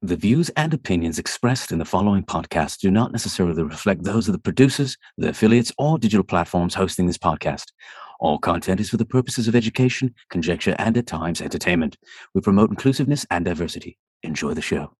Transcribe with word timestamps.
The 0.00 0.14
views 0.14 0.48
and 0.50 0.72
opinions 0.72 1.18
expressed 1.18 1.72
in 1.72 1.80
the 1.80 1.84
following 1.84 2.22
podcast 2.22 2.78
do 2.78 2.88
not 2.88 3.10
necessarily 3.10 3.64
reflect 3.64 4.04
those 4.04 4.28
of 4.28 4.32
the 4.32 4.38
producers, 4.38 4.96
the 5.16 5.30
affiliates, 5.30 5.72
or 5.76 5.98
digital 5.98 6.22
platforms 6.22 6.72
hosting 6.72 7.08
this 7.08 7.18
podcast. 7.18 7.72
All 8.20 8.38
content 8.38 8.78
is 8.78 8.90
for 8.90 8.96
the 8.96 9.04
purposes 9.04 9.48
of 9.48 9.56
education, 9.56 10.14
conjecture, 10.30 10.76
and 10.78 10.96
at 10.96 11.08
times 11.08 11.40
entertainment. 11.40 11.96
We 12.32 12.42
promote 12.42 12.70
inclusiveness 12.70 13.26
and 13.32 13.44
diversity. 13.44 13.98
Enjoy 14.22 14.54
the 14.54 14.62
show. 14.62 14.92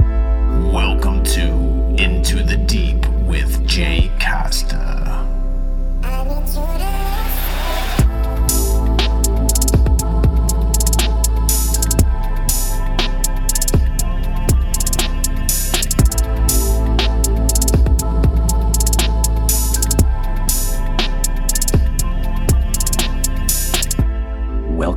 Welcome 0.00 1.22
to 1.22 1.94
Into 1.96 2.42
the 2.42 2.56
Deep 2.66 3.06
with 3.20 3.64
Jay 3.68 4.10
Costa. 4.20 5.11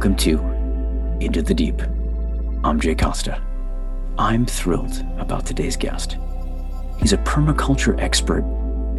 Welcome 0.05 0.18
to 0.18 0.40
Into 1.20 1.41
the 1.41 1.55
Deep. 1.55 1.82
I'm 2.63 2.80
Jay 2.80 2.94
Costa. 2.94 3.41
I'm 4.20 4.46
thrilled 4.46 5.04
about 5.18 5.48
today's 5.48 5.76
guest. 5.76 6.18
He's 7.00 7.13
a 7.13 7.18
permaculture 7.18 8.00
expert 8.00 8.44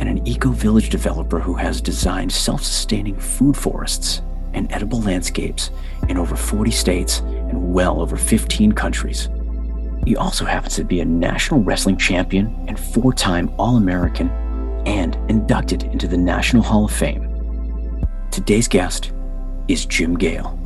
and 0.00 0.09
an 0.09 0.27
eco 0.27 0.50
village 0.50 0.91
developer 0.91 1.38
who 1.38 1.55
has 1.55 1.80
designed 1.80 2.33
self 2.33 2.64
sustaining 2.64 3.16
food 3.20 3.56
forests 3.56 4.20
and 4.52 4.66
edible 4.73 5.00
landscapes 5.00 5.70
in 6.09 6.19
over 6.19 6.34
40 6.34 6.73
states 6.73 7.20
and 7.20 7.73
well 7.73 8.00
over 8.00 8.16
15 8.16 8.73
countries. 8.73 9.28
He 10.05 10.16
also 10.16 10.45
happens 10.45 10.75
to 10.75 10.83
be 10.83 10.98
a 10.98 11.05
national 11.05 11.62
wrestling 11.62 11.98
champion 11.98 12.64
and 12.66 12.80
four 12.80 13.12
time 13.12 13.55
All 13.61 13.77
American 13.77 14.28
and 14.86 15.14
inducted 15.30 15.84
into 15.84 16.08
the 16.08 16.19
National 16.19 16.64
Hall 16.64 16.86
of 16.86 16.91
Fame. 16.91 18.08
Today's 18.33 18.67
guest 18.67 19.12
is 19.69 19.86
Jim 19.86 20.17
Gale. 20.17 20.66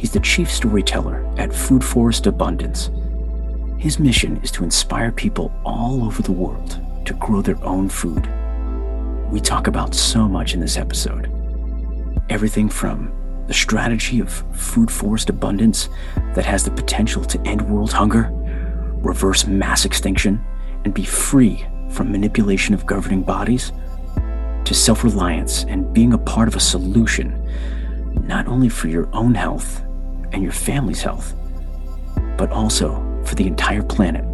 He's 0.00 0.12
the 0.12 0.20
chief 0.20 0.50
storyteller 0.50 1.30
at 1.36 1.52
Food 1.52 1.84
Forest 1.84 2.26
Abundance. 2.26 2.88
His 3.76 3.98
mission 3.98 4.38
is 4.38 4.50
to 4.52 4.64
inspire 4.64 5.12
people 5.12 5.52
all 5.62 6.04
over 6.04 6.22
the 6.22 6.32
world 6.32 6.80
to 7.04 7.12
grow 7.12 7.42
their 7.42 7.62
own 7.62 7.90
food. 7.90 8.26
We 9.30 9.40
talk 9.42 9.66
about 9.66 9.94
so 9.94 10.26
much 10.26 10.54
in 10.54 10.60
this 10.60 10.78
episode. 10.78 11.30
Everything 12.30 12.70
from 12.70 13.12
the 13.46 13.52
strategy 13.52 14.20
of 14.20 14.42
food 14.56 14.90
forest 14.90 15.28
abundance 15.28 15.90
that 16.34 16.46
has 16.46 16.64
the 16.64 16.70
potential 16.70 17.22
to 17.22 17.40
end 17.42 17.60
world 17.60 17.92
hunger, 17.92 18.30
reverse 19.02 19.46
mass 19.46 19.84
extinction, 19.84 20.42
and 20.86 20.94
be 20.94 21.04
free 21.04 21.62
from 21.90 22.10
manipulation 22.10 22.72
of 22.72 22.86
governing 22.86 23.22
bodies, 23.22 23.70
to 24.64 24.72
self 24.72 25.04
reliance 25.04 25.64
and 25.64 25.92
being 25.92 26.14
a 26.14 26.18
part 26.18 26.48
of 26.48 26.56
a 26.56 26.60
solution, 26.60 27.46
not 28.26 28.46
only 28.46 28.70
for 28.70 28.88
your 28.88 29.06
own 29.12 29.34
health, 29.34 29.84
and 30.32 30.42
your 30.42 30.52
family's 30.52 31.02
health, 31.02 31.34
but 32.36 32.50
also 32.50 32.94
for 33.24 33.34
the 33.34 33.46
entire 33.46 33.82
planet. 33.82 34.24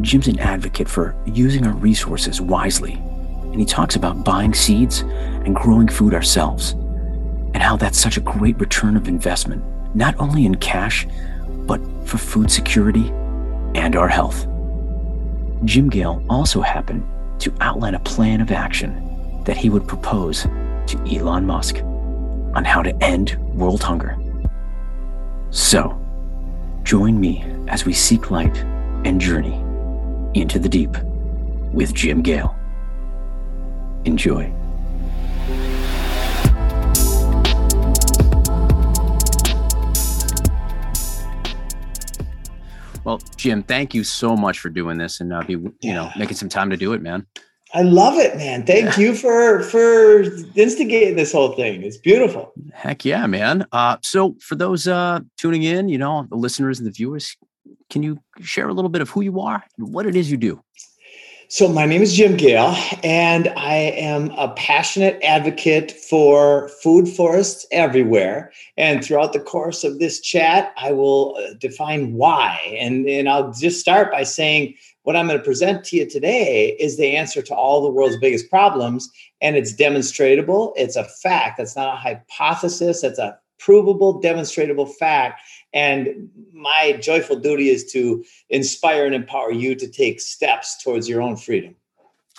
Jim's 0.00 0.28
an 0.28 0.38
advocate 0.38 0.88
for 0.88 1.16
using 1.26 1.66
our 1.66 1.72
resources 1.72 2.40
wisely, 2.40 2.92
and 2.92 3.58
he 3.58 3.64
talks 3.64 3.96
about 3.96 4.24
buying 4.24 4.54
seeds 4.54 5.00
and 5.00 5.56
growing 5.56 5.88
food 5.88 6.14
ourselves, 6.14 6.72
and 7.54 7.62
how 7.62 7.76
that's 7.76 7.98
such 7.98 8.16
a 8.16 8.20
great 8.20 8.58
return 8.60 8.96
of 8.96 9.08
investment, 9.08 9.64
not 9.94 10.14
only 10.20 10.46
in 10.46 10.54
cash, 10.56 11.06
but 11.66 11.80
for 12.06 12.18
food 12.18 12.50
security 12.50 13.08
and 13.74 13.96
our 13.96 14.08
health. 14.08 14.46
Jim 15.64 15.88
Gale 15.88 16.22
also 16.30 16.60
happened 16.60 17.04
to 17.40 17.52
outline 17.60 17.94
a 17.94 18.00
plan 18.00 18.40
of 18.40 18.52
action 18.52 19.42
that 19.44 19.56
he 19.56 19.70
would 19.70 19.88
propose 19.88 20.42
to 20.86 20.98
Elon 21.10 21.44
Musk 21.44 21.76
on 22.54 22.64
how 22.64 22.82
to 22.82 22.94
end 23.02 23.36
world 23.54 23.82
hunger. 23.82 24.16
So, 25.50 25.98
join 26.82 27.18
me 27.18 27.44
as 27.68 27.86
we 27.86 27.92
seek 27.92 28.30
light 28.30 28.56
and 29.04 29.20
journey 29.20 29.54
into 30.34 30.58
the 30.58 30.68
deep 30.68 30.96
with 31.72 31.94
Jim 31.94 32.22
Gale. 32.22 32.54
Enjoy. 34.04 34.52
Well, 43.04 43.18
Jim, 43.36 43.62
thank 43.62 43.94
you 43.94 44.04
so 44.04 44.36
much 44.36 44.58
for 44.58 44.68
doing 44.68 44.98
this 44.98 45.20
and 45.20 45.32
uh, 45.32 45.42
be 45.42 45.54
you 45.80 45.94
know 45.94 46.10
making 46.18 46.36
some 46.36 46.50
time 46.50 46.68
to 46.68 46.76
do 46.76 46.92
it, 46.92 47.00
man. 47.00 47.26
I 47.74 47.82
love 47.82 48.18
it, 48.18 48.36
man. 48.36 48.64
Thank 48.64 48.96
yeah. 48.96 48.98
you 48.98 49.14
for 49.14 49.62
for 49.62 50.22
instigating 50.54 51.16
this 51.16 51.32
whole 51.32 51.52
thing. 51.52 51.82
It's 51.82 51.98
beautiful. 51.98 52.52
Heck 52.72 53.04
yeah, 53.04 53.26
man. 53.26 53.66
Uh, 53.72 53.98
so 54.02 54.36
for 54.40 54.54
those 54.54 54.88
uh, 54.88 55.20
tuning 55.36 55.62
in, 55.62 55.88
you 55.88 55.98
know, 55.98 56.26
the 56.30 56.36
listeners 56.36 56.78
and 56.78 56.86
the 56.86 56.92
viewers, 56.92 57.36
can 57.90 58.02
you 58.02 58.18
share 58.40 58.68
a 58.68 58.72
little 58.72 58.88
bit 58.88 59.02
of 59.02 59.10
who 59.10 59.20
you 59.20 59.40
are 59.40 59.62
and 59.76 59.92
what 59.92 60.06
it 60.06 60.16
is 60.16 60.30
you 60.30 60.38
do? 60.38 60.62
So 61.50 61.66
my 61.66 61.86
name 61.86 62.02
is 62.02 62.14
Jim 62.14 62.36
Gale, 62.36 62.76
and 63.02 63.48
I 63.56 63.74
am 63.74 64.30
a 64.32 64.48
passionate 64.48 65.18
advocate 65.22 65.90
for 65.92 66.68
food 66.82 67.08
forests 67.08 67.66
everywhere. 67.72 68.52
And 68.76 69.02
throughout 69.02 69.32
the 69.32 69.40
course 69.40 69.82
of 69.82 69.98
this 69.98 70.20
chat, 70.20 70.74
I 70.76 70.92
will 70.92 71.38
uh, 71.38 71.54
define 71.54 72.12
why. 72.12 72.76
And, 72.78 73.08
and 73.08 73.30
I'll 73.30 73.50
just 73.50 73.80
start 73.80 74.12
by 74.12 74.24
saying 74.24 74.74
what 75.08 75.16
I'm 75.16 75.26
going 75.26 75.38
to 75.38 75.44
present 75.44 75.84
to 75.84 75.96
you 75.96 76.04
today 76.04 76.76
is 76.78 76.98
the 76.98 77.16
answer 77.16 77.40
to 77.40 77.54
all 77.54 77.80
the 77.80 77.90
world's 77.90 78.18
biggest 78.18 78.50
problems. 78.50 79.10
And 79.40 79.56
it's 79.56 79.72
demonstratable. 79.72 80.74
It's 80.76 80.96
a 80.96 81.04
fact. 81.04 81.56
That's 81.56 81.74
not 81.74 81.94
a 81.94 81.96
hypothesis. 81.96 83.00
That's 83.00 83.18
a 83.18 83.38
provable, 83.58 84.20
demonstratable 84.20 84.94
fact. 84.96 85.40
And 85.72 86.28
my 86.52 86.98
joyful 87.00 87.36
duty 87.36 87.70
is 87.70 87.90
to 87.92 88.22
inspire 88.50 89.06
and 89.06 89.14
empower 89.14 89.50
you 89.50 89.74
to 89.76 89.88
take 89.88 90.20
steps 90.20 90.76
towards 90.84 91.08
your 91.08 91.22
own 91.22 91.36
freedom. 91.38 91.74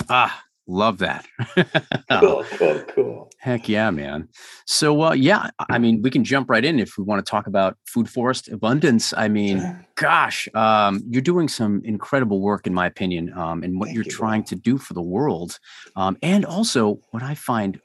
Ah, 0.08 0.44
Love 0.70 1.00
that. 1.00 1.28
cool, 2.20 2.46
cool, 2.52 2.84
cool. 2.90 3.29
Heck 3.40 3.70
yeah, 3.70 3.90
man. 3.90 4.28
So, 4.66 5.02
uh, 5.02 5.14
yeah, 5.14 5.50
I 5.70 5.80
mean, 5.80 6.02
we 6.02 6.12
can 6.12 6.26
jump 6.26 6.50
right 6.50 6.64
in 6.64 6.78
if 6.78 6.98
we 6.98 7.06
want 7.06 7.26
to 7.26 7.30
talk 7.30 7.48
about 7.48 7.78
food 7.86 8.10
forest 8.10 8.50
abundance. 8.50 9.14
I 9.16 9.30
mean, 9.30 9.86
gosh, 9.96 10.50
um, 10.54 11.02
you're 11.08 11.22
doing 11.22 11.48
some 11.48 11.82
incredible 11.86 12.42
work, 12.42 12.68
in 12.68 12.74
my 12.74 12.86
opinion, 12.86 13.32
um, 13.38 13.64
and 13.64 13.80
what 13.80 13.88
Thank 13.88 13.96
you're 13.96 14.04
you, 14.04 14.12
trying 14.12 14.44
to 14.44 14.56
do 14.56 14.78
for 14.78 14.94
the 14.94 15.02
world. 15.02 15.58
Um, 15.96 16.18
and 16.22 16.46
also, 16.46 17.00
what 17.12 17.24
I 17.24 17.34
find 17.34 17.80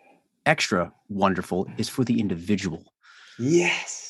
extra 0.45 0.93
wonderful 1.09 1.69
is 1.79 1.89
for 1.89 2.03
the 2.03 2.19
individual. 2.19 2.93
Yes 3.39 4.04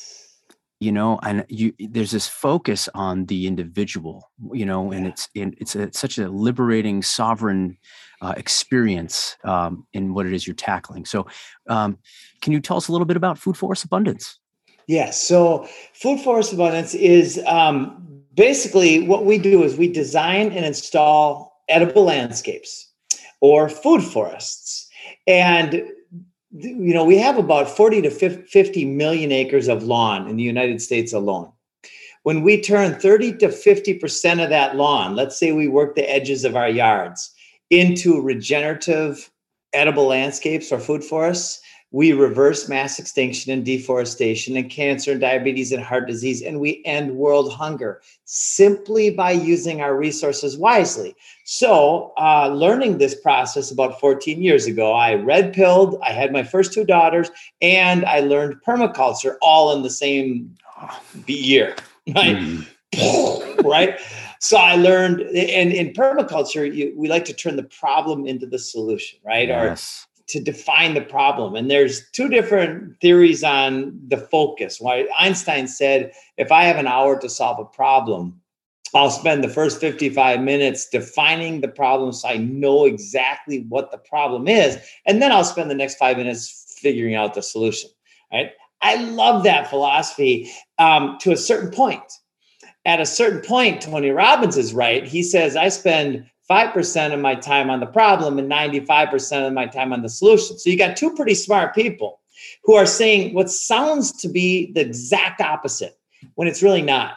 you 0.85 0.91
know 0.91 1.19
and 1.23 1.45
you 1.49 1.73
there's 1.79 2.11
this 2.11 2.27
focus 2.27 2.87
on 2.93 3.25
the 3.25 3.47
individual 3.47 4.29
you 4.53 4.65
know 4.65 4.91
and 4.91 5.07
it's 5.07 5.27
it's 5.33 5.75
a, 5.75 5.91
such 5.91 6.17
a 6.17 6.29
liberating 6.29 7.01
sovereign 7.01 7.77
uh, 8.21 8.33
experience 8.37 9.37
um, 9.43 9.85
in 9.93 10.13
what 10.13 10.25
it 10.25 10.33
is 10.33 10.47
you're 10.47 10.55
tackling. 10.55 11.05
So, 11.05 11.27
um, 11.67 11.97
can 12.41 12.53
you 12.53 12.59
tell 12.59 12.77
us 12.77 12.87
a 12.87 12.91
little 12.91 13.05
bit 13.05 13.17
about 13.17 13.37
Food 13.37 13.57
Forest 13.57 13.83
Abundance? 13.83 14.39
Yes. 14.87 15.21
So, 15.21 15.67
Food 15.93 16.19
Forest 16.19 16.53
Abundance 16.53 16.93
is 16.93 17.41
um, 17.45 18.23
basically 18.33 19.07
what 19.07 19.25
we 19.25 19.37
do 19.37 19.63
is 19.63 19.77
we 19.77 19.91
design 19.91 20.51
and 20.51 20.65
install 20.65 21.61
edible 21.67 22.03
landscapes 22.03 22.91
or 23.41 23.69
food 23.69 24.03
forests, 24.03 24.87
and 25.27 25.83
you 26.51 26.93
know 26.93 27.03
we 27.03 27.17
have 27.17 27.37
about 27.37 27.69
40 27.69 28.01
to 28.03 28.09
50 28.09 28.85
million 28.85 29.31
acres 29.31 29.67
of 29.67 29.83
lawn 29.83 30.27
in 30.27 30.37
the 30.37 30.43
United 30.43 30.81
States 30.81 31.13
alone. 31.13 31.51
When 32.23 32.41
we 32.41 32.59
turn 32.59 32.99
30 32.99 33.37
to 33.37 33.49
50% 33.49 34.43
of 34.43 34.49
that 34.49 34.75
lawn, 34.75 35.15
let's 35.15 35.37
say 35.37 35.51
we 35.51 35.67
work 35.67 35.95
the 35.95 36.11
edges 36.11 36.43
of 36.43 36.55
our 36.55 36.69
yards, 36.69 37.31
into 37.69 38.19
regenerative 38.19 39.29
edible 39.73 40.07
landscapes 40.07 40.71
or 40.71 40.79
food 40.79 41.03
forests, 41.03 41.61
we 41.91 42.11
reverse 42.11 42.67
mass 42.67 42.99
extinction 42.99 43.51
and 43.51 43.63
deforestation 43.63 44.57
and 44.57 44.69
cancer 44.69 45.11
and 45.11 45.21
diabetes 45.21 45.71
and 45.71 45.83
heart 45.83 46.07
disease, 46.07 46.41
and 46.41 46.59
we 46.59 46.81
end 46.85 47.15
world 47.15 47.53
hunger 47.53 48.01
simply 48.25 49.09
by 49.09 49.31
using 49.31 49.81
our 49.81 49.95
resources 49.95 50.57
wisely. 50.57 51.15
So, 51.45 52.11
uh, 52.17 52.49
learning 52.49 52.97
this 52.97 53.15
process 53.15 53.71
about 53.71 53.99
14 53.99 54.41
years 54.41 54.65
ago, 54.65 54.91
I 54.93 55.13
red 55.13 55.53
pilled, 55.53 55.97
I 56.03 56.11
had 56.11 56.33
my 56.33 56.43
first 56.43 56.73
two 56.73 56.85
daughters, 56.85 57.29
and 57.61 58.03
I 58.05 58.19
learned 58.19 58.61
permaculture 58.67 59.37
all 59.41 59.75
in 59.75 59.83
the 59.83 59.89
same 59.89 60.55
year, 61.27 61.75
right? 62.13 62.35
Mm. 62.35 62.67
right? 63.63 63.99
So 64.39 64.57
I 64.57 64.75
learned, 64.75 65.21
and 65.21 65.71
in 65.71 65.93
permaculture, 65.93 66.71
you, 66.73 66.93
we 66.97 67.07
like 67.07 67.25
to 67.25 67.33
turn 67.33 67.55
the 67.55 67.63
problem 67.63 68.27
into 68.27 68.45
the 68.45 68.59
solution, 68.59 69.19
right? 69.23 69.47
Yes. 69.47 70.07
To 70.27 70.39
define 70.39 70.93
the 70.93 71.01
problem. 71.01 71.55
And 71.55 71.69
there's 71.69 72.09
two 72.11 72.29
different 72.29 72.99
theories 72.99 73.43
on 73.43 73.99
the 74.07 74.17
focus. 74.17 74.81
Why 74.81 75.07
Einstein 75.17 75.67
said, 75.67 76.11
if 76.37 76.51
I 76.51 76.63
have 76.63 76.77
an 76.77 76.87
hour 76.87 77.19
to 77.19 77.29
solve 77.29 77.59
a 77.59 77.65
problem, 77.65 78.41
I'll 78.93 79.11
spend 79.11 79.43
the 79.43 79.49
first 79.49 79.79
55 79.79 80.41
minutes 80.41 80.87
defining 80.89 81.61
the 81.61 81.67
problem 81.67 82.13
so 82.13 82.29
I 82.29 82.37
know 82.37 82.85
exactly 82.85 83.65
what 83.67 83.91
the 83.91 83.97
problem 83.97 84.47
is. 84.47 84.77
And 85.05 85.21
then 85.21 85.31
I'll 85.31 85.43
spend 85.43 85.69
the 85.69 85.75
next 85.75 85.95
five 85.95 86.17
minutes 86.17 86.77
figuring 86.79 87.13
out 87.13 87.33
the 87.33 87.41
solution. 87.41 87.89
Right. 88.31 88.51
I 88.81 88.95
love 88.95 89.43
that 89.43 89.69
philosophy 89.69 90.51
um, 90.77 91.17
to 91.21 91.31
a 91.31 91.37
certain 91.37 91.71
point. 91.71 92.03
At 92.85 93.01
a 93.01 93.05
certain 93.05 93.41
point, 93.41 93.81
Tony 93.81 94.11
Robbins 94.11 94.57
is 94.57 94.73
right. 94.73 95.05
He 95.05 95.23
says, 95.23 95.55
I 95.55 95.69
spend 95.69 96.25
5% 96.49 97.13
of 97.13 97.19
my 97.19 97.35
time 97.35 97.69
on 97.69 97.79
the 97.79 97.85
problem 97.85 98.37
and 98.37 98.51
95% 98.51 99.47
of 99.47 99.53
my 99.53 99.65
time 99.65 99.91
on 99.91 100.01
the 100.01 100.09
solution. 100.09 100.57
So 100.57 100.69
you 100.69 100.77
got 100.77 100.95
two 100.95 101.13
pretty 101.13 101.33
smart 101.33 101.73
people 101.73 102.19
who 102.63 102.75
are 102.75 102.85
saying 102.85 103.33
what 103.33 103.49
sounds 103.49 104.11
to 104.21 104.27
be 104.27 104.71
the 104.73 104.81
exact 104.81 105.41
opposite 105.41 105.97
when 106.35 106.47
it's 106.47 106.61
really 106.61 106.81
not. 106.81 107.15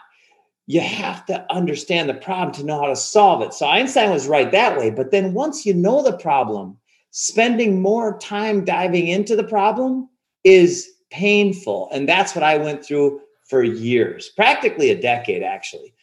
You 0.67 0.81
have 0.81 1.25
to 1.27 1.51
understand 1.51 2.09
the 2.09 2.15
problem 2.15 2.55
to 2.55 2.65
know 2.65 2.81
how 2.81 2.89
to 2.89 2.97
solve 2.97 3.43
it. 3.43 3.55
So 3.55 3.67
Einstein 3.67 4.11
was 4.11 4.29
right 4.29 4.53
that 4.53 4.79
way. 4.79 4.91
But 4.91 5.11
then 5.11 5.33
once 5.33 5.65
you 5.65 5.73
know 5.73 6.03
the 6.03 6.17
problem, 6.17 6.77
spending 7.11 7.81
more 7.81 8.19
time 8.19 8.65
diving 8.65 9.09
into 9.09 9.35
the 9.35 9.45
problem 9.45 10.09
is 10.45 10.89
painful. 11.11 11.89
And 11.93 12.09
that's 12.09 12.35
what 12.35 12.45
I 12.45 12.59
went 12.59 12.85
through 12.85 13.21
for 13.49 13.63
years, 13.63 14.29
practically 14.37 14.91
a 14.91 15.01
decade, 15.01 15.43
actually. 15.43 15.95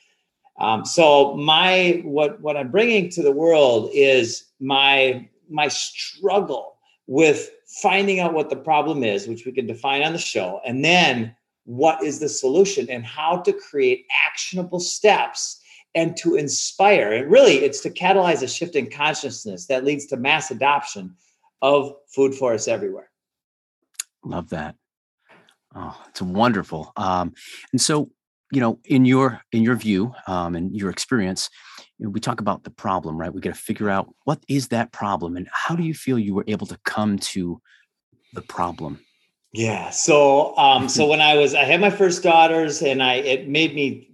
Um, 0.59 0.85
so 0.85 1.35
my 1.35 2.01
what 2.03 2.39
what 2.41 2.55
I'm 2.55 2.71
bringing 2.71 3.09
to 3.11 3.21
the 3.21 3.31
world 3.31 3.89
is 3.93 4.45
my 4.59 5.27
my 5.49 5.67
struggle 5.67 6.77
with 7.07 7.51
finding 7.81 8.19
out 8.19 8.33
what 8.33 8.49
the 8.49 8.55
problem 8.55 9.03
is, 9.03 9.27
which 9.27 9.45
we 9.45 9.51
can 9.51 9.67
define 9.67 10.01
on 10.01 10.13
the 10.13 10.19
show, 10.19 10.61
and 10.65 10.83
then 10.83 11.35
what 11.65 12.03
is 12.03 12.19
the 12.19 12.29
solution 12.29 12.89
and 12.89 13.05
how 13.05 13.37
to 13.37 13.51
create 13.51 14.05
actionable 14.27 14.79
steps 14.79 15.59
and 15.93 16.15
to 16.17 16.35
inspire. 16.35 17.11
And 17.13 17.31
really, 17.31 17.55
it's 17.55 17.81
to 17.81 17.89
catalyze 17.89 18.43
a 18.43 18.47
shift 18.47 18.75
in 18.75 18.89
consciousness 18.89 19.65
that 19.67 19.83
leads 19.83 20.05
to 20.07 20.17
mass 20.17 20.51
adoption 20.51 21.15
of 21.61 21.95
food 22.07 22.35
forests 22.35 22.67
everywhere. 22.67 23.09
Love 24.23 24.49
that. 24.49 24.75
Oh, 25.73 25.99
it's 26.09 26.21
wonderful. 26.21 26.93
Um, 26.95 27.33
and 27.71 27.81
so, 27.81 28.09
you 28.51 28.61
know, 28.61 28.79
in 28.85 29.05
your 29.05 29.41
in 29.51 29.63
your 29.63 29.75
view 29.75 30.13
um, 30.27 30.55
and 30.55 30.75
your 30.75 30.89
experience, 30.89 31.49
you 31.97 32.05
know, 32.05 32.09
we 32.09 32.19
talk 32.19 32.39
about 32.39 32.63
the 32.63 32.69
problem, 32.69 33.17
right? 33.17 33.33
We 33.33 33.41
got 33.41 33.53
to 33.53 33.59
figure 33.59 33.89
out 33.89 34.13
what 34.25 34.43
is 34.47 34.69
that 34.69 34.91
problem, 34.91 35.35
and 35.35 35.47
how 35.51 35.75
do 35.75 35.83
you 35.83 35.93
feel 35.93 36.19
you 36.19 36.35
were 36.35 36.45
able 36.47 36.67
to 36.67 36.79
come 36.85 37.17
to 37.19 37.61
the 38.33 38.41
problem? 38.41 38.99
Yeah. 39.53 39.89
So, 39.89 40.55
um, 40.57 40.89
so 40.89 41.07
when 41.09 41.21
I 41.21 41.35
was, 41.35 41.55
I 41.55 41.63
had 41.63 41.81
my 41.81 41.89
first 41.89 42.23
daughters, 42.23 42.81
and 42.81 43.01
I 43.01 43.15
it 43.15 43.47
made 43.47 43.73
me 43.73 44.09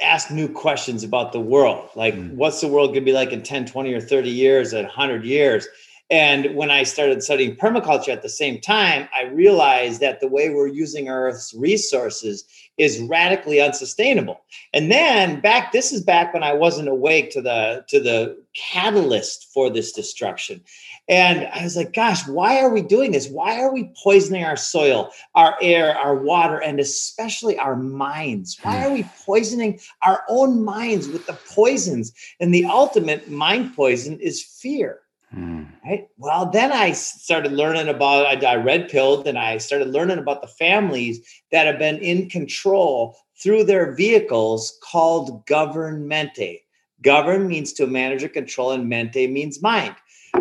ask 0.00 0.30
new 0.30 0.48
questions 0.48 1.04
about 1.04 1.32
the 1.32 1.40
world, 1.40 1.90
like 1.94 2.14
mm. 2.14 2.32
what's 2.34 2.60
the 2.60 2.68
world 2.68 2.88
going 2.88 3.00
to 3.02 3.04
be 3.04 3.12
like 3.12 3.32
in 3.32 3.42
10, 3.42 3.66
20, 3.66 3.92
or 3.92 4.00
30 4.00 4.30
years, 4.30 4.72
at 4.74 4.84
100 4.84 5.24
years. 5.24 5.66
And 6.12 6.54
when 6.54 6.70
I 6.70 6.82
started 6.82 7.22
studying 7.22 7.56
permaculture 7.56 8.10
at 8.10 8.20
the 8.20 8.28
same 8.28 8.60
time, 8.60 9.08
I 9.18 9.22
realized 9.22 10.00
that 10.02 10.20
the 10.20 10.28
way 10.28 10.50
we're 10.50 10.66
using 10.66 11.08
Earth's 11.08 11.54
resources 11.54 12.44
is 12.76 13.00
radically 13.00 13.62
unsustainable. 13.62 14.42
And 14.74 14.92
then 14.92 15.40
back, 15.40 15.72
this 15.72 15.90
is 15.90 16.02
back 16.02 16.34
when 16.34 16.42
I 16.42 16.52
wasn't 16.52 16.90
awake 16.90 17.30
to 17.30 17.40
the 17.40 17.86
to 17.88 17.98
the 17.98 18.36
catalyst 18.54 19.50
for 19.54 19.70
this 19.70 19.90
destruction. 19.90 20.60
And 21.08 21.48
I 21.54 21.64
was 21.64 21.78
like, 21.78 21.94
gosh, 21.94 22.28
why 22.28 22.60
are 22.60 22.68
we 22.68 22.82
doing 22.82 23.12
this? 23.12 23.28
Why 23.28 23.58
are 23.60 23.72
we 23.72 23.90
poisoning 24.02 24.44
our 24.44 24.56
soil, 24.56 25.12
our 25.34 25.56
air, 25.62 25.96
our 25.96 26.14
water, 26.14 26.58
and 26.58 26.78
especially 26.78 27.58
our 27.58 27.74
minds? 27.74 28.58
Why 28.60 28.84
are 28.84 28.92
we 28.92 29.04
poisoning 29.24 29.80
our 30.02 30.24
own 30.28 30.62
minds 30.62 31.08
with 31.08 31.24
the 31.26 31.38
poisons? 31.54 32.12
And 32.38 32.52
the 32.52 32.66
ultimate 32.66 33.30
mind 33.30 33.74
poison 33.74 34.20
is 34.20 34.42
fear. 34.42 34.98
Mm. 35.34 35.68
Right. 35.84 36.08
Well, 36.18 36.50
then 36.50 36.72
I 36.72 36.92
started 36.92 37.52
learning 37.52 37.88
about, 37.88 38.26
I, 38.26 38.46
I 38.46 38.56
red 38.56 38.88
pilled 38.88 39.26
and 39.26 39.38
I 39.38 39.58
started 39.58 39.88
learning 39.88 40.18
about 40.18 40.42
the 40.42 40.48
families 40.48 41.20
that 41.50 41.66
have 41.66 41.78
been 41.78 41.98
in 41.98 42.28
control 42.28 43.16
through 43.42 43.64
their 43.64 43.94
vehicles 43.94 44.78
called 44.82 45.46
governmente. 45.46 46.60
Govern 47.02 47.48
means 47.48 47.72
to 47.74 47.86
manage 47.86 48.22
or 48.22 48.28
control, 48.28 48.72
and 48.72 48.88
mente 48.88 49.26
means 49.26 49.60
mind. 49.60 49.96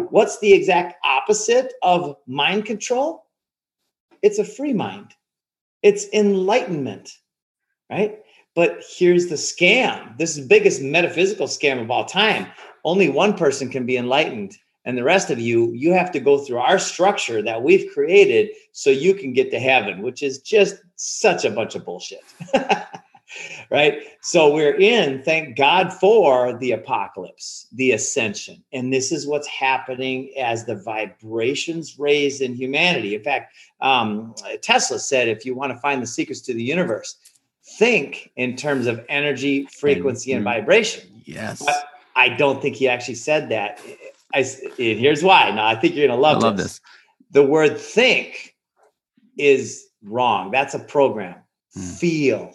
What's 0.09 0.39
the 0.39 0.53
exact 0.53 0.95
opposite 1.03 1.73
of 1.81 2.15
mind 2.27 2.65
control? 2.65 3.25
It's 4.21 4.37
a 4.37 4.45
free 4.45 4.73
mind, 4.73 5.15
it's 5.81 6.05
enlightenment, 6.13 7.09
right? 7.89 8.19
But 8.53 8.83
here's 8.87 9.27
the 9.27 9.35
scam 9.35 10.17
this 10.19 10.31
is 10.31 10.43
the 10.43 10.47
biggest 10.47 10.81
metaphysical 10.81 11.47
scam 11.47 11.81
of 11.81 11.89
all 11.89 12.05
time. 12.05 12.47
Only 12.83 13.09
one 13.09 13.35
person 13.35 13.69
can 13.69 13.85
be 13.85 13.97
enlightened 13.97 14.55
and 14.85 14.97
the 14.97 15.03
rest 15.03 15.29
of 15.29 15.39
you, 15.39 15.71
you 15.73 15.93
have 15.93 16.11
to 16.11 16.19
go 16.19 16.39
through 16.39 16.57
our 16.57 16.79
structure 16.79 17.41
that 17.41 17.61
we've 17.61 17.91
created 17.93 18.49
so 18.71 18.89
you 18.89 19.13
can 19.13 19.33
get 19.33 19.51
to 19.51 19.59
heaven, 19.59 20.01
which 20.01 20.23
is 20.23 20.39
just 20.39 20.77
such 20.95 21.45
a 21.45 21.51
bunch 21.51 21.75
of 21.75 21.85
bullshit. 21.85 22.21
right? 23.69 24.01
So 24.21 24.53
we're 24.53 24.75
in, 24.75 25.23
thank 25.23 25.55
God 25.55 25.93
for 25.93 26.57
the 26.57 26.71
apocalypse, 26.71 27.67
the 27.71 27.91
ascension. 27.91 28.63
And 28.73 28.91
this 28.91 29.11
is 29.11 29.27
what's 29.27 29.47
happening 29.47 30.31
as 30.37 30.65
the 30.65 30.75
vibrations 30.75 31.99
raise 31.99 32.41
in 32.41 32.55
humanity. 32.55 33.15
In 33.15 33.23
fact, 33.23 33.55
um, 33.81 34.35
Tesla 34.61 34.99
said 34.99 35.27
if 35.27 35.45
you 35.45 35.55
want 35.55 35.71
to 35.73 35.79
find 35.79 36.01
the 36.01 36.07
secrets 36.07 36.41
to 36.41 36.53
the 36.53 36.63
universe, 36.63 37.17
think 37.77 38.31
in 38.35 38.55
terms 38.55 38.87
of 38.87 39.05
energy, 39.09 39.67
frequency, 39.79 40.33
and, 40.33 40.39
and 40.39 40.45
vibration. 40.45 41.21
Yes. 41.23 41.63
But 41.63 41.85
I 42.15 42.29
don't 42.29 42.61
think 42.61 42.75
he 42.75 42.87
actually 42.87 43.15
said 43.15 43.49
that 43.49 43.79
I, 44.33 44.43
here's 44.77 45.23
why. 45.23 45.51
Now, 45.51 45.65
I 45.65 45.75
think 45.75 45.95
you're 45.95 46.07
going 46.07 46.17
to 46.17 46.21
love, 46.21 46.41
love 46.41 46.57
this. 46.57 46.79
this. 46.79 46.81
The 47.31 47.43
word 47.43 47.77
think 47.79 48.55
is 49.37 49.85
wrong. 50.03 50.51
That's 50.51 50.73
a 50.73 50.79
program. 50.79 51.35
Mm. 51.77 51.99
Feel. 51.99 52.53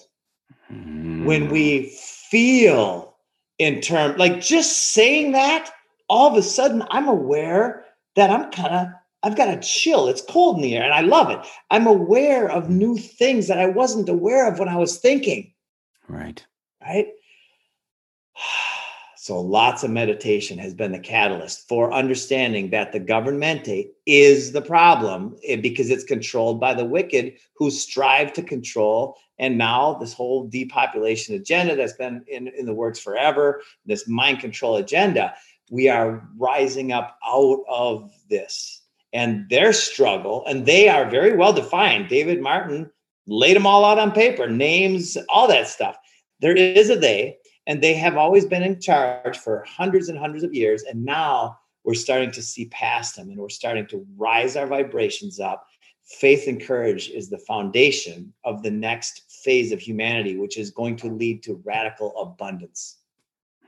Mm. 0.72 1.24
When 1.24 1.48
we 1.50 1.90
feel 2.30 3.16
in 3.58 3.80
term, 3.80 4.16
like 4.16 4.40
just 4.40 4.92
saying 4.92 5.32
that, 5.32 5.70
all 6.08 6.30
of 6.30 6.36
a 6.36 6.42
sudden 6.42 6.84
I'm 6.90 7.08
aware 7.08 7.84
that 8.14 8.30
I'm 8.30 8.50
kind 8.50 8.74
of, 8.74 8.88
I've 9.22 9.36
got 9.36 9.48
a 9.48 9.60
chill. 9.60 10.08
It's 10.08 10.22
cold 10.22 10.56
in 10.56 10.62
the 10.62 10.76
air 10.76 10.84
and 10.84 10.94
I 10.94 11.00
love 11.00 11.30
it. 11.30 11.38
I'm 11.70 11.86
aware 11.86 12.48
of 12.48 12.70
new 12.70 12.96
things 12.96 13.48
that 13.48 13.58
I 13.58 13.66
wasn't 13.66 14.08
aware 14.08 14.48
of 14.50 14.58
when 14.58 14.68
I 14.68 14.76
was 14.76 14.98
thinking. 14.98 15.52
Right. 16.08 16.44
Right. 16.80 17.08
So 19.26 19.40
lots 19.40 19.82
of 19.82 19.90
meditation 19.90 20.56
has 20.58 20.72
been 20.72 20.92
the 20.92 21.00
catalyst 21.00 21.66
for 21.66 21.92
understanding 21.92 22.70
that 22.70 22.92
the 22.92 23.00
governmente 23.00 23.88
is 24.06 24.52
the 24.52 24.62
problem 24.62 25.36
eh, 25.44 25.56
because 25.56 25.90
it's 25.90 26.04
controlled 26.04 26.60
by 26.60 26.74
the 26.74 26.84
wicked 26.84 27.32
who 27.56 27.72
strive 27.72 28.32
to 28.34 28.42
control. 28.44 29.16
And 29.40 29.58
now 29.58 29.94
this 29.94 30.12
whole 30.12 30.46
depopulation 30.46 31.34
agenda 31.34 31.74
that's 31.74 31.94
been 31.94 32.24
in, 32.28 32.46
in 32.46 32.66
the 32.66 32.72
works 32.72 33.00
forever, 33.00 33.62
this 33.84 34.06
mind 34.06 34.38
control 34.38 34.76
agenda, 34.76 35.34
we 35.72 35.88
are 35.88 36.24
rising 36.38 36.92
up 36.92 37.18
out 37.26 37.64
of 37.68 38.12
this 38.30 38.82
and 39.12 39.50
their 39.50 39.72
struggle, 39.72 40.44
and 40.46 40.66
they 40.66 40.88
are 40.88 41.10
very 41.10 41.36
well 41.36 41.52
defined. 41.52 42.08
David 42.08 42.40
Martin 42.40 42.88
laid 43.26 43.56
them 43.56 43.66
all 43.66 43.84
out 43.84 43.98
on 43.98 44.12
paper, 44.12 44.48
names, 44.48 45.18
all 45.28 45.48
that 45.48 45.66
stuff. 45.66 45.96
There 46.38 46.54
is 46.54 46.90
a 46.90 46.96
they, 46.96 47.38
and 47.66 47.82
they 47.82 47.94
have 47.94 48.16
always 48.16 48.46
been 48.46 48.62
in 48.62 48.80
charge 48.80 49.38
for 49.38 49.64
hundreds 49.66 50.08
and 50.08 50.18
hundreds 50.18 50.44
of 50.44 50.54
years. 50.54 50.82
And 50.84 51.04
now 51.04 51.58
we're 51.84 51.94
starting 51.94 52.30
to 52.32 52.42
see 52.42 52.66
past 52.66 53.16
them 53.16 53.28
and 53.28 53.38
we're 53.38 53.48
starting 53.48 53.86
to 53.88 54.06
rise 54.16 54.56
our 54.56 54.66
vibrations 54.66 55.40
up. 55.40 55.66
Faith 56.04 56.46
and 56.46 56.62
courage 56.62 57.10
is 57.10 57.28
the 57.28 57.38
foundation 57.38 58.32
of 58.44 58.62
the 58.62 58.70
next 58.70 59.22
phase 59.42 59.72
of 59.72 59.80
humanity, 59.80 60.36
which 60.36 60.56
is 60.56 60.70
going 60.70 60.96
to 60.96 61.08
lead 61.08 61.42
to 61.42 61.60
radical 61.64 62.16
abundance. 62.18 62.98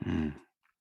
Mm, 0.05 0.33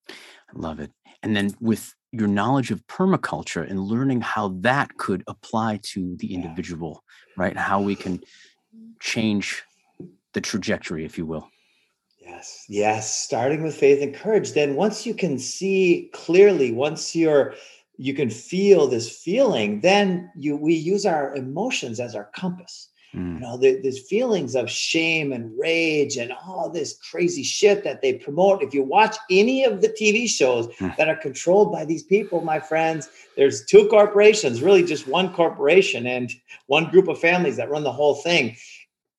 I 0.08 0.12
love 0.54 0.78
it. 0.78 0.92
And 1.24 1.34
then 1.34 1.52
with 1.60 1.94
your 2.12 2.28
knowledge 2.28 2.70
of 2.70 2.86
permaculture 2.86 3.68
and 3.68 3.80
learning 3.80 4.20
how 4.20 4.48
that 4.60 4.96
could 4.96 5.24
apply 5.26 5.80
to 5.82 6.16
the 6.16 6.32
individual, 6.32 7.02
yeah. 7.26 7.42
right? 7.42 7.56
How 7.56 7.80
we 7.80 7.96
can 7.96 8.20
change 9.00 9.64
the 10.32 10.40
trajectory, 10.40 11.04
if 11.04 11.18
you 11.18 11.26
will. 11.26 11.50
Yes, 12.28 12.64
yes. 12.68 13.18
Starting 13.18 13.62
with 13.62 13.74
faith 13.74 14.02
and 14.02 14.14
courage. 14.14 14.52
Then 14.52 14.74
once 14.74 15.06
you 15.06 15.14
can 15.14 15.38
see 15.38 16.10
clearly, 16.12 16.72
once 16.72 17.16
you're 17.16 17.54
you 17.96 18.14
can 18.14 18.30
feel 18.30 18.86
this 18.86 19.10
feeling, 19.10 19.80
then 19.80 20.30
you 20.36 20.56
we 20.56 20.74
use 20.74 21.06
our 21.06 21.34
emotions 21.34 22.00
as 22.00 22.14
our 22.14 22.30
compass. 22.36 22.90
Mm. 23.14 23.34
You 23.34 23.40
know, 23.40 23.56
there, 23.56 23.80
there's 23.82 24.06
feelings 24.06 24.54
of 24.54 24.70
shame 24.70 25.32
and 25.32 25.58
rage 25.58 26.16
and 26.18 26.32
all 26.32 26.68
this 26.68 26.98
crazy 27.10 27.42
shit 27.42 27.82
that 27.84 28.02
they 28.02 28.14
promote. 28.14 28.62
If 28.62 28.74
you 28.74 28.82
watch 28.82 29.16
any 29.30 29.64
of 29.64 29.80
the 29.80 29.88
TV 29.88 30.28
shows 30.28 30.66
mm. 30.78 30.94
that 30.96 31.08
are 31.08 31.16
controlled 31.16 31.72
by 31.72 31.84
these 31.84 32.02
people, 32.02 32.42
my 32.42 32.60
friends, 32.60 33.08
there's 33.36 33.64
two 33.64 33.88
corporations, 33.88 34.62
really 34.62 34.84
just 34.84 35.08
one 35.08 35.32
corporation 35.32 36.06
and 36.06 36.30
one 36.66 36.90
group 36.90 37.08
of 37.08 37.18
families 37.18 37.56
that 37.56 37.70
run 37.70 37.84
the 37.84 37.92
whole 37.92 38.16
thing. 38.16 38.56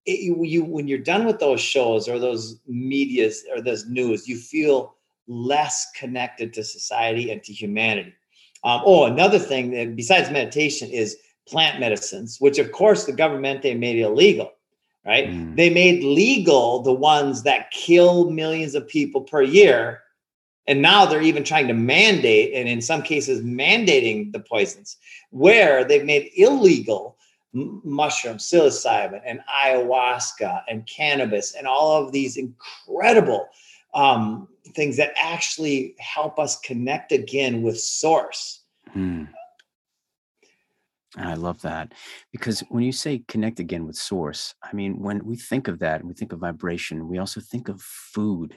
It, 0.09 0.37
you, 0.47 0.63
when 0.63 0.87
you're 0.87 0.97
done 0.97 1.25
with 1.25 1.39
those 1.39 1.61
shows 1.61 2.07
or 2.09 2.19
those 2.19 2.59
medias 2.67 3.43
or 3.53 3.61
those 3.61 3.87
news, 3.87 4.27
you 4.27 4.37
feel 4.37 4.95
less 5.27 5.91
connected 5.91 6.53
to 6.53 6.63
society 6.63 7.31
and 7.31 7.43
to 7.43 7.53
humanity. 7.53 8.13
Um, 8.63 8.81
oh, 8.85 9.05
another 9.05 9.39
thing 9.39 9.71
that 9.71 9.95
besides 9.95 10.29
meditation 10.31 10.89
is 10.89 11.17
plant 11.47 11.79
medicines, 11.79 12.37
which 12.39 12.59
of 12.59 12.71
course 12.71 13.05
the 13.05 13.11
government 13.13 13.61
they 13.61 13.73
made 13.73 13.99
illegal, 13.99 14.51
right? 15.05 15.29
Mm. 15.29 15.55
They 15.55 15.69
made 15.69 16.03
legal 16.03 16.81
the 16.81 16.93
ones 16.93 17.43
that 17.43 17.71
kill 17.71 18.29
millions 18.31 18.75
of 18.75 18.87
people 18.87 19.21
per 19.21 19.41
year. 19.41 20.01
And 20.67 20.81
now 20.81 21.05
they're 21.05 21.21
even 21.21 21.43
trying 21.43 21.67
to 21.67 21.73
mandate, 21.73 22.53
and 22.53 22.69
in 22.69 22.79
some 22.79 23.01
cases, 23.01 23.41
mandating 23.41 24.31
the 24.31 24.39
poisons, 24.39 24.97
where 25.31 25.83
they've 25.83 26.05
made 26.05 26.29
illegal 26.35 27.17
m- 27.53 27.81
mushroom, 27.83 28.37
psilocybin, 28.37 29.21
and 29.25 29.41
ayahuasca, 29.53 30.63
and 30.67 30.85
cannabis, 30.87 31.55
and 31.55 31.67
all 31.67 32.03
of 32.03 32.11
these 32.11 32.37
incredible 32.37 33.47
um, 33.93 34.47
things 34.75 34.97
that 34.97 35.13
actually 35.17 35.95
help 35.99 36.39
us 36.39 36.59
connect 36.59 37.11
again 37.11 37.61
with 37.61 37.79
source. 37.79 38.61
Mm. 38.95 39.29
I 41.17 41.33
love 41.33 41.61
that 41.63 41.93
because 42.31 42.61
when 42.69 42.83
you 42.83 42.91
say 42.91 43.23
connect 43.27 43.59
again 43.59 43.87
with 43.87 43.95
source, 43.95 44.53
I 44.61 44.73
mean, 44.73 44.99
when 44.99 45.25
we 45.25 45.35
think 45.35 45.67
of 45.67 45.79
that, 45.79 46.03
we 46.03 46.13
think 46.13 46.33
of 46.33 46.39
vibration, 46.39 47.07
we 47.07 47.17
also 47.17 47.41
think 47.41 47.67
of 47.67 47.81
food, 47.81 48.55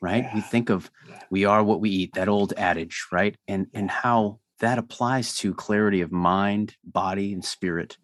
right? 0.00 0.24
Yeah. 0.24 0.34
We 0.34 0.40
think 0.42 0.68
of 0.68 0.90
we 1.30 1.44
are 1.46 1.64
what 1.64 1.80
we 1.80 1.90
eat, 1.90 2.14
that 2.14 2.28
old 2.28 2.52
adage, 2.56 3.06
right? 3.10 3.36
And 3.48 3.68
and 3.72 3.90
how 3.90 4.40
that 4.60 4.78
applies 4.78 5.36
to 5.38 5.54
clarity 5.54 6.02
of 6.02 6.12
mind, 6.12 6.76
body, 6.84 7.32
and 7.32 7.44
spirit. 7.44 7.96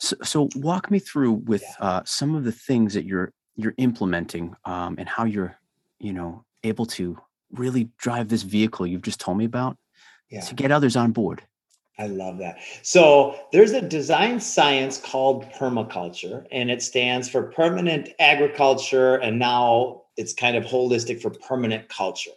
So, 0.00 0.16
so 0.22 0.48
walk 0.56 0.90
me 0.90 0.98
through 0.98 1.32
with 1.32 1.64
uh, 1.80 2.02
some 2.04 2.34
of 2.34 2.44
the 2.44 2.52
things 2.52 2.94
that 2.94 3.04
you're 3.04 3.32
you're 3.56 3.74
implementing 3.76 4.54
um, 4.64 4.94
and 4.98 5.08
how 5.08 5.24
you're, 5.24 5.58
you 5.98 6.12
know, 6.12 6.44
able 6.62 6.86
to 6.86 7.18
really 7.52 7.90
drive 7.98 8.28
this 8.28 8.42
vehicle 8.42 8.86
you've 8.86 9.02
just 9.02 9.18
told 9.18 9.36
me 9.36 9.44
about 9.44 9.76
yeah. 10.30 10.40
to 10.40 10.54
get 10.54 10.70
others 10.70 10.96
on 10.96 11.10
board. 11.10 11.42
I 11.98 12.06
love 12.06 12.38
that. 12.38 12.58
So 12.82 13.36
there's 13.50 13.72
a 13.72 13.82
design 13.82 14.38
science 14.38 14.98
called 14.98 15.50
permaculture, 15.50 16.46
and 16.52 16.70
it 16.70 16.80
stands 16.80 17.28
for 17.28 17.42
permanent 17.42 18.10
agriculture, 18.20 19.16
and 19.16 19.38
now 19.38 20.02
it's 20.18 20.34
kind 20.34 20.56
of 20.56 20.64
holistic 20.64 21.22
for 21.22 21.30
permanent 21.30 21.88
culture. 21.88 22.32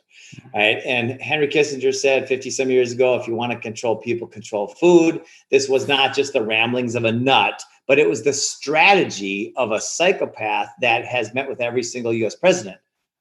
Right. 0.53 0.81
And 0.85 1.21
Henry 1.21 1.47
Kissinger 1.47 1.93
said 1.93 2.27
50 2.27 2.51
some 2.51 2.69
years 2.69 2.93
ago 2.93 3.15
if 3.15 3.27
you 3.27 3.35
want 3.35 3.51
to 3.51 3.59
control 3.59 3.97
people, 3.97 4.27
control 4.27 4.67
food. 4.67 5.21
This 5.49 5.67
was 5.67 5.87
not 5.87 6.15
just 6.15 6.31
the 6.31 6.43
ramblings 6.43 6.95
of 6.95 7.03
a 7.03 7.11
nut, 7.11 7.61
but 7.87 7.99
it 7.99 8.07
was 8.07 8.23
the 8.23 8.31
strategy 8.31 9.51
of 9.57 9.71
a 9.71 9.81
psychopath 9.81 10.69
that 10.79 11.03
has 11.05 11.33
met 11.33 11.49
with 11.49 11.59
every 11.59 11.83
single 11.83 12.13
US 12.13 12.35
president. 12.35 12.77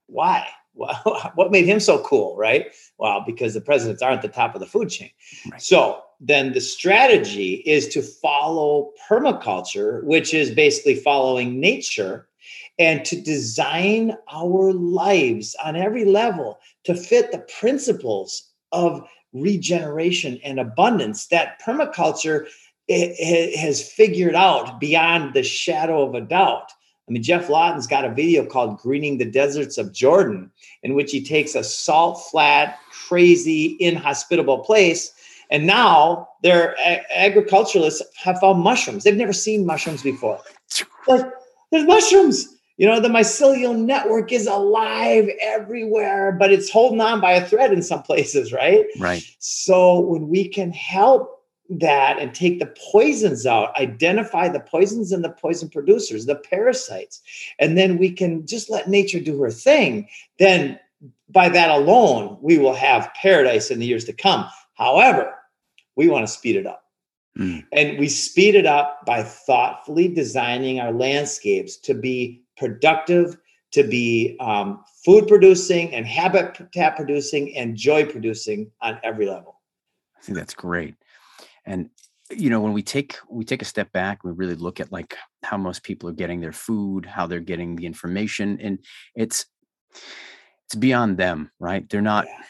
Why? 0.07 0.47
What 1.35 1.51
made 1.51 1.67
him 1.67 1.81
so 1.81 2.03
cool, 2.05 2.37
right? 2.37 2.69
Well, 2.97 3.23
because 3.27 3.55
the 3.55 3.61
presidents 3.61 4.03
aren't 4.03 4.23
the 4.23 4.29
top 4.29 4.55
of 4.55 4.61
the 4.61 4.67
food 4.67 4.89
chain. 4.89 5.11
Right. 5.51 5.61
So 5.61 6.03
then 6.21 6.53
the 6.53 6.61
strategy 6.61 7.55
is 7.67 7.89
to 7.89 8.03
follow 8.03 8.93
permaculture, 9.09 10.05
which 10.05 10.33
is 10.33 10.51
basically 10.51 10.95
following 10.95 11.61
nature, 11.61 12.29
and 12.81 13.05
to 13.05 13.21
design 13.21 14.17
our 14.33 14.73
lives 14.73 15.55
on 15.65 15.77
every 15.77 16.05
level 16.05 16.59
to 16.83 16.95
fit 16.97 17.31
the 17.31 17.47
principles 17.61 18.51
of 18.73 19.07
regeneration 19.33 20.41
and 20.43 20.59
abundance 20.59 21.27
that 21.29 21.61
permaculture 21.63 22.47
has 22.89 23.89
figured 23.93 24.35
out 24.35 24.81
beyond 24.81 25.35
the 25.35 25.45
shadow 25.45 26.03
of 26.03 26.17
a 26.17 26.21
doubt. 26.21 26.73
I 27.09 27.13
mean, 27.13 27.23
Geoff 27.23 27.49
Lawton's 27.49 27.87
got 27.87 28.05
a 28.05 28.15
video 28.15 28.45
called 28.45 28.79
Greening 28.79 29.19
the 29.19 29.25
Deserts 29.25 29.79
of 29.79 29.93
Jordan, 29.93 30.51
in 30.83 30.95
which 30.95 31.13
he 31.13 31.23
takes 31.23 31.55
a 31.55 31.63
salt 31.63 32.21
flat, 32.31 32.79
crazy, 32.91 33.77
inhospitable 33.79 34.59
place 34.61 35.13
and 35.51 35.67
now 35.67 36.29
their 36.43 36.77
agriculturalists 37.15 38.03
have 38.17 38.39
found 38.41 38.63
mushrooms. 38.63 39.05
They've 39.05 39.17
never 39.17 39.33
seen 39.33 39.67
mushrooms 39.67 40.03
before. 40.03 40.41
Like, 41.09 41.27
there's 41.73 41.87
mushrooms. 41.87 42.57
You 42.81 42.87
know, 42.87 42.99
the 42.99 43.11
mycelial 43.11 43.77
network 43.77 44.33
is 44.33 44.47
alive 44.47 45.29
everywhere, 45.43 46.33
but 46.33 46.51
it's 46.51 46.71
holding 46.71 47.03
on 47.03 47.21
by 47.21 47.33
a 47.33 47.47
thread 47.47 47.75
in 47.75 47.83
some 47.83 48.03
places, 48.03 48.55
right? 48.55 48.87
Right. 48.99 49.23
So 49.39 50.01
when 50.01 50.31
we 50.31 50.49
can 50.49 50.73
help 50.73 51.43
that 51.69 52.19
and 52.19 52.35
take 52.35 52.59
the 52.59 52.73
poisons 52.91 53.45
out, 53.45 53.79
identify 53.79 54.49
the 54.49 54.61
poisons 54.61 55.13
and 55.13 55.23
the 55.23 55.29
poison 55.29 55.69
producers, 55.69 56.25
the 56.25 56.37
parasites, 56.37 57.21
and 57.59 57.77
then 57.77 57.99
we 57.99 58.11
can 58.11 58.47
just 58.47 58.71
let 58.71 58.89
nature 58.89 59.21
do 59.21 59.39
her 59.43 59.51
thing, 59.51 60.09
then 60.39 60.81
by 61.29 61.51
that 61.51 61.69
alone, 61.69 62.39
we 62.41 62.57
will 62.57 62.73
have 62.73 63.13
paradise 63.13 63.71
in 63.71 63.79
the 63.79 63.87
years 63.87 64.07
to 64.07 64.15
come. 64.15 64.47
However, 64.73 65.35
we 65.97 66.09
want 66.09 66.27
to 66.27 66.33
speed 66.33 66.57
it 66.57 66.67
up. 66.67 66.85
Mm. 67.39 67.63
And 67.73 67.99
we 67.99 68.09
speed 68.09 68.55
it 68.55 68.65
up 68.65 69.05
by 69.05 69.23
thoughtfully 69.23 70.09
designing 70.09 70.81
our 70.81 70.93
landscapes 70.93 71.77
to 71.77 71.93
be 71.93 72.43
productive, 72.61 73.37
to 73.73 73.83
be 73.85 74.37
um, 74.41 74.85
food 75.05 75.29
producing 75.29 75.95
and 75.95 76.07
habitat 76.07 76.97
producing 76.97 77.57
and 77.57 77.77
joy 77.77 78.05
producing 78.05 78.71
on 78.83 78.99
every 79.03 79.27
level. 79.27 79.61
I 80.19 80.23
think 80.23 80.37
that's 80.37 80.55
great. 80.55 80.95
And 81.65 81.91
you 82.31 82.51
know, 82.51 82.61
when 82.61 82.73
we 82.73 82.83
take 82.83 83.17
we 83.29 83.45
take 83.45 83.63
a 83.63 83.65
step 83.65 83.91
back, 83.93 84.23
we 84.23 84.31
really 84.31 84.55
look 84.55 84.81
at 84.81 84.93
like 84.93 85.17
how 85.43 85.57
most 85.57 85.83
people 85.83 86.09
are 86.09 86.13
getting 86.13 86.41
their 86.41 86.53
food, 86.53 87.07
how 87.07 87.27
they're 87.27 87.41
getting 87.41 87.75
the 87.77 87.87
information, 87.87 88.59
and 88.61 88.79
it's 89.17 89.47
it's 90.67 90.75
beyond 90.77 91.17
them, 91.17 91.51
right? 91.59 91.89
They're 91.89 92.01
not. 92.03 92.27
Yeah. 92.27 92.43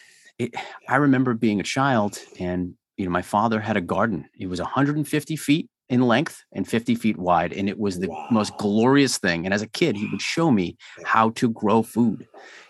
It, 0.47 0.55
I 0.88 0.97
remember 0.97 1.35
being 1.35 1.61
a 1.61 1.64
child 1.64 2.19
and 2.38 2.75
you 2.97 3.05
know, 3.07 3.11
my 3.11 3.23
father 3.23 3.61
had 3.61 3.79
a 3.79 3.83
garden. 3.83 4.29
It 4.38 4.47
was 4.47 4.61
150 4.61 5.37
feet 5.37 5.71
in 5.90 6.02
length 6.02 6.42
and 6.52 6.66
50 6.66 6.94
feet 6.94 7.18
wide. 7.18 7.52
And 7.52 7.68
it 7.68 7.78
was 7.78 7.99
the 7.99 8.09
wow. 8.09 8.28
most 8.30 8.56
glorious 8.56 9.18
thing. 9.18 9.44
And 9.44 9.52
as 9.52 9.61
a 9.61 9.66
kid, 9.66 9.97
he 9.97 10.06
would 10.06 10.23
show 10.23 10.50
me 10.50 10.76
how 11.04 11.30
to 11.30 11.50
grow 11.50 11.82
food 11.82 12.26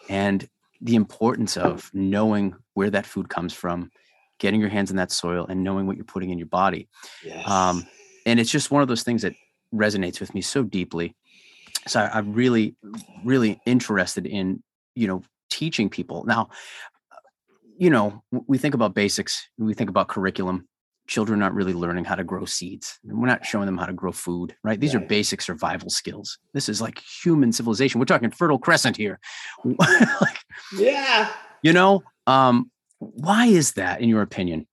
and 0.09 0.49
the 0.81 0.97
importance 0.97 1.57
of 1.57 1.91
knowing 1.93 2.57
where 2.73 2.91
that 2.91 3.05
food 3.07 3.29
comes 3.29 3.53
from, 3.53 3.91
getting 4.39 4.59
your 4.59 4.71
hands 4.71 4.91
in 4.91 4.97
that 4.97 5.13
soil 5.13 5.47
and 5.49 5.63
knowing 5.63 5.87
what 5.87 5.97
you're 5.97 6.05
putting 6.05 6.31
in 6.31 6.39
your 6.39 6.47
body. 6.47 6.89
Yes. 7.23 7.47
Um, 7.47 7.87
and 8.25 8.41
it's 8.41 8.51
just 8.51 8.71
one 8.71 8.81
of 8.81 8.89
those 8.89 9.03
things 9.03 9.23
that 9.23 9.35
resonates 9.73 10.19
with 10.19 10.35
me 10.35 10.41
so 10.41 10.63
deeply. 10.63 11.15
So 11.87 12.01
I, 12.01 12.19
I'm 12.19 12.33
really, 12.33 12.75
really 13.23 13.61
interested 13.67 14.27
in, 14.27 14.63
you 14.95 15.07
know, 15.07 15.23
teaching 15.51 15.91
people. 15.91 16.25
Now, 16.25 16.49
you 17.77 17.91
know, 17.91 18.23
we 18.31 18.57
think 18.57 18.75
about 18.75 18.95
basics, 18.95 19.49
we 19.59 19.75
think 19.75 19.91
about 19.91 20.09
curriculum. 20.09 20.67
Children 21.11 21.43
aren't 21.43 21.57
really 21.57 21.73
learning 21.73 22.05
how 22.05 22.15
to 22.15 22.23
grow 22.23 22.45
seeds. 22.45 23.01
We're 23.03 23.27
not 23.27 23.45
showing 23.45 23.67
them 23.67 23.77
how 23.77 23.87
to 23.87 23.93
grow 23.93 24.13
food, 24.13 24.55
right? 24.63 24.79
These 24.79 24.95
right. 24.95 25.03
are 25.03 25.07
basic 25.09 25.43
survival 25.43 25.91
skills. 25.91 26.39
This 26.55 26.69
is 26.69 26.81
like 26.81 27.01
human 27.01 27.51
civilization. 27.51 27.99
We're 27.99 28.05
talking 28.05 28.31
Fertile 28.31 28.61
Crescent 28.61 28.97
here. 28.97 29.19
like, 29.65 30.39
yeah. 30.79 31.29
You 31.63 31.73
know, 31.73 32.05
um, 32.29 32.71
why 33.01 33.47
is 33.47 33.73
that, 33.73 34.01
in 34.01 34.09
your 34.09 34.23
opinion? 34.23 34.69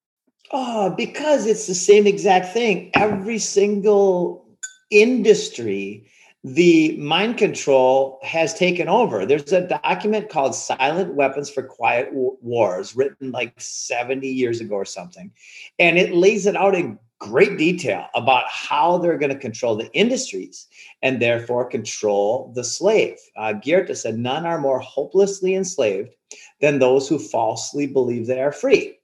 Oh, 0.51 0.91
because 0.91 1.47
it's 1.47 1.65
the 1.65 1.73
same 1.73 2.05
exact 2.05 2.53
thing. 2.53 2.91
Every 2.93 3.39
single 3.39 4.45
industry 4.91 6.05
the 6.43 6.95
mind 6.97 7.37
control 7.37 8.19
has 8.23 8.53
taken 8.53 8.87
over. 8.87 9.25
There's 9.25 9.51
a 9.51 9.67
document 9.67 10.29
called 10.29 10.55
Silent 10.55 11.15
Weapons 11.15 11.49
for 11.49 11.63
Quiet 11.63 12.09
Wars, 12.13 12.95
written 12.95 13.31
like 13.31 13.59
70 13.59 14.27
years 14.27 14.61
ago 14.61 14.75
or 14.75 14.85
something. 14.85 15.31
And 15.79 15.97
it 15.97 16.13
lays 16.13 16.45
it 16.45 16.55
out 16.55 16.75
in 16.75 16.99
great 17.19 17.57
detail 17.57 18.07
about 18.13 18.45
how 18.47 18.97
they're 18.97 19.17
going 19.17 19.33
to 19.33 19.39
control 19.39 19.75
the 19.75 19.91
industries 19.93 20.67
and 21.01 21.19
therefore 21.19 21.65
control 21.65 22.51
the 22.55 22.63
slave. 22.63 23.17
Uh, 23.35 23.53
Goethe 23.53 23.97
said, 23.97 24.17
None 24.17 24.45
are 24.45 24.61
more 24.61 24.79
hopelessly 24.79 25.55
enslaved 25.55 26.13
than 26.61 26.79
those 26.79 27.09
who 27.09 27.17
falsely 27.17 27.87
believe 27.87 28.27
they 28.27 28.41
are 28.41 28.51
free. 28.51 28.93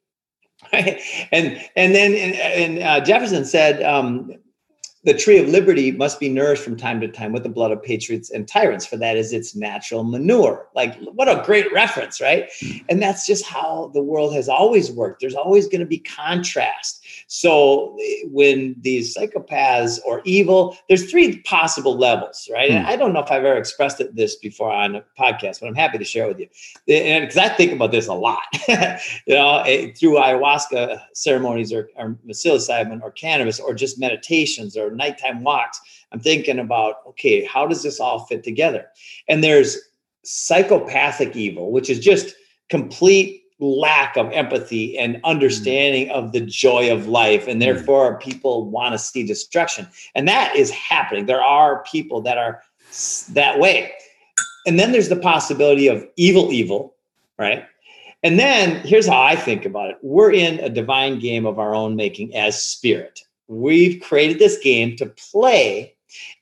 Right? 0.72 1.02
And 1.34 1.62
and 1.76 1.94
then 1.94 2.14
and, 2.14 2.36
and 2.36 2.80
uh, 2.84 3.02
Jefferson 3.02 3.44
said 3.44 3.84
um, 3.84 4.32
the 5.04 5.14
tree 5.14 5.38
of 5.38 5.50
liberty 5.50 5.92
must 5.92 6.20
be 6.20 6.30
nourished 6.30 6.64
from 6.64 6.78
time 6.78 7.02
to 7.02 7.08
time 7.10 7.34
with 7.34 7.44
the 7.44 7.50
blood 7.50 7.72
of 7.72 7.84
patriots 7.84 8.32
and 8.32 8.48
tyrants, 8.48 8.86
for 8.86 8.96
that 8.98 9.18
is 9.18 9.34
its 9.34 9.56
natural 9.56 10.04
manure. 10.04 10.68
Like, 10.76 10.98
what 11.02 11.28
a 11.28 11.44
great 11.46 11.72
reference, 11.74 12.22
right? 12.22 12.50
Mm. 12.62 12.86
And 12.90 13.02
that's 13.02 13.28
just 13.28 13.46
how 13.46 13.92
the 13.94 14.02
world 14.02 14.34
has 14.34 14.48
always 14.48 14.92
worked. 14.92 15.20
There's 15.20 15.36
always 15.36 15.68
going 15.68 15.82
to 15.82 15.86
be 15.86 16.00
contrast 16.00 17.03
So 17.28 17.98
when 18.26 18.76
these 18.82 19.16
psychopaths 19.16 20.00
or 20.06 20.22
evil, 20.26 20.78
there's 20.88 21.10
three 21.10 21.42
possible 21.42 21.98
levels, 21.98 22.50
right? 22.52 22.70
And 22.70 22.86
Hmm. 22.86 22.92
I 22.92 22.96
don't 22.96 23.14
know 23.14 23.22
if 23.22 23.32
I've 23.32 23.46
ever 23.46 23.58
expressed 23.58 24.00
it 24.02 24.16
this 24.16 24.36
before 24.36 24.72
on 24.72 24.96
a 24.96 25.04
podcast, 25.20 25.60
but 25.60 25.68
I'm 25.68 25.76
happy 25.76 25.98
to 25.98 26.04
share 26.04 26.28
with 26.28 26.40
you. 26.40 26.48
And 26.88 27.24
because 27.24 27.38
I 27.38 27.50
think 27.50 27.72
about 27.72 27.92
this 27.92 28.08
a 28.08 28.14
lot, 28.14 28.44
you 28.68 29.36
know, 29.36 29.60
eh, 29.60 29.92
through 29.94 30.16
ayahuasca 30.16 31.02
ceremonies 31.14 31.72
or, 31.72 31.90
or 31.96 32.18
psilocybin 32.30 33.02
or 33.02 33.12
cannabis 33.12 33.60
or 33.60 33.74
just 33.74 34.00
meditations 34.00 34.76
or 34.78 34.92
nighttime 34.92 35.44
walks, 35.44 35.80
I'm 36.12 36.20
thinking 36.20 36.60
about, 36.60 36.98
okay, 37.08 37.44
how 37.46 37.68
does 37.68 37.84
this 37.84 38.00
all 38.00 38.26
fit 38.26 38.44
together? 38.44 38.88
And 39.28 39.44
there's 39.44 39.78
psychopathic 40.24 41.36
evil, 41.36 41.72
which 41.72 41.90
is 41.90 42.00
just 42.00 42.36
complete 42.70 43.43
lack 43.60 44.18
of 44.18 44.32
empathy 44.32 44.98
and 44.98 45.20
understanding 45.24 46.10
of 46.12 46.32
the 46.32 46.42
joy 46.42 46.92
of 46.92 47.08
life 47.08 47.48
and 47.48 47.62
therefore 47.62 48.18
people 48.20 48.70
want 48.70 48.94
to 48.94 49.00
see 49.00 49.24
destruction. 49.24 49.88
And 50.16 50.28
that 50.28 50.56
is 50.56 50.72
happening. 50.72 51.26
There 51.26 51.44
are 51.44 51.84
people 51.84 52.22
that 52.22 52.38
are 52.38 52.62
that 53.32 53.60
way. 53.60 53.94
And 54.66 54.80
then 54.80 54.92
there's 54.92 55.10
the 55.10 55.16
possibility 55.16 55.88
of 55.88 56.08
evil 56.16 56.52
evil 56.52 56.94
right? 57.38 57.66
And 58.24 58.40
then 58.40 58.80
here's 58.86 59.08
how 59.08 59.22
i 59.22 59.36
think 59.36 59.66
about 59.66 59.90
it. 59.90 59.98
We're 60.02 60.32
in 60.32 60.60
a 60.60 60.70
divine 60.70 61.20
game 61.20 61.46
of 61.46 61.60
our 61.60 61.76
own 61.76 61.96
making 61.96 62.36
as 62.36 62.64
spirit. 62.64 63.22
We've 63.48 64.02
created 64.02 64.40
this 64.40 64.58
game 64.60 64.96
to 64.98 65.06
play 65.06 65.93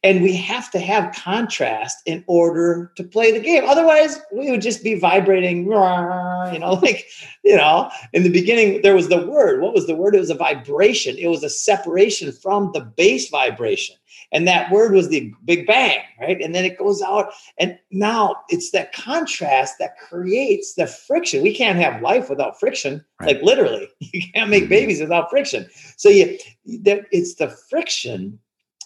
and 0.04 0.22
we 0.22 0.36
have 0.36 0.72
to 0.72 0.80
have 0.80 1.14
contrast 1.16 1.98
in 2.06 2.24
order 2.28 2.92
to 2.96 3.04
play 3.04 3.32
the 3.32 3.40
game. 3.40 3.64
Otherwise 3.66 4.20
we 4.32 4.52
would 4.52 4.62
just 4.62 4.84
be 4.84 4.96
vibrating 4.96 5.66
you 5.66 6.60
know 6.60 6.80
like 6.82 7.06
you 7.44 7.56
know 7.56 7.90
in 8.14 8.24
the 8.24 8.30
beginning 8.32 8.82
there 8.82 8.96
was 8.96 9.10
the 9.10 9.26
word. 9.28 9.62
What 9.62 9.74
was 9.74 9.88
the 9.88 9.96
word? 9.96 10.16
It 10.16 10.20
was 10.20 10.30
a 10.30 10.36
vibration. 10.36 11.18
It 11.18 11.28
was 11.28 11.44
a 11.44 11.50
separation 11.50 12.32
from 12.32 12.72
the 12.74 12.82
base 12.82 13.30
vibration. 13.30 13.96
And 14.34 14.48
that 14.48 14.72
word 14.72 14.94
was 14.94 15.10
the 15.10 15.34
big 15.46 15.68
bang 15.68 16.00
right? 16.20 16.42
And 16.42 16.54
then 16.54 16.64
it 16.66 16.78
goes 16.78 17.02
out. 17.02 17.32
And 17.58 17.78
now 17.92 18.36
it's 18.50 18.72
that 18.72 18.94
contrast 18.94 19.76
that 19.80 19.98
creates 19.98 20.76
the 20.76 20.88
friction. 20.88 21.42
We 21.42 21.54
can't 21.54 21.80
have 21.80 22.02
life 22.02 22.30
without 22.30 22.60
friction. 22.60 23.04
Right. 23.20 23.36
like 23.36 23.44
literally 23.44 23.88
you 24.00 24.22
can't 24.34 24.50
make 24.50 24.66
Mhm. 24.66 24.70
babies 24.70 25.02
without 25.02 25.30
friction. 25.30 25.68
So 25.98 26.10
you 26.10 26.38
that 26.84 27.06
it's 27.12 27.36
the 27.36 27.50
friction 27.50 28.40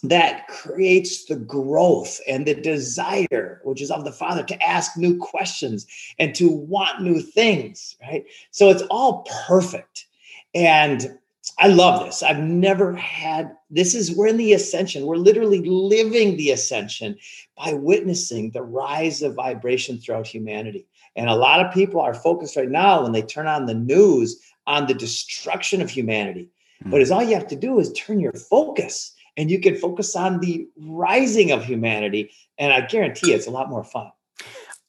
that 0.09 0.47
creates 0.47 1.25
the 1.25 1.35
growth 1.35 2.19
and 2.27 2.45
the 2.45 2.55
desire, 2.55 3.61
which 3.63 3.81
is 3.81 3.91
of 3.91 4.03
the 4.03 4.11
Father, 4.11 4.43
to 4.43 4.63
ask 4.63 4.97
new 4.97 5.17
questions 5.17 5.85
and 6.19 6.35
to 6.35 6.49
want 6.49 7.01
new 7.01 7.21
things, 7.21 7.95
right? 8.01 8.25
So 8.51 8.69
it's 8.69 8.83
all 8.89 9.27
perfect. 9.47 10.05
And 10.53 11.17
I 11.59 11.67
love 11.67 12.05
this. 12.05 12.23
I've 12.23 12.39
never 12.39 12.95
had 12.95 13.55
this 13.69 13.95
is 13.95 14.15
we're 14.15 14.27
in 14.27 14.37
the 14.37 14.53
ascension. 14.53 15.05
We're 15.05 15.15
literally 15.17 15.61
living 15.61 16.37
the 16.37 16.51
ascension 16.51 17.17
by 17.57 17.73
witnessing 17.73 18.51
the 18.51 18.63
rise 18.63 19.21
of 19.21 19.35
vibration 19.35 19.97
throughout 19.97 20.27
humanity. 20.27 20.87
And 21.15 21.29
a 21.29 21.35
lot 21.35 21.65
of 21.65 21.73
people 21.73 22.01
are 22.01 22.13
focused 22.13 22.57
right 22.57 22.69
now 22.69 23.03
when 23.03 23.11
they 23.11 23.21
turn 23.21 23.47
on 23.47 23.67
the 23.67 23.73
news 23.73 24.41
on 24.67 24.87
the 24.87 24.93
destruction 24.93 25.81
of 25.81 25.89
humanity. 25.89 26.49
But 26.81 26.97
hmm. 26.97 27.01
as 27.01 27.11
all 27.11 27.23
you 27.23 27.35
have 27.35 27.47
to 27.47 27.55
do 27.55 27.79
is 27.79 27.93
turn 27.93 28.19
your 28.19 28.33
focus 28.33 29.14
and 29.37 29.51
you 29.51 29.59
can 29.59 29.75
focus 29.75 30.15
on 30.15 30.39
the 30.39 30.67
rising 30.77 31.51
of 31.51 31.63
humanity. 31.63 32.31
And 32.57 32.71
I 32.71 32.81
guarantee 32.81 33.33
it's 33.33 33.47
a 33.47 33.51
lot 33.51 33.69
more 33.69 33.83
fun. 33.83 34.11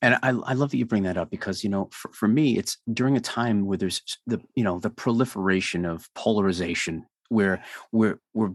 And 0.03 0.15
I, 0.23 0.29
I 0.29 0.53
love 0.53 0.71
that 0.71 0.76
you 0.76 0.85
bring 0.87 1.05
that 1.05 1.17
up 1.17 1.31
because 1.31 1.65
you 1.65 1.71
know 1.71 1.88
for, 1.91 2.12
for 2.12 2.29
me 2.29 2.59
it's 2.59 2.79
during 2.93 3.17
a 3.17 3.21
time 3.21 3.67
where 3.67 3.79
there's 3.79 4.03
the 4.26 4.41
you 4.55 4.62
know 4.62 4.79
the 4.79 4.91
proliferation 4.91 5.85
of 5.85 6.09
polarization 6.15 7.07
where 7.29 7.65
we're 7.93 8.21
we're 8.35 8.53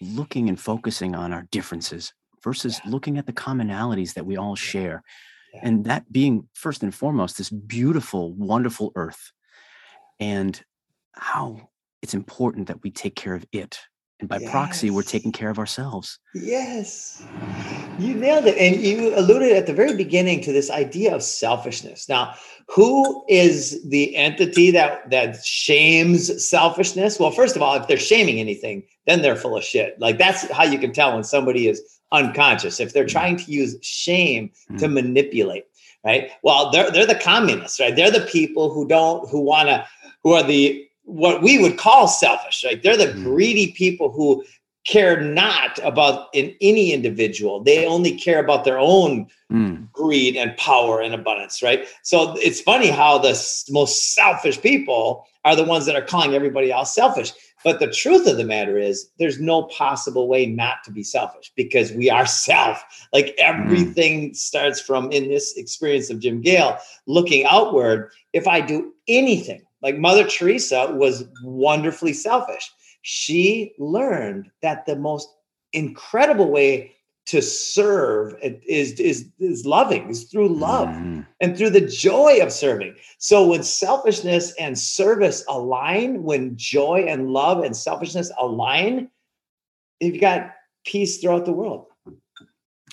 looking 0.00 0.48
and 0.48 0.60
focusing 0.60 1.14
on 1.14 1.32
our 1.32 1.46
differences 1.52 2.12
versus 2.42 2.80
looking 2.84 3.16
at 3.16 3.26
the 3.26 3.32
commonalities 3.32 4.14
that 4.14 4.26
we 4.26 4.36
all 4.36 4.56
share 4.56 5.02
Yeah. 5.54 5.60
and 5.62 5.84
that 5.84 6.10
being 6.12 6.48
first 6.54 6.82
and 6.82 6.92
foremost 6.92 7.38
this 7.38 7.50
beautiful 7.50 8.32
wonderful 8.34 8.90
earth 8.96 9.30
and 10.18 10.60
how 11.12 11.68
it's 12.02 12.14
important 12.14 12.66
that 12.66 12.82
we 12.82 12.90
take 12.90 13.14
care 13.14 13.34
of 13.36 13.46
it 13.52 13.78
and 14.22 14.28
by 14.28 14.38
proxy 14.38 14.88
we're 14.90 15.02
taking 15.02 15.32
care 15.32 15.50
of 15.50 15.58
ourselves 15.58 16.18
Yes, 16.34 17.22
you 17.98 18.14
nailed 18.14 18.46
it. 18.46 18.56
And 18.56 18.80
you 18.80 19.14
alluded 19.18 19.52
at 19.52 19.66
the 19.66 19.74
very 19.74 19.94
beginning 19.94 20.40
to 20.42 20.52
this 20.52 20.70
idea 20.70 21.14
of 21.14 21.22
selfishness. 21.22 22.08
Now, 22.08 22.34
who 22.68 23.22
is 23.28 23.86
the 23.88 24.16
entity 24.16 24.70
that 24.70 25.10
that 25.10 25.44
shames 25.44 26.42
selfishness? 26.42 27.20
Well, 27.20 27.30
first 27.30 27.54
of 27.54 27.60
all, 27.60 27.74
if 27.74 27.86
they're 27.88 27.98
shaming 27.98 28.38
anything, 28.40 28.82
then 29.06 29.20
they're 29.20 29.36
full 29.36 29.56
of 29.58 29.64
shit. 29.64 30.00
Like 30.00 30.16
that's 30.16 30.50
how 30.50 30.64
you 30.64 30.78
can 30.78 30.92
tell 30.92 31.12
when 31.14 31.24
somebody 31.24 31.68
is 31.68 31.82
unconscious. 32.12 32.80
If 32.80 32.94
they're 32.94 33.04
trying 33.04 33.36
to 33.36 33.52
use 33.52 33.76
shame 33.82 34.50
to 34.78 34.86
Mm. 34.86 34.94
manipulate, 34.94 35.66
right? 36.02 36.30
Well, 36.42 36.70
they're 36.70 36.90
they're 36.90 37.06
the 37.06 37.14
communists, 37.16 37.78
right? 37.78 37.94
They're 37.94 38.10
the 38.10 38.26
people 38.32 38.72
who 38.72 38.88
don't 38.88 39.28
who 39.28 39.40
want 39.40 39.68
to 39.68 39.86
who 40.22 40.32
are 40.32 40.42
the 40.42 40.88
what 41.04 41.42
we 41.42 41.58
would 41.58 41.78
call 41.78 42.08
selfish, 42.08 42.64
right? 42.64 42.82
They're 42.82 42.96
the 42.96 43.08
Mm. 43.08 43.22
greedy 43.24 43.72
people 43.72 44.10
who 44.10 44.44
care 44.84 45.20
not 45.20 45.78
about 45.84 46.28
in 46.32 46.54
any 46.60 46.92
individual. 46.92 47.62
They 47.62 47.86
only 47.86 48.12
care 48.12 48.40
about 48.40 48.64
their 48.64 48.78
own 48.78 49.28
Mm, 49.52 49.92
greed 49.92 50.34
and 50.34 50.56
power 50.56 51.02
and 51.02 51.12
abundance, 51.14 51.62
right? 51.62 51.86
So 52.02 52.34
it's 52.38 52.62
funny 52.62 52.88
how 52.88 53.18
the 53.18 53.38
most 53.68 54.14
selfish 54.14 54.58
people 54.60 55.26
are 55.44 55.54
the 55.54 55.62
ones 55.64 55.84
that 55.86 55.94
are 55.94 56.00
calling 56.02 56.34
everybody 56.34 56.72
else 56.72 56.94
selfish. 56.94 57.32
But 57.62 57.78
the 57.78 57.90
truth 57.90 58.26
of 58.26 58.38
the 58.38 58.44
matter 58.44 58.78
is, 58.78 59.10
there's 59.18 59.38
no 59.38 59.64
possible 59.64 60.26
way 60.26 60.46
not 60.46 60.82
to 60.84 60.90
be 60.90 61.02
selfish 61.02 61.52
because 61.54 61.92
we 61.92 62.08
are 62.10 62.24
self. 62.46 62.82
Like 63.12 63.34
everything 63.38 64.32
starts 64.34 64.80
from 64.80 65.12
in 65.12 65.28
this 65.28 65.56
experience 65.58 66.08
of 66.10 66.18
Jim 66.18 66.40
Gale, 66.40 66.78
looking 67.06 67.44
outward. 67.44 68.10
If 68.32 68.48
I 68.48 68.62
do 68.62 68.94
anything, 69.06 69.62
like 69.82 69.98
Mother 69.98 70.26
Teresa 70.26 70.92
was 70.92 71.24
wonderfully 71.42 72.12
selfish. 72.12 72.70
She 73.02 73.74
learned 73.78 74.50
that 74.62 74.86
the 74.86 74.96
most 74.96 75.28
incredible 75.72 76.50
way 76.50 76.92
to 77.24 77.40
serve 77.40 78.34
is 78.42 78.98
is 78.98 79.28
is 79.38 79.64
loving 79.64 80.10
is 80.10 80.24
through 80.24 80.48
love 80.48 80.88
mhm. 80.88 81.24
and 81.40 81.56
through 81.56 81.70
the 81.70 81.80
joy 81.80 82.40
of 82.42 82.50
serving 82.50 82.92
so 83.18 83.46
when 83.46 83.62
selfishness 83.62 84.52
and 84.58 84.76
service 84.76 85.44
align 85.48 86.24
when 86.24 86.56
joy 86.56 87.04
and 87.08 87.30
love 87.30 87.62
and 87.62 87.76
selfishness 87.76 88.32
align 88.40 89.08
you've 90.00 90.20
got 90.20 90.50
peace 90.84 91.20
throughout 91.20 91.44
the 91.44 91.52
world 91.52 91.86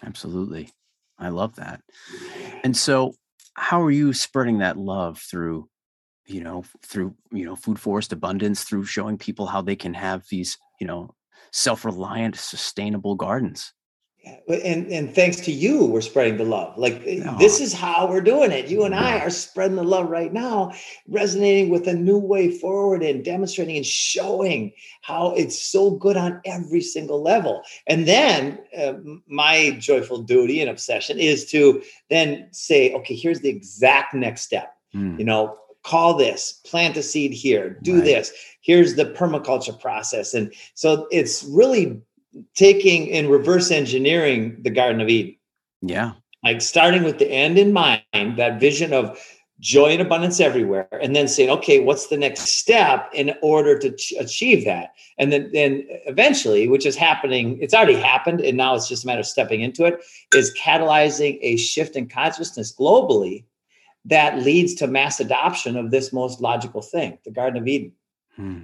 Absolutely. 0.05 0.69
I 1.17 1.29
love 1.29 1.55
that. 1.55 1.81
And 2.63 2.75
so 2.75 3.13
how 3.53 3.81
are 3.81 3.91
you 3.91 4.13
spreading 4.13 4.59
that 4.59 4.77
love 4.77 5.19
through, 5.19 5.67
you 6.29 6.41
know, 6.41 6.63
through, 6.85 7.15
you 7.31 7.45
know, 7.45 7.55
food 7.55 7.79
forest 7.79 8.13
abundance, 8.13 8.63
through 8.63 8.85
showing 8.85 9.17
people 9.17 9.47
how 9.47 9.61
they 9.61 9.75
can 9.75 9.93
have 9.93 10.25
these, 10.29 10.57
you 10.79 10.87
know, 10.87 11.13
self-reliant, 11.51 12.35
sustainable 12.35 13.15
gardens? 13.15 13.73
Yeah, 14.23 14.37
and 14.49 14.91
and 14.91 15.15
thanks 15.15 15.37
to 15.41 15.51
you 15.51 15.85
we're 15.85 16.01
spreading 16.01 16.35
the 16.35 16.43
love. 16.43 16.77
Like 16.77 17.01
eh, 17.05 17.23
this 17.39 17.61
is 17.61 17.71
how 17.71 18.09
we're 18.09 18.19
doing 18.19 18.51
it. 18.51 18.67
You 18.67 18.83
and 18.83 18.93
i 18.93 19.17
are 19.19 19.29
spreading 19.29 19.77
the 19.77 19.83
love 19.83 20.09
right 20.09 20.33
now 20.33 20.73
resonating 21.07 21.69
with 21.69 21.87
a 21.87 21.93
new 21.93 22.17
way 22.17 22.51
forward 22.51 23.01
and 23.01 23.23
demonstrating 23.23 23.77
and 23.77 23.85
showing 23.85 24.73
how 25.03 25.33
it's 25.35 25.57
so 25.57 25.91
good 25.91 26.17
on 26.17 26.41
every 26.43 26.81
single 26.81 27.21
level. 27.23 27.61
And 27.87 28.05
then 28.05 28.59
uh, 28.77 28.95
my 29.27 29.77
joyful 29.79 30.21
duty 30.21 30.59
and 30.59 30.69
obsession 30.69 31.17
is 31.17 31.49
to 31.51 31.81
then 32.09 32.49
say 32.51 32.93
okay 32.95 33.15
here's 33.15 33.39
the 33.39 33.49
exact 33.49 34.13
next 34.13 34.41
step. 34.41 34.75
Mm, 34.93 35.17
you 35.17 35.23
know 35.23 35.57
call 35.89 36.13
this 36.13 36.61
plant 36.69 36.95
a 36.97 37.03
seed 37.03 37.31
here 37.33 37.79
do 37.81 37.95
Right. 37.95 38.03
this 38.05 38.31
here's 38.61 38.93
the 38.95 39.05
permaculture 39.05 39.77
process 39.85 40.33
and 40.35 40.53
so 40.75 41.07
it's 41.11 41.43
really 41.43 41.99
taking 42.55 43.11
and 43.11 43.29
reverse 43.29 43.71
engineering 43.71 44.41
the 44.61 44.69
garden 44.69 45.01
of 45.01 45.09
eden 45.09 45.35
Yeah. 45.81 46.11
like 46.43 46.61
starting 46.61 47.03
with 47.03 47.17
the 47.17 47.29
end 47.43 47.57
in 47.57 47.73
mind 47.73 48.03
that 48.37 48.59
vision 48.59 48.93
of 48.93 49.17
joy 49.59 49.87
and 49.95 50.01
abundance 50.01 50.39
everywhere 50.39 50.87
and 51.01 51.15
then 51.15 51.27
saying 51.27 51.49
okay 51.49 51.79
what's 51.79 52.07
the 52.07 52.17
next 52.17 52.43
step 52.61 53.09
in 53.13 53.33
order 53.41 53.77
to 53.79 53.89
ch- 54.01 54.13
achieve 54.19 54.63
that 54.65 54.91
and 55.17 55.33
then 55.33 55.49
then 55.53 55.85
eventually 56.05 56.67
which 56.69 56.85
is 56.85 56.95
happening 56.95 57.57
it's 57.63 57.73
already 57.73 57.95
happened 57.95 58.39
and 58.41 58.55
now 58.55 58.75
it's 58.75 58.87
just 58.87 59.03
a 59.03 59.07
matter 59.07 59.19
of 59.19 59.25
stepping 59.25 59.61
into 59.61 59.83
it 59.85 59.95
is 60.35 60.53
catalyzing 60.57 61.39
a 61.41 61.57
shift 61.57 61.95
in 61.97 62.07
consciousness 62.07 62.73
globally 62.73 63.43
that 64.09 64.39
leads 64.39 64.75
to 64.75 64.87
mass 64.87 65.19
adoption 65.19 65.77
of 65.77 65.91
this 65.91 66.11
most 66.13 66.41
logical 66.41 66.81
thing 66.81 67.17
the 67.25 67.31
garden 67.31 67.61
of 67.61 67.67
eden 67.67 67.93
Hmm. 68.39 68.61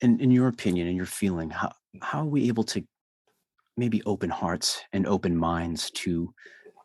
In 0.00 0.18
in 0.20 0.32
your 0.32 0.48
opinion 0.48 0.88
and 0.88 0.96
your 0.96 1.06
feeling, 1.06 1.50
how 1.50 1.72
how 2.02 2.22
are 2.22 2.24
we 2.24 2.48
able 2.48 2.64
to 2.64 2.84
maybe 3.76 4.02
open 4.04 4.28
hearts 4.28 4.82
and 4.92 5.06
open 5.06 5.36
minds 5.36 5.90
to 5.92 6.34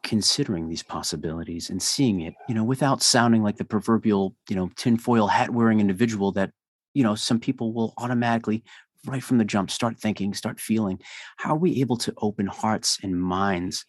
considering 0.03 0.67
these 0.67 0.83
possibilities 0.83 1.69
and 1.69 1.81
seeing 1.81 2.21
it, 2.21 2.33
you 2.47 2.55
know, 2.55 2.63
without 2.63 3.01
sounding 3.01 3.41
like 3.43 3.57
the 3.57 3.65
proverbial, 3.65 4.35
you 4.47 4.55
know, 4.55 4.69
tinfoil 4.75 5.27
hat 5.27 5.49
wearing 5.49 5.79
individual 5.79 6.31
that 6.33 6.51
you 6.93 7.03
know, 7.03 7.15
some 7.15 7.39
people 7.39 7.73
will 7.73 7.93
automatically, 7.97 8.63
right 9.07 9.23
from 9.23 9.37
the 9.37 9.45
jump, 9.45 9.71
start 9.71 9.97
thinking, 9.97 10.33
start 10.33 10.59
feeling. 10.59 10.99
How 11.37 11.53
are 11.53 11.57
we 11.57 11.79
able 11.81 11.97
to 11.97 12.13
open 12.17 12.45
hearts 12.45 12.99
and 13.01 13.19
minds 13.19 13.85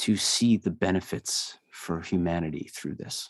to 0.00 0.16
see 0.16 0.58
the 0.58 0.70
benefits 0.70 1.58
for 1.76 2.00
humanity 2.00 2.70
through 2.74 2.94
this? 2.94 3.28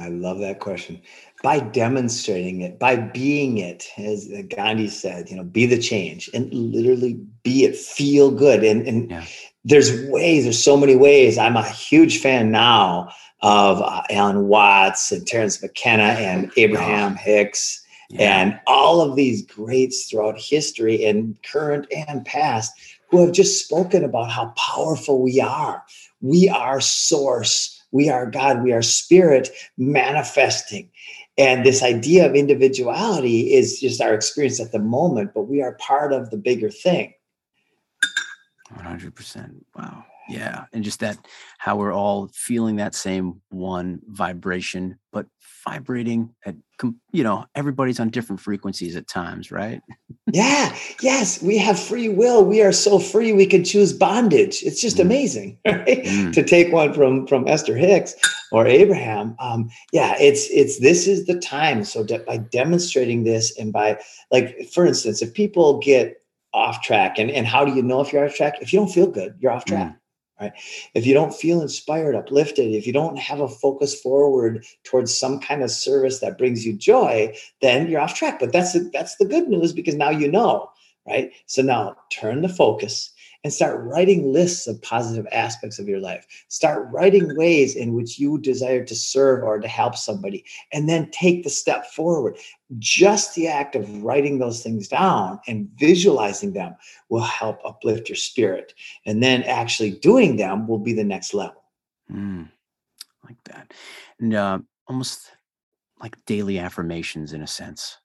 I 0.00 0.08
love 0.08 0.40
that 0.40 0.58
question. 0.58 1.00
By 1.44 1.60
demonstrating 1.60 2.62
it, 2.62 2.78
by 2.78 2.96
being 2.96 3.58
it, 3.58 3.86
as 3.96 4.28
Gandhi 4.48 4.88
said, 4.88 5.30
you 5.30 5.36
know, 5.36 5.44
be 5.44 5.64
the 5.64 5.78
change 5.80 6.28
and 6.34 6.52
literally 6.52 7.14
be 7.44 7.64
it, 7.64 7.76
feel 7.76 8.32
good. 8.32 8.64
And, 8.64 8.86
and 8.86 9.10
yeah. 9.10 9.24
there's 9.64 9.92
ways, 10.08 10.42
there's 10.42 10.62
so 10.62 10.76
many 10.76 10.96
ways. 10.96 11.38
I'm 11.38 11.56
a 11.56 11.62
huge 11.62 12.18
fan 12.18 12.50
now 12.50 13.12
of 13.42 13.80
uh, 13.80 14.02
Alan 14.10 14.48
Watts 14.48 15.12
and 15.12 15.24
Terence 15.24 15.62
McKenna 15.62 16.02
and 16.02 16.50
Abraham 16.56 17.14
Hicks 17.14 17.80
yeah. 18.10 18.40
and 18.42 18.60
all 18.66 19.00
of 19.00 19.14
these 19.14 19.46
greats 19.46 20.10
throughout 20.10 20.38
history 20.38 21.04
and 21.04 21.40
current 21.44 21.86
and 21.94 22.24
past 22.24 22.72
who 23.10 23.24
have 23.24 23.32
just 23.32 23.64
spoken 23.64 24.02
about 24.02 24.32
how 24.32 24.52
powerful 24.56 25.22
we 25.22 25.40
are. 25.40 25.84
We 26.20 26.48
are 26.48 26.80
source 26.80 27.75
we 27.96 28.10
are 28.10 28.30
God, 28.30 28.62
we 28.62 28.72
are 28.72 28.82
spirit 28.82 29.48
manifesting. 29.78 30.90
And 31.38 31.64
this 31.64 31.82
idea 31.82 32.26
of 32.28 32.34
individuality 32.34 33.54
is 33.54 33.80
just 33.80 34.00
our 34.02 34.12
experience 34.12 34.60
at 34.60 34.72
the 34.72 34.78
moment, 34.78 35.32
but 35.34 35.42
we 35.42 35.62
are 35.62 35.72
part 35.80 36.12
of 36.12 36.30
the 36.30 36.36
bigger 36.36 36.70
thing. 36.70 37.14
100%. 38.74 39.64
Wow. 39.74 40.04
Yeah. 40.28 40.64
And 40.72 40.82
just 40.82 41.00
that, 41.00 41.18
how 41.58 41.76
we're 41.76 41.92
all 41.92 42.30
feeling 42.34 42.76
that 42.76 42.94
same 42.94 43.40
one 43.50 44.00
vibration, 44.08 44.98
but 45.12 45.26
vibrating 45.66 46.34
at, 46.44 46.54
you 47.12 47.24
know, 47.24 47.44
everybody's 47.54 47.98
on 47.98 48.10
different 48.10 48.40
frequencies 48.40 48.96
at 48.96 49.08
times, 49.08 49.50
right? 49.50 49.80
yeah. 50.32 50.74
Yes. 51.00 51.42
We 51.42 51.58
have 51.58 51.78
free 51.78 52.08
will. 52.08 52.44
We 52.44 52.62
are 52.62 52.72
so 52.72 52.98
free. 52.98 53.32
We 53.32 53.46
can 53.46 53.64
choose 53.64 53.92
bondage. 53.92 54.62
It's 54.62 54.80
just 54.80 54.96
mm. 54.98 55.02
amazing, 55.02 55.58
right? 55.66 56.04
Mm. 56.04 56.32
to 56.32 56.42
take 56.42 56.72
one 56.72 56.92
from, 56.92 57.26
from 57.26 57.46
Esther 57.48 57.76
Hicks 57.76 58.14
or 58.52 58.66
Abraham. 58.66 59.36
Um, 59.38 59.70
yeah. 59.92 60.16
It's, 60.18 60.48
it's, 60.50 60.80
this 60.80 61.06
is 61.06 61.26
the 61.26 61.38
time. 61.38 61.84
So 61.84 62.04
de- 62.04 62.18
by 62.20 62.38
demonstrating 62.38 63.24
this 63.24 63.56
and 63.58 63.72
by 63.72 64.00
like, 64.30 64.68
for 64.72 64.86
instance, 64.86 65.22
if 65.22 65.34
people 65.34 65.78
get 65.78 66.22
off 66.52 66.82
track 66.82 67.18
and, 67.18 67.30
and 67.30 67.46
how 67.46 67.64
do 67.64 67.74
you 67.74 67.82
know 67.82 68.00
if 68.00 68.12
you're 68.12 68.24
off 68.24 68.34
track? 68.34 68.54
If 68.60 68.72
you 68.72 68.78
don't 68.78 68.88
feel 68.88 69.08
good, 69.08 69.36
you're 69.40 69.52
off 69.52 69.64
track. 69.64 69.88
Mm 69.92 69.96
right? 70.40 70.52
If 70.94 71.06
you 71.06 71.14
don't 71.14 71.34
feel 71.34 71.62
inspired 71.62 72.14
uplifted 72.14 72.74
if 72.74 72.86
you 72.86 72.92
don't 72.92 73.18
have 73.18 73.40
a 73.40 73.48
focus 73.48 73.98
forward 74.00 74.64
towards 74.84 75.16
some 75.16 75.40
kind 75.40 75.62
of 75.62 75.70
service 75.70 76.20
that 76.20 76.38
brings 76.38 76.66
you 76.66 76.72
joy 76.72 77.34
then 77.60 77.88
you're 77.88 78.00
off 78.00 78.14
track. 78.14 78.38
But 78.40 78.52
that's 78.52 78.72
the, 78.72 78.90
that's 78.92 79.16
the 79.16 79.24
good 79.24 79.48
news 79.48 79.72
because 79.72 79.94
now 79.94 80.10
you 80.10 80.30
know 80.30 80.70
right? 81.06 81.32
So 81.46 81.62
now 81.62 81.96
turn 82.10 82.42
the 82.42 82.48
focus 82.48 83.12
and 83.44 83.52
start 83.52 83.82
writing 83.84 84.32
lists 84.32 84.66
of 84.66 84.80
positive 84.82 85.26
aspects 85.32 85.78
of 85.78 85.88
your 85.88 86.00
life. 86.00 86.26
Start 86.48 86.88
writing 86.90 87.36
ways 87.36 87.76
in 87.76 87.94
which 87.94 88.18
you 88.18 88.38
desire 88.38 88.84
to 88.84 88.94
serve 88.94 89.42
or 89.44 89.58
to 89.58 89.68
help 89.68 89.96
somebody, 89.96 90.44
and 90.72 90.88
then 90.88 91.10
take 91.10 91.44
the 91.44 91.50
step 91.50 91.86
forward. 91.86 92.36
Just 92.78 93.34
the 93.34 93.48
act 93.48 93.76
of 93.76 94.02
writing 94.02 94.38
those 94.38 94.62
things 94.62 94.88
down 94.88 95.40
and 95.46 95.68
visualizing 95.78 96.52
them 96.52 96.74
will 97.08 97.20
help 97.20 97.58
uplift 97.64 98.08
your 98.08 98.16
spirit. 98.16 98.74
And 99.04 99.22
then 99.22 99.42
actually 99.44 99.92
doing 99.92 100.36
them 100.36 100.66
will 100.66 100.78
be 100.78 100.92
the 100.92 101.04
next 101.04 101.34
level. 101.34 101.62
Mm, 102.10 102.48
like 103.24 103.42
that. 103.44 103.72
And 104.18 104.34
uh, 104.34 104.58
almost 104.88 105.32
like 106.00 106.16
daily 106.26 106.58
affirmations 106.58 107.32
in 107.32 107.42
a 107.42 107.46
sense. 107.46 107.98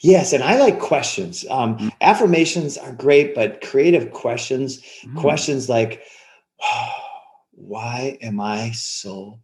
Yes, 0.00 0.32
and 0.32 0.42
I 0.42 0.58
like 0.58 0.78
questions. 0.80 1.44
Um, 1.50 1.78
mm. 1.78 1.90
Affirmations 2.00 2.76
are 2.76 2.92
great, 2.92 3.34
but 3.34 3.60
creative 3.60 4.12
questions, 4.12 4.80
mm. 5.04 5.16
questions 5.16 5.68
like, 5.68 6.02
oh, 6.62 6.88
why 7.56 8.18
am 8.20 8.40
I 8.40 8.72
so 8.72 9.38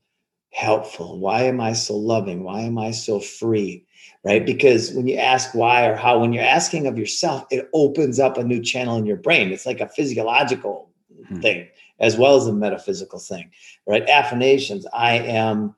helpful? 0.53 1.19
Why 1.19 1.45
am 1.45 1.61
I 1.61 1.73
so 1.73 1.97
loving? 1.97 2.43
Why 2.43 2.63
am 2.63 2.79
I 2.79 2.91
so 2.91 3.21
free? 3.21 3.87
Right? 4.25 4.45
Because 4.45 4.93
when 4.93 5.07
you 5.07 5.17
ask 5.17 5.55
why 5.55 5.87
or 5.87 5.95
how, 5.95 6.19
when 6.19 6.33
you're 6.33 6.45
asking 6.45 6.87
of 6.87 6.99
yourself, 6.99 7.47
it 7.51 7.69
opens 7.73 8.19
up 8.19 8.37
a 8.37 8.45
new 8.45 8.61
channel 8.61 8.97
in 8.97 9.07
your 9.07 9.17
brain. 9.17 9.53
It's 9.53 9.65
like 9.65 9.81
a 9.81 9.89
physiological 9.89 10.91
mm. 11.31 11.41
thing 11.41 11.69
as 12.01 12.17
well 12.17 12.37
as 12.37 12.47
a 12.47 12.53
metaphysical 12.53 13.19
thing, 13.19 13.51
right? 13.87 14.09
Affirmations, 14.09 14.87
I 14.93 15.19
am 15.19 15.75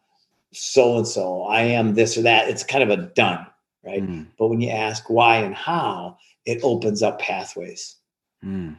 so 0.53 0.99
and 0.99 1.07
so, 1.07 1.43
I 1.43 1.63
am 1.63 1.95
this 1.95 2.17
or 2.17 2.23
that. 2.23 2.49
It's 2.49 2.63
kind 2.63 2.83
of 2.89 2.91
a 2.91 3.03
done 3.09 3.45
right? 3.85 4.03
Mm. 4.03 4.27
But 4.39 4.49
when 4.49 4.61
you 4.61 4.71
ask 4.71 5.09
why 5.11 5.39
and 5.39 5.55
how, 5.55 6.19
it 6.45 6.61
opens 6.63 7.03
up 7.03 7.19
pathways. 7.19 7.97
Mm. 8.45 8.79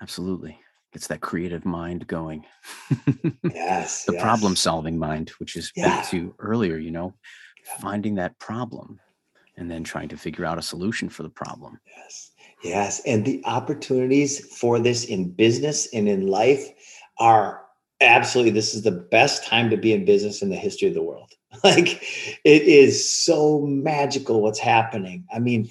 Absolutely. 0.00 0.58
It's 0.92 1.06
that 1.06 1.20
creative 1.20 1.64
mind 1.64 2.06
going. 2.06 2.44
yes. 3.44 4.04
the 4.04 4.14
yes. 4.14 4.22
problem 4.22 4.56
solving 4.56 4.98
mind, 4.98 5.30
which 5.38 5.56
is 5.56 5.72
yeah. 5.74 5.88
back 5.88 6.08
to 6.10 6.34
earlier, 6.38 6.76
you 6.76 6.90
know, 6.90 7.14
yeah. 7.64 7.80
finding 7.80 8.14
that 8.16 8.38
problem 8.38 9.00
and 9.56 9.70
then 9.70 9.84
trying 9.84 10.08
to 10.08 10.16
figure 10.16 10.44
out 10.44 10.58
a 10.58 10.62
solution 10.62 11.08
for 11.08 11.22
the 11.22 11.30
problem. 11.30 11.78
Yes. 11.86 12.32
Yes. 12.62 13.00
And 13.06 13.24
the 13.24 13.42
opportunities 13.44 14.54
for 14.54 14.78
this 14.78 15.04
in 15.04 15.30
business 15.30 15.88
and 15.92 16.08
in 16.08 16.26
life 16.26 16.68
are 17.18 17.62
absolutely, 18.00 18.52
this 18.52 18.74
is 18.74 18.82
the 18.82 18.90
best 18.90 19.44
time 19.44 19.70
to 19.70 19.76
be 19.76 19.92
in 19.92 20.04
business 20.04 20.42
in 20.42 20.50
the 20.50 20.56
history 20.56 20.88
of 20.88 20.94
the 20.94 21.02
world. 21.02 21.32
Like 21.64 22.02
it 22.44 22.62
is 22.62 23.08
so 23.08 23.60
magical 23.60 24.42
what's 24.42 24.58
happening. 24.58 25.24
I 25.32 25.38
mean, 25.38 25.70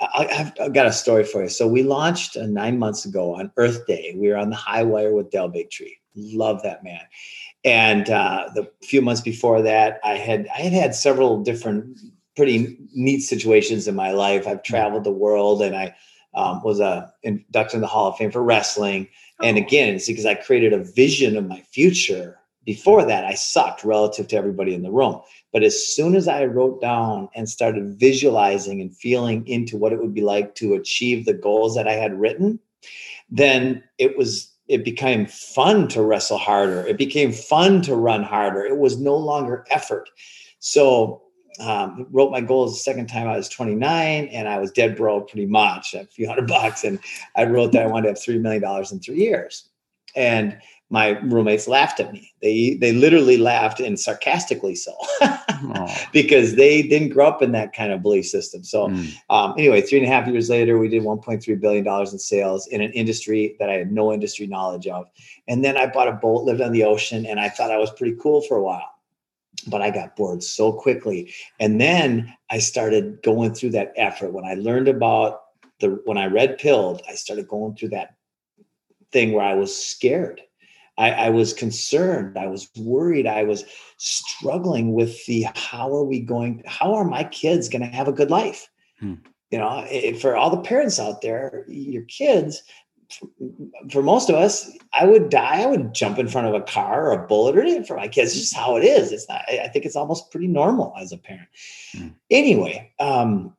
I, 0.00 0.26
have 0.30 0.54
I've 0.60 0.74
got 0.74 0.86
a 0.86 0.92
story 0.92 1.24
for 1.24 1.42
you. 1.42 1.48
So 1.48 1.66
we 1.66 1.82
launched 1.82 2.36
uh, 2.36 2.46
nine 2.46 2.78
months 2.78 3.04
ago 3.04 3.34
on 3.34 3.52
Earth 3.56 3.86
Day. 3.86 4.14
We 4.16 4.28
were 4.28 4.36
on 4.36 4.50
the 4.50 4.56
high 4.56 4.82
wire 4.82 5.14
with 5.14 5.30
Del 5.30 5.50
Bigtree. 5.50 5.96
Love 6.14 6.62
that 6.62 6.82
man. 6.82 7.02
And 7.64 8.08
uh, 8.08 8.50
the 8.54 8.70
few 8.82 9.02
months 9.02 9.20
before 9.20 9.60
that, 9.62 10.00
I 10.02 10.14
had 10.14 10.48
I 10.56 10.62
had 10.62 10.72
had 10.72 10.94
several 10.94 11.42
different 11.42 12.00
pretty 12.36 12.78
neat 12.94 13.20
situations 13.20 13.86
in 13.86 13.94
my 13.94 14.12
life. 14.12 14.46
I've 14.46 14.62
traveled 14.62 15.04
the 15.04 15.12
world, 15.12 15.60
and 15.60 15.76
I 15.76 15.94
um, 16.34 16.62
was 16.62 16.80
a 16.80 17.12
inducted 17.22 17.76
in 17.76 17.80
the 17.82 17.86
Hall 17.86 18.08
of 18.08 18.16
Fame 18.16 18.30
for 18.30 18.42
wrestling. 18.42 19.08
And 19.42 19.58
oh. 19.58 19.60
again, 19.60 19.94
it's 19.94 20.06
because 20.06 20.26
I 20.26 20.34
created 20.34 20.72
a 20.72 20.82
vision 20.82 21.36
of 21.36 21.46
my 21.46 21.60
future 21.60 22.39
before 22.64 23.04
that, 23.04 23.24
I 23.24 23.34
sucked 23.34 23.84
relative 23.84 24.28
to 24.28 24.36
everybody 24.36 24.74
in 24.74 24.82
the 24.82 24.90
room. 24.90 25.20
But 25.52 25.62
as 25.62 25.94
soon 25.94 26.14
as 26.14 26.28
I 26.28 26.44
wrote 26.44 26.80
down 26.80 27.28
and 27.34 27.48
started 27.48 27.98
visualizing 27.98 28.80
and 28.80 28.94
feeling 28.94 29.46
into 29.46 29.76
what 29.76 29.92
it 29.92 30.00
would 30.00 30.14
be 30.14 30.20
like 30.20 30.54
to 30.56 30.74
achieve 30.74 31.24
the 31.24 31.34
goals 31.34 31.74
that 31.74 31.88
I 31.88 31.94
had 31.94 32.18
written, 32.20 32.58
then 33.30 33.82
it 33.98 34.16
was 34.16 34.52
it 34.68 34.84
became 34.84 35.26
fun 35.26 35.88
to 35.88 36.02
wrestle 36.02 36.38
harder. 36.38 36.86
It 36.86 36.96
became 36.96 37.32
fun 37.32 37.82
to 37.82 37.96
run 37.96 38.22
harder. 38.22 38.64
It 38.64 38.78
was 38.78 39.00
no 39.00 39.16
longer 39.16 39.64
effort. 39.68 40.08
So 40.60 41.22
um, 41.58 42.06
wrote 42.12 42.30
my 42.30 42.40
goals 42.40 42.74
the 42.74 42.82
second 42.82 43.08
time 43.08 43.26
I 43.26 43.36
was 43.36 43.48
29 43.48 44.28
and 44.28 44.48
I 44.48 44.58
was 44.58 44.70
dead 44.70 44.96
broke 44.96 45.28
pretty 45.28 45.46
much 45.46 45.94
a 45.94 46.04
few 46.06 46.28
hundred 46.28 46.46
bucks. 46.46 46.84
And 46.84 47.00
I 47.36 47.46
wrote 47.46 47.72
that 47.72 47.82
I 47.82 47.86
wanted 47.88 48.02
to 48.04 48.08
have 48.10 48.18
$3 48.18 48.40
million 48.40 48.62
in 48.92 49.00
three 49.00 49.18
years. 49.18 49.68
And 50.14 50.56
my 50.90 51.10
roommates 51.20 51.68
laughed 51.68 52.00
at 52.00 52.12
me. 52.12 52.32
They 52.42 52.74
they 52.74 52.92
literally 52.92 53.38
laughed 53.38 53.78
and 53.78 53.98
sarcastically 53.98 54.74
so, 54.74 54.96
because 56.12 56.56
they 56.56 56.82
didn't 56.82 57.10
grow 57.10 57.28
up 57.28 57.42
in 57.42 57.52
that 57.52 57.72
kind 57.72 57.92
of 57.92 58.02
belief 58.02 58.26
system. 58.26 58.64
So 58.64 58.88
mm. 58.88 59.14
um, 59.30 59.54
anyway, 59.56 59.82
three 59.82 59.98
and 59.98 60.06
a 60.06 60.10
half 60.10 60.26
years 60.26 60.50
later, 60.50 60.78
we 60.78 60.88
did 60.88 61.04
1.3 61.04 61.60
billion 61.60 61.84
dollars 61.84 62.12
in 62.12 62.18
sales 62.18 62.66
in 62.66 62.80
an 62.80 62.92
industry 62.92 63.56
that 63.60 63.70
I 63.70 63.74
had 63.74 63.92
no 63.92 64.12
industry 64.12 64.48
knowledge 64.48 64.88
of. 64.88 65.06
And 65.46 65.64
then 65.64 65.76
I 65.76 65.86
bought 65.86 66.08
a 66.08 66.12
boat, 66.12 66.44
lived 66.44 66.60
on 66.60 66.72
the 66.72 66.84
ocean, 66.84 67.24
and 67.24 67.38
I 67.38 67.48
thought 67.48 67.70
I 67.70 67.78
was 67.78 67.92
pretty 67.92 68.16
cool 68.20 68.42
for 68.42 68.56
a 68.56 68.62
while. 68.62 68.90
But 69.68 69.82
I 69.82 69.90
got 69.90 70.16
bored 70.16 70.42
so 70.42 70.72
quickly, 70.72 71.32
and 71.60 71.80
then 71.80 72.34
I 72.50 72.58
started 72.58 73.22
going 73.22 73.54
through 73.54 73.70
that 73.70 73.92
effort. 73.96 74.32
When 74.32 74.44
I 74.44 74.54
learned 74.54 74.88
about 74.88 75.42
the 75.78 76.00
when 76.04 76.18
I 76.18 76.26
red 76.26 76.58
pilled, 76.58 77.02
I 77.08 77.14
started 77.14 77.46
going 77.46 77.76
through 77.76 77.90
that 77.90 78.16
thing 79.12 79.32
where 79.32 79.44
I 79.44 79.54
was 79.54 79.76
scared 79.76 80.40
I, 80.98 81.10
I, 81.10 81.30
was 81.30 81.52
concerned. 81.52 82.36
I 82.38 82.46
was 82.46 82.68
worried. 82.76 83.26
I 83.26 83.44
was 83.44 83.64
struggling 83.96 84.92
with 84.92 85.24
the 85.26 85.46
how 85.54 85.94
are 85.94 86.04
we 86.04 86.20
going, 86.20 86.62
how 86.66 86.94
are 86.94 87.04
my 87.04 87.24
kids 87.24 87.68
going 87.68 87.82
to 87.82 87.96
have 87.96 88.08
a 88.08 88.12
good 88.12 88.30
life? 88.30 88.68
Hmm. 88.98 89.14
You 89.50 89.58
know, 89.58 89.86
for 90.20 90.36
all 90.36 90.50
the 90.50 90.60
parents 90.60 91.00
out 91.00 91.22
there, 91.22 91.64
your 91.68 92.04
kids, 92.04 92.62
for 93.90 94.02
most 94.02 94.28
of 94.28 94.36
us, 94.36 94.70
I 94.92 95.06
would 95.06 95.30
die. 95.30 95.62
I 95.62 95.66
would 95.66 95.92
jump 95.94 96.18
in 96.18 96.28
front 96.28 96.46
of 96.46 96.54
a 96.54 96.60
car 96.60 97.06
or 97.06 97.12
a 97.12 97.26
bullet 97.26 97.56
or 97.56 97.60
anything 97.60 97.84
for 97.84 97.96
my 97.96 98.06
kids. 98.06 98.32
It's 98.32 98.40
just 98.40 98.56
how 98.56 98.76
it 98.76 98.84
is. 98.84 99.10
It's 99.10 99.28
not, 99.28 99.42
I 99.48 99.68
think 99.68 99.84
it's 99.84 99.96
almost 99.96 100.30
pretty 100.30 100.46
normal 100.46 100.94
as 101.00 101.12
a 101.12 101.18
parent. 101.18 101.48
Hmm. 101.92 102.08
Anyway, 102.30 102.92
um, 103.00 103.56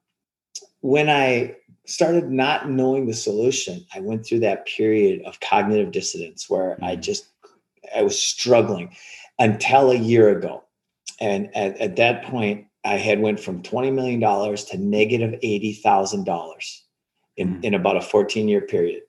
when 0.82 1.10
I 1.10 1.58
started 1.92 2.32
not 2.32 2.70
knowing 2.70 3.06
the 3.06 3.14
solution, 3.14 3.86
I 3.94 4.00
went 4.00 4.26
through 4.26 4.40
that 4.40 4.66
period 4.66 5.24
of 5.26 5.40
cognitive 5.40 5.92
dissonance 5.92 6.50
where 6.50 6.78
I 6.84 6.96
mm. 6.96 7.02
just 7.02 7.28
I 7.96 8.04
was 8.04 8.20
struggling 8.20 8.96
until 9.40 9.92
a 9.92 9.96
year 9.96 10.38
ago. 10.38 10.64
And 11.20 11.56
at, 11.56 11.78
at 11.80 11.96
that 11.98 12.24
point, 12.24 12.68
I 12.84 12.96
had 12.96 13.20
went 13.20 13.40
from 13.40 13.62
$20 13.62 13.94
million 13.94 14.20
to 14.22 14.78
negative 14.78 15.40
$80,000 15.42 16.80
in, 17.38 17.48
Mm. 17.48 17.64
in 17.64 17.74
about 17.74 17.98
a 17.98 18.02
14 18.02 18.48
year 18.48 18.62
period. 18.62 19.04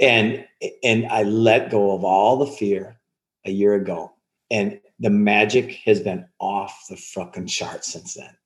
And, 0.00 0.44
and 0.84 1.06
I 1.06 1.22
let 1.24 1.70
go 1.70 1.92
of 1.92 2.04
all 2.04 2.36
the 2.36 2.46
fear 2.46 3.00
a 3.44 3.50
year 3.50 3.74
ago. 3.74 4.12
And 4.50 4.80
the 5.00 5.10
magic 5.10 5.72
has 5.84 6.00
been 6.00 6.26
off 6.38 6.86
the 6.88 6.96
fucking 6.96 7.46
chart 7.46 7.84
since 7.84 8.14
then. 8.14 8.36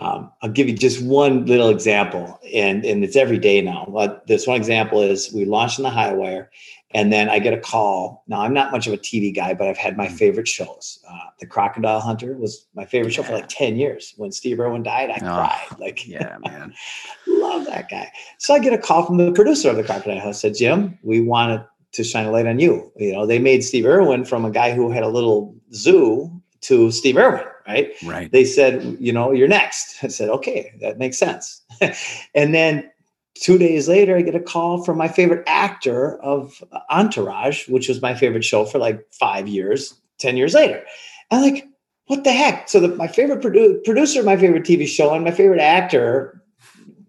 Um, 0.00 0.32
I'll 0.40 0.48
give 0.50 0.66
you 0.66 0.74
just 0.74 1.02
one 1.02 1.44
little 1.44 1.68
example, 1.68 2.40
and, 2.54 2.84
and 2.86 3.04
it's 3.04 3.16
every 3.16 3.38
day 3.38 3.60
now. 3.60 3.86
But 3.92 4.26
this 4.26 4.46
one 4.46 4.56
example 4.56 5.02
is 5.02 5.30
we 5.34 5.44
launched 5.44 5.78
in 5.78 5.82
the 5.82 5.90
high 5.90 6.14
wire, 6.14 6.50
and 6.92 7.12
then 7.12 7.28
I 7.28 7.38
get 7.38 7.52
a 7.52 7.60
call. 7.60 8.24
Now, 8.26 8.40
I'm 8.40 8.54
not 8.54 8.72
much 8.72 8.86
of 8.86 8.94
a 8.94 8.96
TV 8.96 9.34
guy, 9.34 9.52
but 9.52 9.68
I've 9.68 9.76
had 9.76 9.98
my 9.98 10.08
favorite 10.08 10.48
shows. 10.48 11.00
Uh, 11.08 11.18
the 11.38 11.46
Crocodile 11.46 12.00
Hunter 12.00 12.32
was 12.32 12.66
my 12.74 12.86
favorite 12.86 13.12
show 13.12 13.22
for 13.22 13.34
like 13.34 13.48
10 13.48 13.76
years. 13.76 14.14
When 14.16 14.32
Steve 14.32 14.58
Irwin 14.58 14.82
died, 14.82 15.10
I 15.10 15.16
Oh, 15.16 15.34
cried. 15.36 15.78
Like, 15.78 16.08
Yeah, 16.08 16.38
man. 16.46 16.72
love 17.26 17.66
that 17.66 17.90
guy. 17.90 18.10
So 18.38 18.54
I 18.54 18.58
get 18.58 18.72
a 18.72 18.78
call 18.78 19.04
from 19.04 19.18
the 19.18 19.32
producer 19.32 19.68
of 19.68 19.76
the 19.76 19.84
Crocodile 19.84 20.18
Hunter. 20.18 20.32
Said, 20.32 20.54
Jim, 20.56 20.98
we 21.02 21.20
wanted 21.20 21.62
to 21.92 22.04
shine 22.04 22.24
a 22.24 22.30
light 22.30 22.46
on 22.46 22.58
you. 22.58 22.90
You 22.96 23.12
know, 23.12 23.26
they 23.26 23.38
made 23.38 23.62
Steve 23.64 23.84
Irwin 23.84 24.24
from 24.24 24.44
a 24.46 24.50
guy 24.50 24.72
who 24.72 24.90
had 24.90 25.02
a 25.02 25.08
little 25.08 25.54
zoo 25.74 26.30
to 26.62 26.90
Steve 26.90 27.16
Irwin, 27.16 27.44
right? 27.66 27.92
Right. 28.04 28.30
they 28.30 28.44
said, 28.44 28.96
you 29.00 29.12
know, 29.12 29.32
you're 29.32 29.48
next. 29.48 29.96
I 30.02 30.08
said, 30.08 30.28
okay, 30.30 30.72
that 30.80 30.98
makes 30.98 31.18
sense. 31.18 31.62
and 32.34 32.54
then 32.54 32.90
two 33.34 33.58
days 33.58 33.88
later, 33.88 34.16
I 34.16 34.22
get 34.22 34.34
a 34.34 34.40
call 34.40 34.84
from 34.84 34.98
my 34.98 35.08
favorite 35.08 35.44
actor 35.46 36.20
of 36.22 36.62
Entourage, 36.90 37.68
which 37.68 37.88
was 37.88 38.02
my 38.02 38.14
favorite 38.14 38.44
show 38.44 38.64
for 38.64 38.78
like 38.78 39.04
five 39.12 39.48
years, 39.48 39.94
10 40.18 40.36
years 40.36 40.54
later. 40.54 40.84
I'm 41.30 41.42
like, 41.42 41.66
what 42.06 42.24
the 42.24 42.32
heck? 42.32 42.68
So 42.68 42.80
the, 42.80 42.88
my 42.88 43.06
favorite 43.06 43.40
produ- 43.40 43.84
producer 43.84 44.20
of 44.20 44.26
my 44.26 44.36
favorite 44.36 44.64
TV 44.64 44.86
show 44.86 45.14
and 45.14 45.24
my 45.24 45.30
favorite 45.30 45.60
actor 45.60 46.42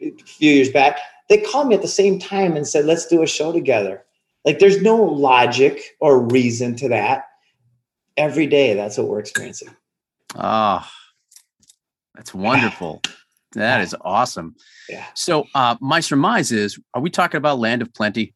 a 0.02 0.12
few 0.24 0.52
years 0.52 0.70
back, 0.70 0.98
they 1.28 1.40
called 1.40 1.68
me 1.68 1.76
at 1.76 1.82
the 1.82 1.88
same 1.88 2.20
time 2.20 2.56
and 2.56 2.68
said, 2.68 2.86
let's 2.86 3.08
do 3.08 3.22
a 3.22 3.28
show 3.28 3.52
together. 3.52 4.04
Like 4.46 4.60
there's 4.60 4.82
no 4.82 4.96
logic 4.96 5.82
or 6.00 6.20
reason 6.20 6.76
to 6.78 6.90
that. 6.90 7.26
Every 8.18 8.48
day, 8.48 8.74
that's 8.74 8.98
what 8.98 9.08
we're 9.08 9.20
experiencing. 9.20 9.70
Oh, 10.36 10.86
that's 12.16 12.34
wonderful. 12.34 13.02
That 13.54 13.82
is 13.82 13.96
awesome. 14.02 14.56
Yeah. 14.90 15.06
So, 15.14 15.46
uh, 15.56 15.76
my 15.82 16.00
surmise 16.00 16.52
is, 16.52 16.80
are 16.94 17.02
we 17.02 17.10
talking 17.10 17.38
about 17.38 17.60
Land 17.60 17.82
of 17.82 17.94
Plenty? 17.94 18.34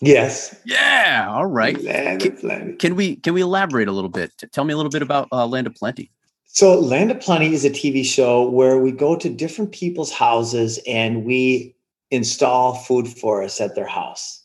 Yes. 0.00 0.60
Yeah. 0.64 1.26
All 1.28 1.46
right. 1.46 1.80
Land 1.82 2.24
of 2.24 2.38
Plenty. 2.40 2.74
Can 2.74 2.96
we 2.96 3.16
can 3.16 3.34
we 3.34 3.40
elaborate 3.40 3.88
a 3.88 3.92
little 3.92 4.10
bit? 4.10 4.32
Tell 4.52 4.64
me 4.64 4.72
a 4.72 4.76
little 4.76 4.90
bit 4.90 5.02
about 5.02 5.28
uh, 5.32 5.46
Land 5.46 5.66
of 5.66 5.74
Plenty. 5.74 6.10
So, 6.46 6.78
Land 6.78 7.10
of 7.10 7.20
Plenty 7.20 7.54
is 7.54 7.64
a 7.64 7.70
TV 7.70 8.04
show 8.04 8.48
where 8.48 8.78
we 8.78 8.92
go 8.92 9.16
to 9.16 9.28
different 9.28 9.72
people's 9.72 10.12
houses 10.12 10.78
and 10.86 11.24
we 11.24 11.74
install 12.10 12.74
food 12.74 13.08
forests 13.08 13.60
at 13.60 13.74
their 13.74 13.86
house. 13.86 14.41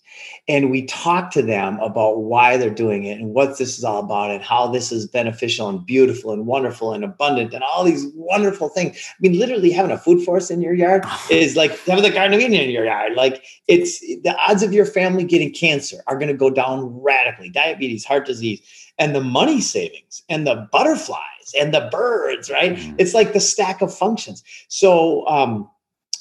And 0.50 0.72
we 0.72 0.86
talk 0.86 1.32
to 1.32 1.42
them 1.42 1.78
about 1.80 2.22
why 2.24 2.56
they're 2.56 2.70
doing 2.70 3.04
it 3.04 3.20
and 3.20 3.34
what 3.34 3.58
this 3.58 3.78
is 3.78 3.84
all 3.84 4.00
about 4.00 4.32
and 4.32 4.42
how 4.42 4.68
this 4.68 4.92
is 4.92 5.06
beneficial 5.06 5.68
and 5.68 5.86
beautiful 5.86 6.32
and 6.32 6.46
wonderful 6.46 6.94
and 6.94 7.04
abundant 7.04 7.54
and 7.54 7.64
all 7.64 7.84
these 7.84 8.06
wonderful 8.16 8.70
things. 8.70 8.98
I 8.98 9.16
mean, 9.20 9.38
literally 9.38 9.72
having 9.72 9.92
a 9.92 9.98
food 9.98 10.24
forest 10.24 10.50
in 10.50 10.62
your 10.62 10.74
yard 10.74 11.04
is 11.30 11.56
like 11.56 11.78
having 11.86 12.04
the 12.04 12.12
Garden 12.12 12.34
of 12.34 12.40
Eden 12.40 12.54
in 12.54 12.70
your 12.70 12.86
yard. 12.86 13.14
Like 13.16 13.44
it's 13.68 14.00
the 14.00 14.36
odds 14.38 14.64
of 14.64 14.74
your 14.74 14.86
family 14.86 15.26
getting 15.26 15.52
cancer 15.54 15.98
are 16.08 16.18
going 16.18 16.30
to 16.30 16.34
go 16.38 16.50
down 16.50 17.02
radically. 17.02 17.50
Diabetes, 17.50 18.06
heart 18.06 18.26
disease, 18.26 18.62
and 18.98 19.14
the 19.14 19.22
money 19.22 19.62
savings 19.62 20.24
and 20.30 20.48
the 20.48 20.68
butterflies 20.72 21.22
and 21.60 21.74
the 21.74 21.88
birds, 21.92 22.50
right? 22.50 22.76
Mhm. 22.76 22.96
It's 22.98 23.14
like 23.14 23.34
the 23.34 23.40
stack 23.40 23.82
of 23.82 23.94
functions. 23.94 24.44
So 24.70 25.28
um, 25.28 25.70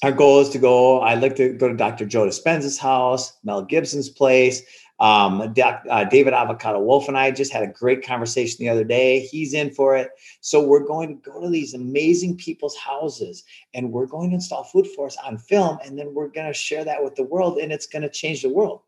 our 0.06 0.12
goal 0.12 0.38
is 0.40 0.48
to 0.50 0.58
go. 0.58 1.00
I 1.00 1.14
like 1.14 1.34
to 1.34 1.52
go 1.52 1.66
to 1.68 1.74
Dr. 1.74 2.06
Joe 2.06 2.26
Dispenza's 2.26 2.78
house, 2.78 3.36
Mel 3.42 3.62
Gibson's 3.62 4.08
place. 4.08 4.62
Um, 5.00 5.52
Doc, 5.52 5.82
uh, 5.90 6.04
David 6.04 6.32
Avocado 6.32 6.78
Wolfe 6.80 7.08
and 7.08 7.18
I 7.18 7.30
just 7.32 7.52
had 7.52 7.64
a 7.64 7.66
great 7.66 8.06
conversation 8.06 8.56
the 8.60 8.68
other 8.68 8.84
day. 8.84 9.20
He's 9.20 9.52
in 9.52 9.70
for 9.74 9.96
it. 9.96 10.10
So 10.40 10.62
we're 10.62 10.86
going 10.86 11.08
to 11.08 11.30
go 11.30 11.40
to 11.42 11.50
these 11.50 11.74
amazing 11.74 12.36
people's 12.36 12.76
houses 12.76 13.42
and 13.74 13.90
we're 13.92 14.06
going 14.06 14.30
to 14.30 14.36
install 14.36 14.62
food 14.62 14.86
forests 14.94 15.20
on 15.24 15.38
film. 15.38 15.78
And 15.84 15.98
then 15.98 16.14
we're 16.14 16.28
going 16.28 16.46
to 16.46 16.54
share 16.54 16.84
that 16.84 17.02
with 17.02 17.16
the 17.16 17.24
world 17.24 17.58
and 17.58 17.72
it's 17.72 17.86
going 17.86 18.02
to 18.02 18.08
change 18.08 18.42
the 18.42 18.48
world. 18.48 18.82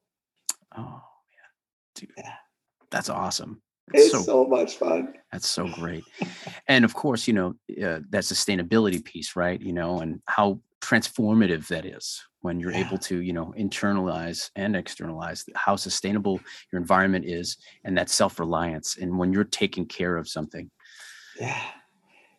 Oh 0.76 0.82
man, 0.82 1.50
dude, 1.96 2.10
Yeah. 2.16 2.32
that's 2.90 3.08
awesome. 3.10 3.60
That's 3.92 4.04
It's 4.04 4.12
so 4.14 4.22
so 4.22 4.44
much 4.46 4.76
fun. 4.76 5.14
That's 5.32 5.48
so 5.48 5.66
great. 5.66 6.04
and 6.68 6.84
of 6.84 6.94
course, 6.94 7.26
you 7.26 7.34
know, 7.34 7.48
uh, 7.70 8.00
that 8.10 8.22
sustainability 8.22 9.04
piece, 9.04 9.34
right? 9.36 9.60
You 9.60 9.72
know, 9.74 10.00
and 10.00 10.22
how 10.26 10.60
transformative 10.80 11.66
that 11.68 11.84
is 11.84 12.22
when 12.40 12.60
you're 12.60 12.72
Yeah. 12.72 12.74
able 12.74 12.98
to, 12.98 13.20
you 13.20 13.32
know, 13.32 13.52
internalize 13.58 14.50
and 14.56 14.76
externalize 14.76 15.44
how 15.56 15.76
sustainable 15.76 16.44
your 16.72 16.80
environment 16.80 17.24
is 17.24 17.56
and 17.84 17.96
that 17.98 18.08
self 18.10 18.38
reliance. 18.38 18.96
And 18.96 19.18
when 19.18 19.32
you're 19.32 19.44
taking 19.44 19.86
care 19.86 20.16
of 20.16 20.28
something. 20.28 20.70
Yeah. 21.34 21.77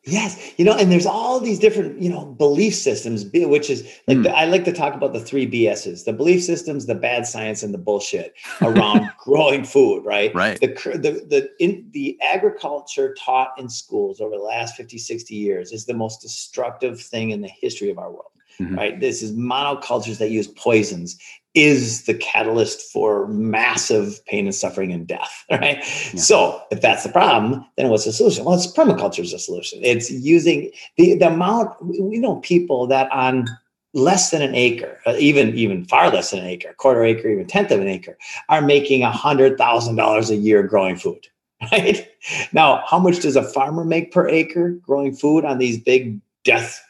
Yes, 0.05 0.53
you 0.57 0.63
know, 0.63 0.75
and 0.77 0.89
there's 0.89 1.05
all 1.05 1.41
these 1.41 1.59
different, 1.59 2.01
you 2.01 2.09
know, 2.09 2.25
belief 2.25 2.73
systems, 2.73 3.25
which 3.33 3.69
is 3.69 3.83
like 4.07 4.17
Hmm. 4.17 4.23
the, 4.23 4.35
I 4.35 4.45
like 4.45 4.63
to 4.65 4.71
talk 4.71 4.93
about 4.93 5.11
the 5.11 5.19
three 5.19 5.45
BSs: 5.45 6.05
the 6.05 6.13
belief 6.13 6.41
systems, 6.41 6.85
the 6.85 6.95
bad 6.95 7.27
science, 7.27 7.63
and 7.63 7.73
the 7.73 7.77
bullshit 7.77 8.33
around 8.61 9.09
growing 9.17 9.65
food. 9.65 10.05
Right. 10.05 10.33
Right. 10.33 10.59
The 10.61 10.67
the 10.67 11.11
the 11.27 11.49
in 11.59 11.85
the 11.91 12.17
agriculture 12.21 13.13
taught 13.19 13.51
in 13.57 13.67
schools 13.67 14.21
over 14.21 14.35
the 14.37 14.41
last 14.41 14.75
50, 14.77 14.97
60 14.97 15.35
years 15.35 15.73
is 15.73 15.85
the 15.85 15.93
most 15.93 16.21
destructive 16.21 17.01
thing 17.01 17.31
in 17.31 17.41
the 17.41 17.49
history 17.49 17.89
of 17.89 17.97
our 17.99 18.09
world. 18.09 18.31
Mhm. 18.59 18.77
Right. 18.77 18.99
This 18.99 19.21
is 19.21 19.33
monocultures 19.33 20.17
that 20.19 20.31
use 20.31 20.47
poisons 20.47 21.17
is 21.55 22.05
the 22.05 22.13
catalyst 22.13 22.91
for 22.91 23.27
massive 23.27 24.23
pain 24.25 24.45
and 24.45 24.55
suffering 24.55 24.91
and 24.91 25.07
death. 25.07 25.45
Right. 25.51 25.77
Yeah. 26.13 26.19
So 26.21 26.61
if 26.71 26.81
that's 26.81 27.03
the 27.03 27.09
problem, 27.09 27.65
then 27.75 27.89
what's 27.89 28.05
the 28.05 28.13
solution? 28.13 28.45
Well, 28.45 28.55
it's 28.55 28.71
permaculture 28.71 29.23
is 29.23 29.31
the 29.31 29.39
solution. 29.39 29.79
It's 29.83 30.11
using 30.11 30.71
the, 30.95 31.15
the 31.15 31.27
amount 31.27 31.75
we 31.83 32.17
know 32.19 32.37
people 32.37 32.87
that 32.87 33.11
on 33.11 33.47
less 33.93 34.29
than 34.29 34.41
an 34.41 34.53
acre, 34.55 34.99
uh, 35.05 35.15
even 35.17 35.55
even 35.55 35.85
far 35.85 36.11
less 36.11 36.31
than 36.31 36.41
an 36.41 36.45
acre, 36.45 36.73
quarter 36.77 37.03
acre, 37.03 37.29
even 37.29 37.47
tenth 37.47 37.71
of 37.71 37.81
an 37.81 37.87
acre, 37.87 38.17
are 38.47 38.61
making 38.61 39.03
a 39.03 39.11
hundred 39.11 39.57
thousand 39.57 39.95
dollars 39.95 40.29
a 40.29 40.35
year 40.35 40.63
growing 40.63 40.95
food. 40.95 41.27
Right 41.71 42.07
now, 42.53 42.83
how 42.87 42.99
much 42.99 43.19
does 43.19 43.35
a 43.35 43.43
farmer 43.43 43.83
make 43.83 44.13
per 44.13 44.29
acre 44.29 44.71
growing 44.71 45.13
food 45.13 45.43
on 45.43 45.57
these 45.57 45.77
big 45.77 46.21
death 46.45 46.81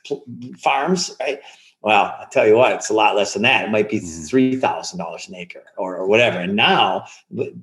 farms? 0.60 1.16
Right. 1.20 1.40
Well, 1.82 2.04
I 2.20 2.26
tell 2.30 2.46
you 2.46 2.58
what, 2.58 2.74
it's 2.74 2.90
a 2.90 2.94
lot 2.94 3.16
less 3.16 3.34
than 3.34 3.44
that. 3.44 3.64
It 3.66 3.72
might 3.72 3.90
be 3.90 4.00
Mhm. 4.02 4.28
three 4.30 4.56
thousand 4.58 5.00
dollars 5.00 5.28
an 5.30 5.36
acre 5.36 5.64
or, 5.78 5.96
or 5.96 6.08
whatever. 6.08 6.38
And 6.40 6.56
now, 6.56 7.06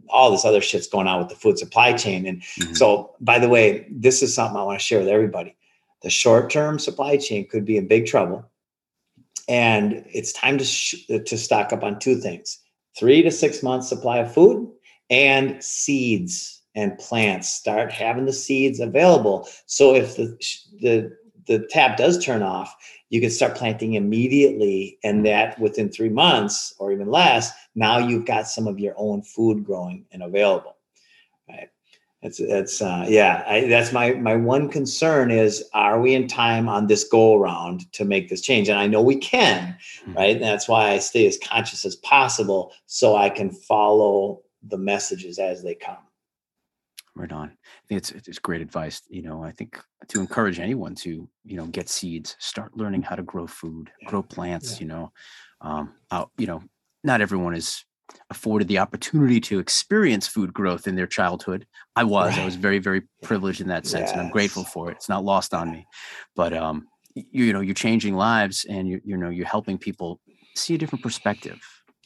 all 0.08 0.30
this 0.30 0.44
other 0.46 0.62
shit's 0.62 0.86
going 0.86 1.06
on 1.06 1.18
with 1.18 1.28
the 1.28 1.34
food 1.34 1.58
supply 1.58 1.92
chain, 1.92 2.26
and 2.26 2.40
Mhm. 2.42 2.76
so, 2.76 3.14
by 3.20 3.38
the 3.38 3.48
way, 3.48 3.86
this 3.90 4.22
is 4.22 4.34
something 4.34 4.56
I 4.56 4.62
want 4.62 4.78
to 4.80 4.84
share 4.84 5.00
with 5.00 5.08
everybody. 5.08 5.54
The 6.02 6.08
short 6.10 6.50
term 6.50 6.78
supply 6.78 7.18
chain 7.18 7.46
could 7.46 7.64
be 7.66 7.76
in 7.76 7.88
big 7.88 8.06
trouble. 8.06 8.44
And 9.48 10.04
it's 10.12 10.32
time 10.32 10.58
to, 10.58 10.64
sh- 10.64 11.06
to 11.06 11.38
stock 11.38 11.72
up 11.72 11.84
on 11.84 11.98
two 12.00 12.16
things 12.16 12.58
three 12.98 13.22
to 13.22 13.30
six 13.30 13.62
months 13.62 13.88
supply 13.88 14.18
of 14.18 14.32
food 14.32 14.68
and 15.10 15.62
seeds 15.62 16.62
and 16.74 16.96
plants. 16.98 17.48
Start 17.50 17.92
having 17.92 18.24
the 18.24 18.32
seeds 18.32 18.80
available. 18.80 19.46
So, 19.66 19.94
if 19.94 20.16
the, 20.16 20.36
the, 20.80 21.16
the 21.46 21.66
tap 21.70 21.96
does 21.96 22.24
turn 22.24 22.42
off, 22.42 22.74
you 23.10 23.20
can 23.20 23.30
start 23.30 23.56
planting 23.56 23.94
immediately. 23.94 24.98
And 25.04 25.24
that 25.26 25.58
within 25.58 25.90
three 25.90 26.08
months 26.08 26.74
or 26.78 26.92
even 26.92 27.10
less, 27.10 27.52
now 27.74 27.98
you've 27.98 28.26
got 28.26 28.48
some 28.48 28.66
of 28.66 28.78
your 28.78 28.94
own 28.96 29.22
food 29.22 29.64
growing 29.64 30.04
and 30.12 30.22
available. 30.22 30.76
Right. 31.48 31.70
That's 32.22 32.38
that's 32.38 32.82
uh, 32.82 33.04
yeah. 33.08 33.44
I, 33.46 33.68
that's 33.68 33.92
my 33.92 34.14
my 34.14 34.34
one 34.34 34.68
concern 34.68 35.30
is 35.30 35.62
are 35.74 36.00
we 36.00 36.14
in 36.14 36.26
time 36.26 36.68
on 36.68 36.86
this 36.86 37.04
go 37.04 37.36
around 37.36 37.90
to 37.92 38.04
make 38.04 38.28
this 38.28 38.40
change? 38.40 38.68
And 38.68 38.78
I 38.78 38.86
know 38.86 39.02
we 39.02 39.16
can, 39.16 39.76
Mhm. 40.06 40.16
right? 40.16 40.34
And 40.34 40.44
that's 40.44 40.66
why 40.66 40.90
I 40.90 40.98
stay 40.98 41.26
as 41.26 41.38
conscious 41.38 41.84
as 41.84 41.94
possible 41.96 42.72
so 42.86 43.14
I 43.14 43.28
can 43.28 43.50
follow 43.50 44.42
the 44.66 44.78
messages 44.78 45.38
as 45.38 45.62
they 45.62 45.74
come. 45.74 45.98
Right 47.16 47.32
on. 47.32 47.48
I 47.48 47.86
think 47.88 47.98
it's 47.98 48.10
it's 48.12 48.38
great 48.38 48.60
advice. 48.60 49.00
You 49.08 49.22
know, 49.22 49.42
I 49.42 49.50
think 49.50 49.80
to 50.08 50.20
encourage 50.20 50.60
anyone 50.60 50.94
to 50.96 51.26
you 51.44 51.56
know 51.56 51.64
get 51.66 51.88
seeds, 51.88 52.36
start 52.38 52.76
learning 52.76 53.02
how 53.02 53.16
to 53.16 53.22
grow 53.22 53.46
food, 53.46 53.90
Yeah. 54.02 54.10
grow 54.10 54.22
plants. 54.22 54.72
Yeah. 54.74 54.80
You 54.82 54.86
know, 54.88 55.12
um, 55.62 55.94
out, 56.10 56.30
you 56.36 56.46
know, 56.46 56.62
not 57.04 57.22
everyone 57.22 57.54
is 57.54 57.82
afforded 58.30 58.68
the 58.68 58.78
opportunity 58.78 59.40
to 59.40 59.58
experience 59.58 60.26
food 60.28 60.52
growth 60.52 60.86
in 60.86 60.94
their 60.94 61.06
childhood. 61.06 61.66
I 61.96 62.04
was. 62.04 62.38
I 62.38 62.44
was 62.44 62.56
very 62.56 62.78
very 62.78 63.02
privileged 63.22 63.62
in 63.62 63.68
that 63.68 63.86
sense, 63.86 64.12
and 64.12 64.20
I'm 64.20 64.30
grateful 64.30 64.64
for 64.64 64.90
it. 64.90 64.96
It's 64.98 65.08
not 65.08 65.24
lost 65.24 65.54
on 65.54 65.70
me. 65.70 65.86
But 66.36 66.52
um, 66.52 66.86
you, 67.14 67.46
you 67.46 67.52
know, 67.54 67.60
you're 67.60 67.74
changing 67.74 68.14
lives, 68.14 68.66
and 68.68 68.86
you 68.86 69.00
you 69.06 69.16
know, 69.16 69.30
you're 69.30 69.46
helping 69.46 69.78
people 69.78 70.20
see 70.54 70.74
a 70.74 70.78
different 70.78 71.02
perspective. 71.02 71.58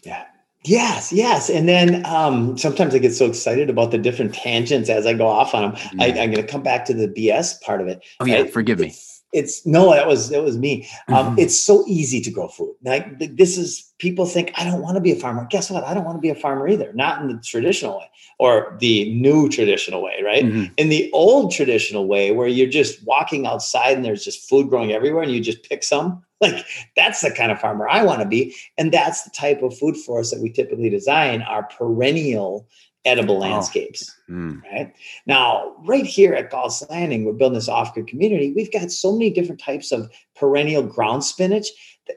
Yeah. 0.04 0.24
Yes, 0.64 1.12
yes. 1.12 1.48
And 1.48 1.68
then 1.68 2.04
um, 2.04 2.56
sometimes 2.58 2.94
I 2.94 2.98
get 2.98 3.14
so 3.14 3.26
excited 3.26 3.70
about 3.70 3.90
the 3.92 3.98
different 3.98 4.34
tangents 4.34 4.90
as 4.90 5.06
I 5.06 5.14
go 5.14 5.26
off 5.26 5.54
on 5.54 5.62
them. 5.72 5.72
I, 5.98 6.10
Mhm. 6.10 6.20
I'm 6.20 6.30
going 6.32 6.46
to 6.46 6.52
come 6.52 6.62
back 6.62 6.84
to 6.86 6.94
the 6.94 7.08
BS 7.08 7.62
part 7.62 7.80
of 7.80 7.88
it. 7.88 8.04
Oh 8.20 8.26
yeah, 8.26 8.42
right? 8.42 8.52
forgive 8.52 8.78
me. 8.78 8.88
f- 8.88 9.06
it's 9.32 9.64
no, 9.64 9.92
that 9.92 10.08
was 10.08 10.28
that 10.30 10.42
was 10.42 10.58
me. 10.58 10.88
Um, 11.08 11.36
Mhm. 11.36 11.38
It's 11.38 11.58
so 11.58 11.84
easy 11.86 12.20
to 12.20 12.30
grow 12.32 12.48
food. 12.48 12.74
Like 12.84 13.06
this 13.36 13.56
is 13.56 13.90
people 13.98 14.26
think 14.26 14.50
I 14.56 14.64
don't 14.64 14.82
want 14.82 14.96
to 14.96 15.00
be 15.00 15.12
a 15.12 15.16
farmer. 15.16 15.46
Guess 15.48 15.70
what? 15.70 15.84
I 15.84 15.94
don't 15.94 16.04
want 16.04 16.16
to 16.18 16.20
be 16.20 16.30
a 16.30 16.34
farmer 16.34 16.68
either. 16.68 16.92
Not 16.94 17.22
in 17.22 17.28
the 17.28 17.40
traditional 17.42 17.98
way 17.98 18.10
or 18.38 18.76
the 18.80 19.14
new 19.14 19.48
traditional 19.48 20.02
way, 20.02 20.20
right? 20.24 20.44
Mhm. 20.44 20.72
In 20.76 20.88
the 20.88 21.10
old 21.12 21.52
traditional 21.52 22.06
way, 22.06 22.32
where 22.32 22.48
you're 22.48 22.68
just 22.68 23.02
walking 23.06 23.46
outside 23.46 23.96
and 23.96 24.04
there's 24.04 24.24
just 24.24 24.48
food 24.48 24.68
growing 24.68 24.92
everywhere, 24.92 25.22
and 25.22 25.32
you 25.32 25.40
just 25.40 25.62
pick 25.62 25.84
some. 25.84 26.22
Like 26.46 26.64
that's 26.96 27.20
the 27.20 27.30
kind 27.30 27.52
of 27.52 27.60
farmer 27.60 27.86
I 27.88 28.02
want 28.02 28.20
to 28.22 28.26
be, 28.26 28.54
and 28.78 28.90
that's 28.92 29.22
the 29.24 29.30
type 29.30 29.62
of 29.62 29.76
food 29.76 29.96
forest 29.96 30.32
that 30.32 30.40
we 30.40 30.50
typically 30.50 30.88
design 30.88 31.42
are 31.42 31.64
perennial 31.64 32.66
edible 33.04 33.36
Oh. 33.36 33.40
landscapes 33.40 34.14
Mm. 34.30 34.62
right? 34.72 34.92
Now, 35.26 35.74
right 35.84 36.04
here 36.06 36.34
at 36.34 36.50
Gall's 36.50 36.82
Landing, 36.90 37.24
we're 37.24 37.32
building 37.32 37.54
this 37.58 37.68
off-grid 37.68 38.06
community. 38.06 38.52
We've 38.54 38.70
got 38.72 38.90
so 38.92 39.12
many 39.12 39.30
different 39.30 39.60
types 39.60 39.90
of 39.92 40.10
perennial 40.36 40.82
ground 40.82 41.24
spinach. 41.24 41.66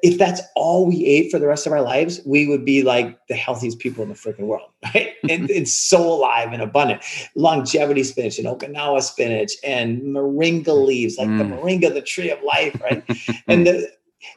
If 0.03 0.17
that's 0.17 0.41
all 0.55 0.85
we 0.85 1.05
ate 1.05 1.31
for 1.31 1.39
the 1.39 1.47
rest 1.47 1.65
of 1.67 1.71
our 1.73 1.81
lives, 1.81 2.21
we 2.25 2.47
would 2.47 2.63
be 2.65 2.81
like 2.83 3.17
the 3.27 3.35
healthiest 3.35 3.79
people 3.79 4.03
in 4.03 4.09
the 4.09 4.15
freaking 4.15 4.47
world, 4.47 4.69
right? 4.93 5.13
and 5.29 5.49
it's 5.59 5.71
so 5.73 6.01
alive 6.01 6.51
and 6.53 6.61
abundant. 6.61 7.01
Longevity 7.35 8.03
spinach 8.03 8.37
and 8.39 8.47
Okinawa 8.47 9.01
spinach 9.01 9.53
and 9.63 10.01
moringa 10.01 10.73
leaves, 10.85 11.17
like 11.17 11.27
the 11.27 11.43
Mm. 11.45 11.59
moringa, 11.59 11.93
the 11.93 12.01
tree 12.01 12.29
of 12.29 12.41
life, 12.43 12.79
right? 12.81 13.03
and 13.47 13.65
the, 13.67 13.89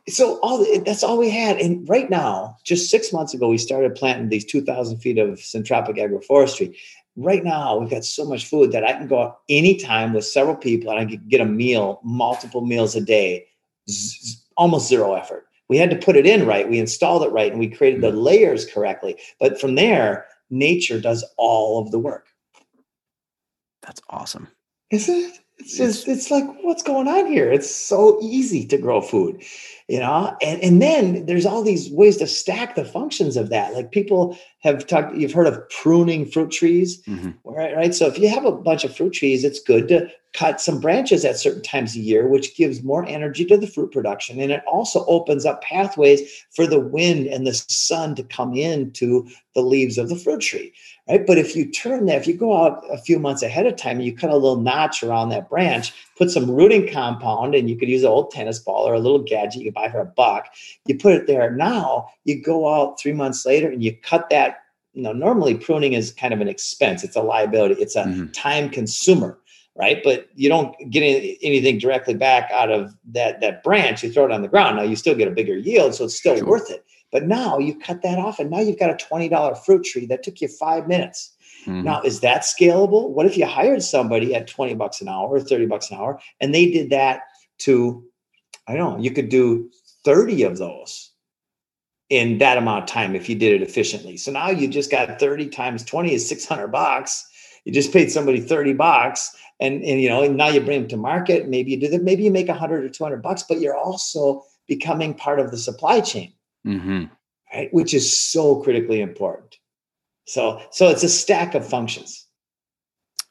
so 0.08 0.38
all 0.40 0.66
that's 0.84 1.02
all 1.02 1.18
we 1.18 1.30
had. 1.30 1.58
And 1.58 1.88
right 1.88 2.08
now, 2.10 2.56
just 2.64 2.90
six 2.90 3.12
months 3.12 3.34
ago, 3.34 3.48
we 3.48 3.58
started 3.58 3.94
planting 3.94 4.28
these 4.28 4.44
2,000 4.44 4.98
feet 4.98 5.18
of 5.18 5.38
syntropic 5.38 5.96
agroforestry 5.98 6.76
right 7.16 7.42
now 7.42 7.76
we've 7.76 7.90
got 7.90 8.04
so 8.04 8.24
much 8.24 8.46
food 8.46 8.72
that 8.72 8.84
I 8.84 8.92
can 8.92 9.08
go 9.08 9.22
out 9.22 9.40
anytime 9.48 10.12
with 10.12 10.24
several 10.24 10.56
people 10.56 10.90
and 10.90 11.00
I 11.00 11.04
can 11.06 11.26
get 11.28 11.40
a 11.40 11.46
meal, 11.46 12.00
multiple 12.04 12.60
meals 12.60 12.94
a 12.94 13.00
day, 13.00 13.46
z- 13.88 14.38
almost 14.56 14.88
zero 14.88 15.14
effort. 15.14 15.46
We 15.68 15.78
had 15.78 15.90
to 15.90 15.96
put 15.96 16.16
it 16.16 16.26
in 16.26 16.46
right, 16.46 16.68
we 16.68 16.78
installed 16.78 17.24
it 17.24 17.32
right, 17.32 17.50
and 17.50 17.58
we 17.58 17.68
created 17.68 18.00
the 18.00 18.12
mm. 18.12 18.22
layers 18.22 18.66
correctly. 18.66 19.16
But 19.40 19.60
from 19.60 19.74
there, 19.74 20.26
nature 20.50 21.00
does 21.00 21.24
all 21.36 21.82
of 21.82 21.90
the 21.90 21.98
work. 21.98 22.28
That's 23.82 24.00
awesome. 24.08 24.48
Isn't 24.90 25.16
it? 25.16 25.40
It's 25.58 25.76
just 25.76 26.06
it's 26.06 26.30
like 26.30 26.44
what's 26.62 26.82
going 26.82 27.08
on 27.08 27.26
here? 27.26 27.50
It's 27.50 27.74
so 27.74 28.20
easy 28.20 28.66
to 28.66 28.76
grow 28.76 29.00
food, 29.00 29.42
you 29.88 30.00
know? 30.00 30.36
And 30.42 30.62
and 30.62 30.82
then 30.82 31.26
there's 31.26 31.46
all 31.46 31.62
these 31.62 31.90
ways 31.90 32.16
to 32.18 32.26
stack 32.26 32.74
the 32.74 32.84
functions 32.84 33.36
of 33.36 33.50
that. 33.50 33.74
Like 33.74 33.92
people 33.92 34.36
have 34.60 34.86
talked, 34.86 35.14
you've 35.16 35.32
heard 35.32 35.46
of 35.46 35.68
pruning 35.70 36.26
fruit 36.26 36.50
trees. 36.50 37.00
Mhm. 37.02 37.34
Right, 37.44 37.74
right. 37.76 37.94
So 37.94 38.06
if 38.06 38.18
you 38.18 38.28
have 38.28 38.44
a 38.44 38.52
bunch 38.52 38.84
of 38.84 38.94
fruit 38.96 39.12
trees, 39.12 39.44
it's 39.44 39.60
good 39.60 39.88
to 39.88 40.08
cut 40.34 40.60
some 40.60 40.80
branches 40.80 41.24
at 41.24 41.38
certain 41.38 41.62
times 41.62 41.96
a 41.96 42.00
year, 42.00 42.28
which 42.28 42.56
gives 42.56 42.82
more 42.82 43.06
energy 43.08 43.42
to 43.46 43.56
the 43.56 43.66
fruit 43.66 43.90
production. 43.90 44.38
And 44.38 44.52
it 44.52 44.62
also 44.70 45.04
opens 45.06 45.46
up 45.46 45.62
pathways 45.62 46.20
for 46.50 46.66
the 46.66 46.80
wind 46.80 47.26
and 47.26 47.46
the 47.46 47.54
sun 47.54 48.14
to 48.16 48.22
come 48.22 48.54
into 48.54 49.26
the 49.54 49.62
leaves 49.62 49.96
of 49.96 50.10
the 50.10 50.16
fruit 50.16 50.40
tree. 50.42 50.72
Right. 51.08 51.24
But 51.26 51.38
if 51.38 51.56
you 51.56 51.70
turn 51.70 52.04
that, 52.06 52.20
if 52.20 52.26
you 52.26 52.34
go 52.34 52.54
out 52.54 52.82
a 52.90 52.98
few 52.98 53.18
months 53.18 53.42
ahead 53.42 53.64
of 53.66 53.76
time 53.76 53.96
and 53.98 54.04
you 54.04 54.14
cut 54.14 54.28
a 54.30 54.34
little 54.36 54.60
notch 54.60 55.02
around 55.02 55.30
that 55.30 55.48
branch, 55.48 55.92
put 56.18 56.30
some 56.30 56.50
rooting 56.50 56.92
compound, 56.92 57.54
and 57.54 57.70
you 57.70 57.76
could 57.78 57.88
use 57.88 58.02
an 58.02 58.08
old 58.10 58.30
tennis 58.32 58.58
ball 58.58 58.86
or 58.86 58.94
a 58.94 59.00
little 59.00 59.20
gadget 59.22 59.62
you 59.62 59.72
buy 59.76 59.90
for 59.90 60.00
a 60.00 60.06
buck. 60.06 60.46
You 60.86 60.96
put 60.98 61.14
it 61.14 61.26
there. 61.26 61.50
Now 61.52 62.08
you 62.24 62.42
go 62.42 62.68
out 62.74 62.98
three 62.98 63.12
months 63.12 63.46
later 63.46 63.68
and 63.70 63.84
you 63.84 63.94
cut 63.96 64.28
that 64.30 64.58
you 64.94 65.02
know, 65.02 65.12
normally 65.12 65.54
pruning 65.54 65.92
is 65.92 66.10
kind 66.10 66.32
of 66.32 66.40
an 66.40 66.48
expense. 66.48 67.04
It's 67.04 67.16
a 67.16 67.20
liability. 67.20 67.74
It's 67.82 67.96
a 67.96 68.04
Mhm. 68.04 68.32
time 68.32 68.70
consumer, 68.70 69.38
right? 69.74 70.00
But 70.02 70.28
you 70.34 70.48
don't 70.48 70.74
get 70.90 71.02
any, 71.02 71.36
anything 71.42 71.76
directly 71.76 72.14
back 72.14 72.50
out 72.50 72.70
of 72.70 72.94
that 73.12 73.42
that 73.42 73.62
branch. 73.62 74.02
You 74.02 74.10
throw 74.10 74.24
it 74.24 74.32
on 74.32 74.40
the 74.40 74.48
ground. 74.48 74.76
Now 74.78 74.84
you 74.84 74.96
still 74.96 75.14
get 75.14 75.28
a 75.28 75.32
bigger 75.32 75.54
yield, 75.54 75.94
so 75.94 76.06
it's 76.06 76.16
still 76.16 76.38
Sure. 76.38 76.46
worth 76.46 76.70
it. 76.70 76.82
But 77.12 77.26
now 77.26 77.58
you 77.58 77.78
cut 77.78 78.00
that 78.04 78.18
off, 78.18 78.38
and 78.40 78.50
now 78.50 78.60
you've 78.60 78.78
got 78.78 78.88
a 78.88 78.96
twenty 78.96 79.28
dollar 79.28 79.54
fruit 79.54 79.84
tree 79.84 80.06
that 80.06 80.22
took 80.22 80.40
you 80.40 80.48
five 80.48 80.88
minutes. 80.88 81.32
Mhm. 81.66 81.82
Now, 81.84 82.00
is 82.00 82.20
that 82.20 82.40
scalable? 82.44 83.10
What 83.10 83.26
if 83.26 83.36
you 83.36 83.44
hired 83.44 83.82
somebody 83.82 84.34
at 84.34 84.46
20 84.46 84.72
bucks 84.74 85.02
an 85.02 85.08
hour 85.08 85.28
or 85.28 85.40
30 85.40 85.66
bucks 85.66 85.90
an 85.90 85.98
hour 85.98 86.18
and 86.40 86.54
they 86.54 86.70
did 86.70 86.88
that 86.90 87.20
to, 87.58 88.02
I 88.66 88.74
don't 88.74 88.98
know, 88.98 89.02
you 89.02 89.10
could 89.10 89.28
do 89.28 89.70
30 90.04 90.42
of 90.44 90.58
those 90.58 91.12
in 92.08 92.38
that 92.38 92.58
amount 92.58 92.84
of 92.84 92.88
time 92.88 93.16
if 93.16 93.28
you 93.28 93.34
did 93.34 93.60
it 93.60 93.68
efficiently. 93.68 94.16
So 94.16 94.30
now 94.30 94.50
you 94.50 94.68
just 94.68 94.90
got 94.90 95.18
30 95.18 95.48
times 95.48 95.84
20 95.84 96.14
is 96.14 96.28
600 96.28 96.68
bucks. 96.68 97.26
You 97.64 97.72
just 97.72 97.92
paid 97.92 98.12
somebody 98.12 98.40
30 98.40 98.74
bucks 98.74 99.34
and, 99.58 99.82
and 99.82 100.00
you 100.00 100.08
know, 100.08 100.22
and 100.22 100.36
now 100.36 100.48
you 100.48 100.60
bring 100.60 100.82
them 100.82 100.88
to 100.90 100.96
market. 100.96 101.48
Maybe 101.48 101.72
you 101.72 101.80
do 101.80 101.88
that. 101.88 102.02
Maybe 102.02 102.22
you 102.22 102.30
make 102.30 102.48
100 102.48 102.84
or 102.84 102.88
200 102.88 103.22
bucks, 103.22 103.42
but 103.42 103.60
you're 103.60 103.76
also 103.76 104.44
becoming 104.68 105.14
part 105.14 105.40
of 105.40 105.50
the 105.50 105.58
supply 105.58 106.00
chain 106.00 106.32
Mhm. 106.64 107.10
right? 107.52 107.72
Which 107.72 107.94
is 107.94 108.18
so 108.18 108.56
critically 108.62 109.00
important. 109.00 109.56
So, 110.26 110.60
so 110.70 110.88
it's 110.88 111.04
a 111.04 111.08
stack 111.08 111.54
of 111.54 111.68
functions. 111.68 112.25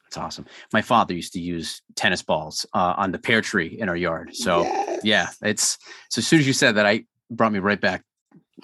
That's 0.06 0.18
awesome. 0.18 0.46
My 0.72 0.82
father 0.82 1.14
used 1.14 1.32
to 1.32 1.40
use 1.40 1.82
tennis 1.96 2.22
balls 2.22 2.64
uh, 2.72 2.94
on 2.96 3.10
the 3.12 3.18
pear 3.18 3.40
tree 3.40 3.76
in 3.78 3.88
our 3.88 3.96
yard. 3.96 4.34
So 4.36 4.62
Yes. 4.62 5.00
yeah, 5.02 5.28
it's 5.42 5.78
so 6.10 6.20
as 6.20 6.26
soon 6.28 6.38
as 6.40 6.46
you 6.46 6.52
said 6.52 6.76
that, 6.76 6.86
I 6.86 7.04
brought 7.30 7.52
me 7.52 7.58
right 7.58 7.80
back. 7.80 8.02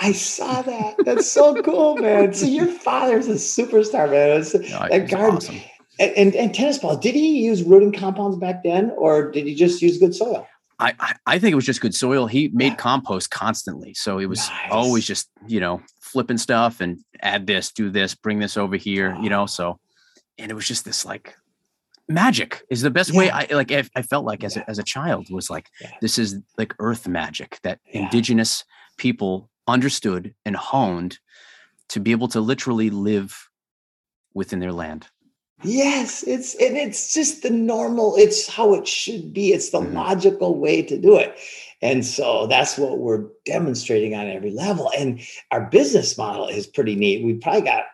I 0.01 0.13
saw 0.13 0.63
that. 0.63 0.97
That's 1.05 1.31
so 1.31 1.61
cool, 1.63 1.97
man. 1.97 2.33
So 2.33 2.47
your 2.47 2.69
father's 2.69 3.27
a 3.29 3.33
superstar, 3.35 4.09
man. 4.11 4.41
It's- 4.41 4.55
know, 4.71 4.87
that 4.89 5.11
garden 5.11 5.37
awesome. 5.37 5.61
and, 5.99 6.13
and 6.13 6.35
and 6.37 6.55
tennis 6.55 6.79
balls. 6.79 6.99
Did 7.01 7.15
he 7.17 7.45
use 7.45 7.63
rooting 7.65 7.93
compounds 7.93 8.37
back 8.37 8.63
then, 8.63 8.93
or 8.97 9.31
did 9.33 9.45
he 9.47 9.55
just 9.55 9.83
use 9.83 9.99
good 9.99 10.15
soil? 10.15 10.47
I, 10.79 10.95
I 11.01 11.15
I 11.27 11.39
think 11.41 11.53
it 11.53 11.57
was 11.57 11.67
just 11.67 11.81
good 11.81 11.95
soil. 11.95 12.27
He 12.29 12.49
made 12.55 12.73
Yeah. 12.73 12.77
compost 12.77 13.31
constantly, 13.31 13.95
so 13.95 14.19
it 14.19 14.27
was 14.27 14.49
Nice. 14.49 14.71
always 14.71 15.05
just 15.07 15.29
you 15.49 15.59
know 15.61 15.83
flipping 16.01 16.39
stuff 16.39 16.81
and 16.81 17.01
add 17.21 17.47
this, 17.49 17.73
do 17.73 17.91
this, 17.91 18.15
bring 18.15 18.39
this 18.39 18.57
over 18.57 18.77
here, 18.77 19.17
you 19.21 19.29
know. 19.31 19.47
So, 19.47 19.79
and 20.39 20.51
it 20.51 20.55
was 20.55 20.67
just 20.67 20.85
this 20.85 21.05
like 21.05 21.37
magic 22.09 22.63
is 22.71 22.83
the 22.83 22.91
best 22.91 23.13
way 23.15 23.31
I 23.31 23.47
like. 23.51 23.71
I, 23.73 23.85
I 23.95 24.03
felt 24.03 24.25
like 24.25 24.45
as 24.45 24.57
Yeah. 24.57 24.65
a, 24.67 24.71
as 24.71 24.79
a 24.79 24.83
child 24.83 25.29
was 25.31 25.49
like 25.51 25.69
Yeah. 25.81 25.91
this 26.01 26.19
is 26.19 26.37
like 26.59 26.75
earth 26.79 27.07
magic 27.09 27.59
that 27.63 27.79
Yeah. 27.87 28.03
indigenous 28.03 28.65
people 28.99 29.49
understood 29.69 30.35
and 30.45 30.57
honed 30.57 31.19
to 31.89 32.01
be 32.01 32.11
able 32.11 32.29
to 32.29 32.41
literally 32.41 32.91
live 32.91 33.49
within 34.35 34.59
their 34.61 34.73
land. 34.73 35.07
Yes, 35.65 36.25
it's 36.25 36.55
and 36.57 36.77
it's 36.77 37.15
just 37.15 37.43
the 37.43 37.51
normal. 37.51 38.17
It's 38.17 38.49
how 38.49 38.75
it 38.75 38.89
should 38.89 39.33
be. 39.33 39.53
It's 39.53 39.71
the 39.71 39.81
Mhm. 39.81 39.93
logical 39.95 40.59
way 40.59 40.83
to 40.83 40.99
do 40.99 41.17
it, 41.17 41.39
and 41.81 42.05
so 42.05 42.49
that's 42.49 42.77
what 42.77 42.99
we're 42.99 43.27
demonstrating 43.47 44.13
on 44.17 44.27
every 44.29 44.51
level. 44.51 44.91
And 44.99 45.21
our 45.53 45.67
business 45.71 46.19
model 46.19 46.49
is 46.49 46.67
pretty 46.67 46.97
neat. 46.97 47.25
We've 47.25 47.41
probably 47.41 47.61
got 47.61 47.85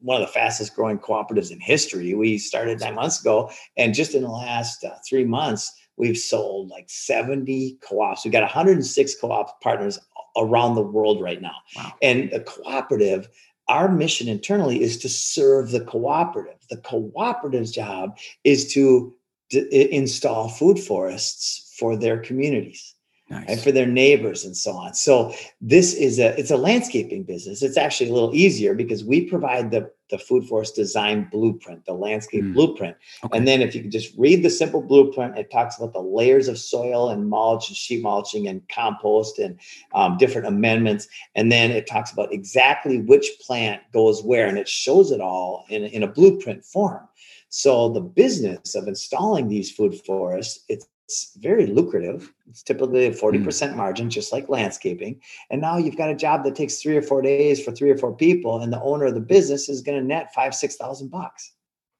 one 0.00 0.20
of 0.20 0.26
the 0.26 0.32
fastest 0.32 0.74
growing 0.74 0.98
cooperatives 0.98 1.50
in 1.50 1.60
history. 1.60 2.14
We 2.14 2.38
started 2.38 2.80
nine 2.80 2.94
months 2.94 3.20
ago, 3.20 3.50
and 3.76 3.94
just 3.94 4.14
in 4.14 4.22
the 4.22 4.28
last 4.28 4.84
uh, 4.84 4.96
three 5.08 5.24
months, 5.24 5.72
we've 5.96 6.18
sold 6.18 6.68
like 6.68 6.88
seventy 6.88 7.78
co-ops. 7.82 8.24
We've 8.24 8.32
got 8.32 8.42
one 8.42 8.50
hundred 8.50 8.76
and 8.76 8.86
six 8.86 9.14
co-op 9.18 9.60
partners 9.60 9.98
around 10.36 10.74
the 10.74 10.82
world 10.82 11.22
right 11.22 11.40
now. 11.40 11.56
Wow. 11.76 11.94
And 12.02 12.32
a 12.32 12.40
cooperative 12.40 13.28
our 13.68 13.90
mission 13.90 14.28
internally 14.28 14.82
is 14.82 14.96
to 14.98 15.08
serve 15.08 15.70
the 15.70 15.80
cooperative. 15.80 16.58
The 16.70 16.76
cooperative's 16.76 17.72
job 17.72 18.16
is 18.44 18.72
to 18.74 19.12
d- 19.50 19.88
install 19.92 20.48
food 20.48 20.78
forests 20.78 21.74
for 21.78 21.96
their 21.96 22.18
communities 22.18 22.94
and 23.30 23.60
for 23.60 23.72
their 23.72 23.86
neighbors 23.86 24.44
and 24.44 24.56
so 24.56 24.72
on. 24.72 24.94
So 24.94 25.34
this 25.60 25.94
is 25.94 26.18
a 26.18 26.38
it's 26.38 26.50
a 26.50 26.56
landscaping 26.56 27.24
business. 27.24 27.62
It's 27.62 27.76
actually 27.76 28.10
a 28.10 28.12
little 28.12 28.34
easier 28.34 28.74
because 28.74 29.04
we 29.04 29.22
provide 29.22 29.70
the 29.70 29.90
the 30.08 30.18
food 30.18 30.46
forest 30.46 30.76
design 30.76 31.28
blueprint, 31.32 31.84
the 31.84 31.92
landscape 31.92 32.44
Mm. 32.44 32.54
blueprint. 32.54 32.96
Okay. 33.24 33.36
And 33.36 33.48
then 33.48 33.60
if 33.60 33.74
you 33.74 33.82
can 33.82 33.90
just 33.90 34.14
read 34.16 34.44
the 34.44 34.50
simple 34.50 34.80
blueprint, 34.80 35.36
it 35.36 35.50
talks 35.50 35.76
about 35.76 35.92
the 35.92 36.00
layers 36.00 36.46
of 36.46 36.58
soil 36.58 37.08
and 37.08 37.28
mulch 37.28 37.68
and 37.68 37.76
sheet 37.76 38.02
mulching 38.02 38.46
and 38.46 38.62
compost 38.68 39.40
and 39.40 39.58
um, 39.94 40.16
different 40.16 40.46
amendments. 40.46 41.08
And 41.34 41.50
then 41.50 41.72
it 41.72 41.88
talks 41.88 42.12
about 42.12 42.32
exactly 42.32 42.98
which 43.00 43.28
plant 43.40 43.82
goes 43.92 44.22
where, 44.22 44.46
and 44.46 44.58
it 44.58 44.68
shows 44.68 45.10
it 45.10 45.20
all 45.20 45.64
in, 45.70 45.82
in 45.82 46.04
a 46.04 46.06
blueprint 46.06 46.64
form. 46.64 47.08
So 47.48 47.88
the 47.88 48.00
business 48.00 48.76
of 48.76 48.86
installing 48.86 49.48
these 49.48 49.72
food 49.72 50.00
forests, 50.06 50.60
it's 50.68 50.86
it's 51.06 51.36
very 51.36 51.66
lucrative. 51.66 52.32
It's 52.48 52.64
typically 52.64 53.06
a 53.06 53.12
40% 53.12 53.76
margin, 53.76 54.10
just 54.10 54.32
like 54.32 54.48
landscaping. 54.48 55.20
And 55.50 55.60
now 55.60 55.76
you've 55.78 55.96
got 55.96 56.10
a 56.10 56.16
job 56.16 56.42
that 56.44 56.56
takes 56.56 56.82
three 56.82 56.96
or 56.96 57.02
four 57.02 57.22
days 57.22 57.62
for 57.64 57.70
three 57.70 57.90
or 57.90 57.96
four 57.96 58.12
people, 58.14 58.60
and 58.60 58.72
the 58.72 58.80
owner 58.82 59.04
of 59.06 59.14
the 59.14 59.20
business 59.20 59.68
is 59.68 59.82
going 59.82 60.00
to 60.00 60.04
net 60.04 60.34
five, 60.34 60.52
six 60.52 60.74
thousand 60.74 61.10
bucks 61.12 61.52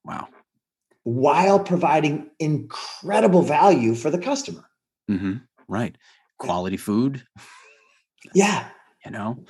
Wow. 0.05 0.27
while 1.05 1.61
providing 1.61 2.31
incredible 2.41 3.43
value 3.43 3.95
for 3.95 4.11
the 4.11 4.19
customer. 4.19 4.65
Mm-hmm. 5.09 5.35
Right. 5.69 5.97
Quality 6.39 6.77
food. 6.77 7.23
Yeah. 8.35 8.67
You 9.05 9.13
know. 9.13 9.45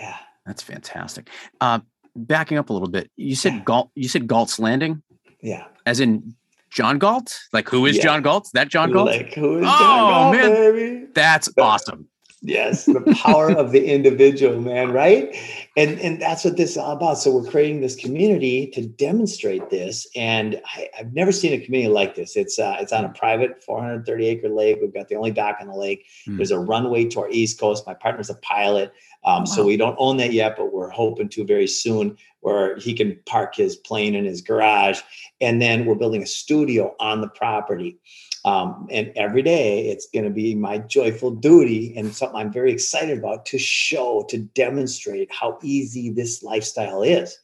Yeah. 0.00 0.16
That's 0.46 0.62
fantastic. 0.62 1.28
Uh, 1.60 1.80
backing 2.14 2.56
up 2.56 2.70
a 2.70 2.72
little 2.72 2.88
bit, 2.88 3.10
you 3.16 3.34
said 3.34 3.54
Yeah. 3.54 3.62
Galt. 3.64 3.90
You 3.96 4.08
said 4.08 4.28
Galt's 4.28 4.60
Landing, 4.60 5.02
Yeah. 5.42 5.64
as 5.86 5.98
in 5.98 6.36
John 6.76 6.98
Galt? 6.98 7.34
Like 7.54 7.70
who 7.70 7.86
is 7.86 7.96
Yeah. 7.96 8.02
John 8.02 8.22
Galt? 8.22 8.50
That 8.52 8.68
John 8.68 8.92
Galt? 8.92 9.06
Like 9.08 9.32
who 9.32 9.56
is 9.58 9.64
Oh, 9.66 9.78
John 9.78 10.10
Galt, 10.10 10.34
man. 10.36 10.50
baby? 10.52 11.06
That's 11.14 11.48
awesome. 11.58 12.06
Yes, 12.42 12.84
the 12.84 13.00
power 13.24 13.50
of 13.50 13.72
the 13.72 13.86
individual, 13.86 14.60
man, 14.60 14.92
right? 14.92 15.34
And 15.76 15.98
and 16.00 16.20
that's 16.20 16.44
what 16.44 16.58
this 16.58 16.72
is 16.72 16.76
all 16.76 16.92
about. 16.92 17.14
So 17.18 17.30
we're 17.34 17.50
creating 17.50 17.80
this 17.80 17.96
community 17.96 18.66
to 18.74 18.86
demonstrate 18.86 19.70
this, 19.70 20.06
and 20.14 20.60
I, 20.76 20.88
I've 20.98 21.14
never 21.14 21.32
seen 21.32 21.54
a 21.54 21.58
community 21.64 21.92
like 21.92 22.14
this. 22.14 22.36
It's 22.36 22.58
uh, 22.58 22.76
it's 22.78 22.92
on 22.92 23.06
a 23.06 23.08
private 23.08 23.64
430 23.64 24.26
acre 24.26 24.48
lake. 24.50 24.78
We've 24.82 24.92
got 24.92 25.08
the 25.08 25.16
only 25.16 25.30
dock 25.30 25.56
on 25.62 25.66
the 25.68 25.74
lake. 25.74 26.04
Hmm. 26.26 26.36
There's 26.36 26.50
a 26.50 26.58
runway 26.58 27.06
to 27.06 27.20
our 27.20 27.30
east 27.30 27.58
coast. 27.58 27.86
My 27.86 27.94
partner's 27.94 28.28
a 28.30 28.34
pilot, 28.34 28.92
um, 29.26 29.44
so 29.44 29.64
we 29.64 29.76
don't 29.76 29.96
own 29.98 30.16
that 30.18 30.32
yet, 30.32 30.56
but 30.56 30.72
we're 30.72 30.88
hoping 30.88 31.28
to 31.30 31.44
very 31.44 31.66
soon, 31.66 32.16
where 32.40 32.76
he 32.76 32.94
can 32.94 33.18
park 33.26 33.56
his 33.56 33.74
plane 33.76 34.14
in 34.14 34.24
his 34.24 34.40
garage, 34.40 35.00
and 35.40 35.60
then 35.60 35.84
we're 35.84 35.96
building 35.96 36.22
a 36.22 36.26
studio 36.26 36.94
on 37.00 37.20
the 37.20 37.28
property. 37.28 37.98
Um, 38.44 38.86
and 38.92 39.12
every 39.16 39.42
day 39.42 39.88
it's 39.88 40.06
going 40.14 40.24
to 40.24 40.30
be 40.30 40.54
my 40.54 40.78
joyful 40.78 41.32
duty 41.32 41.92
and 41.96 42.14
something 42.14 42.38
I'm 42.38 42.52
very 42.52 42.70
excited 42.70 43.18
about 43.18 43.44
to 43.46 43.58
show, 43.58 44.24
to 44.28 44.38
demonstrate 44.38 45.34
how 45.34 45.58
easy 45.64 46.10
this 46.10 46.44
lifestyle 46.44 47.02
is. 47.02 47.36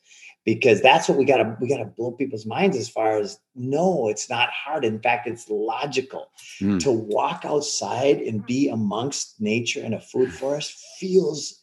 Because 0.45 0.83
that's 0.83 1.09
what 1.09 1.19
we 1.19 1.25
gotta 1.25 1.57
we 1.61 1.69
gotta 1.69 1.85
blow 1.85 2.11
people's 2.11 2.47
minds 2.47 2.77
as 2.77 2.89
far 2.89 3.17
as 3.17 3.39
no, 3.55 4.09
it's 4.09 4.29
not 4.29 4.51
hard. 4.51 4.85
In 4.85 5.01
fact, 5.01 5.29
it's 5.29 5.49
logical. 5.49 6.33
Mm. 6.61 6.81
To 6.81 6.91
walk 6.91 7.45
outside 7.45 8.17
and 8.17 8.45
be 8.45 8.69
amongst 8.69 9.41
nature 9.41 9.85
in 9.85 9.95
a 9.95 10.01
food 10.01 10.33
forest 10.33 10.77
feels 10.99 11.62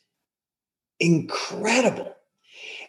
incredible. 0.99 2.15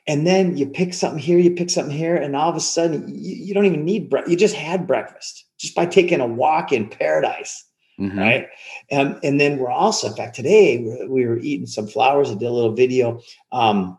And 0.07 0.27
then 0.27 0.57
you 0.57 0.67
pick 0.67 0.95
something 0.95 1.19
here, 1.23 1.39
you 1.39 1.53
pick 1.53 1.71
something 1.71 1.97
here, 1.97 2.17
and 2.17 2.35
all 2.35 2.49
of 2.51 2.57
a 2.57 2.61
sudden 2.61 3.07
you, 3.09 3.35
you 3.35 3.55
don't 3.55 3.67
even 3.67 3.85
need 3.85 4.11
breakfast. 4.11 4.31
You 4.31 4.37
just 4.37 4.55
had 4.55 4.87
breakfast 4.87 5.45
just 5.59 5.75
by 5.75 5.87
taking 5.87 6.21
a 6.21 6.27
walk 6.27 6.73
in 6.73 6.89
paradise, 6.89 7.65
Mhm. 7.99 8.19
right? 8.19 8.49
Um, 8.91 9.21
and 9.23 9.39
then 9.39 9.59
we're 9.59 9.71
also, 9.71 10.09
in 10.09 10.15
fact, 10.15 10.35
today 10.35 10.79
we 10.79 11.07
we 11.07 11.27
were 11.27 11.39
eating 11.39 11.67
some 11.67 11.87
flowers. 11.87 12.31
I 12.31 12.35
did 12.35 12.47
a 12.47 12.51
little 12.51 12.73
video, 12.73 13.21
um, 13.53 13.99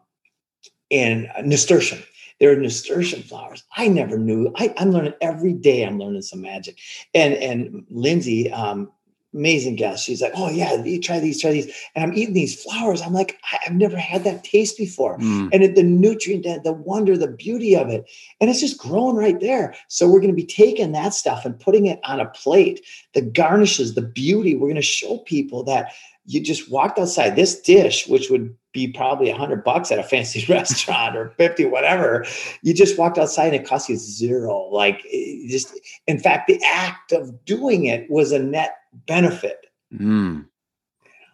and 0.89 1.29
nasturtium. 1.45 2.01
There 2.39 2.51
are 2.51 2.55
nasturtium 2.55 3.21
flowers. 3.21 3.63
I 3.77 3.87
never 3.87 4.17
knew. 4.17 4.51
I, 4.57 4.73
I'm 4.77 4.91
learning 4.91 5.13
every 5.21 5.53
day. 5.53 5.83
I'm 5.83 5.99
learning 5.99 6.23
some 6.23 6.41
magic. 6.41 6.77
And 7.13 7.35
and 7.35 7.85
Lindsay, 7.91 8.51
um, 8.51 8.91
amazing 9.33 9.75
guest. 9.75 10.03
She's 10.05 10.21
like, 10.21 10.33
oh 10.35 10.49
yeah, 10.49 10.83
you 10.83 10.99
try 10.99 11.19
these, 11.19 11.39
try 11.41 11.51
these. 11.51 11.73
And 11.95 12.03
I'm 12.03 12.13
eating 12.17 12.33
these 12.33 12.61
flowers. 12.61 13.01
I'm 13.01 13.13
like, 13.13 13.39
I've 13.65 13.73
never 13.73 13.97
had 13.97 14.23
that 14.25 14.43
taste 14.43 14.77
before 14.77 15.17
Mm. 15.19 15.49
and 15.53 15.63
it- 15.63 15.75
the 15.75 15.83
nutrient, 15.83 16.43
the, 16.43 16.59
the 16.63 16.73
wonder, 16.73 17.17
the 17.17 17.27
beauty 17.27 17.75
of 17.75 17.89
it. 17.89 18.05
And 18.39 18.49
it's 18.49 18.59
just 18.59 18.77
growing 18.77 19.15
right 19.15 19.39
there. 19.39 19.73
So 19.87 20.07
we're 20.07 20.19
going 20.19 20.31
to 20.31 20.35
be 20.35 20.45
taking 20.45 20.91
that 20.91 21.13
stuff 21.13 21.45
and 21.45 21.59
putting 21.59 21.85
it 21.85 21.99
on 22.03 22.19
a 22.19 22.25
plate, 22.25 22.81
the 23.13 23.21
garnishes, 23.21 23.95
the 23.95 24.01
beauty. 24.01 24.55
We're 24.55 24.67
going 24.67 24.75
to 24.75 24.81
show 24.81 25.19
people 25.19 25.63
that 25.63 25.93
you 26.25 26.39
just 26.41 26.69
walked 26.69 26.99
outside 26.99 27.35
this 27.35 27.59
dish, 27.59 28.07
which 28.07 28.29
would 28.29 28.55
be 28.73 28.87
probably 28.89 29.29
a 29.29 29.35
hundred 29.35 29.63
bucks 29.63 29.91
at 29.91 29.99
a 29.99 30.03
fancy 30.03 30.45
restaurant 30.53 31.15
or 31.17 31.29
50, 31.37 31.65
whatever. 31.65 32.25
You 32.61 32.73
just 32.73 32.97
walked 32.97 33.17
outside 33.17 33.47
and 33.53 33.55
it 33.55 33.65
cost 33.67 33.89
you 33.89 33.95
zero. 33.97 34.67
Like 34.71 35.01
just, 35.49 35.77
in 36.07 36.19
fact, 36.19 36.47
the 36.47 36.61
act 36.65 37.11
of 37.11 37.43
doing 37.45 37.85
it 37.85 38.09
was 38.09 38.31
a 38.31 38.39
net 38.39 38.75
benefit. 38.93 39.65
Mm. 39.93 40.45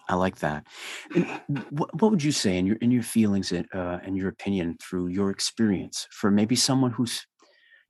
I 0.10 0.16
like 0.16 0.38
that. 0.38 0.66
And 1.14 1.28
what, 1.70 2.02
what 2.02 2.12
would 2.12 2.24
you 2.24 2.32
say 2.32 2.58
in 2.58 2.66
your 2.66 2.78
in 2.78 2.92
your 2.92 3.04
feelings 3.04 3.52
and 3.52 3.68
uh, 3.74 4.00
and 4.04 4.16
your 4.16 4.30
opinion 4.30 4.78
through 4.82 5.08
your 5.08 5.30
experience 5.30 6.08
for 6.12 6.32
maybe 6.32 6.56
someone 6.56 6.92
who's 6.92 7.26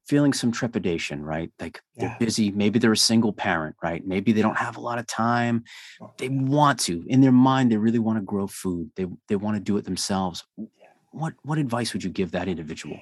feeling 0.08 0.34
some 0.34 0.52
trepidation, 0.52 1.22
right? 1.22 1.52
Like 1.60 1.82
they're 1.98 2.16
busy, 2.20 2.52
maybe 2.52 2.80
they're 2.80 2.94
a 2.94 2.98
single 2.98 3.34
parent, 3.34 3.76
right? 3.84 4.06
Maybe 4.08 4.32
they 4.32 4.42
don't 4.42 4.58
have 4.58 4.78
a 4.78 4.80
lot 4.80 5.00
of 5.00 5.06
time. 5.06 5.66
They 6.18 6.30
want 6.30 6.80
to, 6.82 7.04
in 7.08 7.20
their 7.20 7.34
mind, 7.34 7.72
they 7.72 7.78
really 7.78 8.00
want 8.00 8.18
to 8.18 8.24
grow 8.24 8.48
food. 8.48 8.90
They 8.96 9.06
they 9.28 9.36
want 9.36 9.58
to 9.58 9.62
do 9.62 9.78
it 9.78 9.86
themselves. 9.86 10.44
What 11.12 11.34
what 11.44 11.58
advice 11.58 11.94
would 11.94 12.04
you 12.04 12.10
give 12.10 12.32
that 12.32 12.48
individual? 12.48 13.00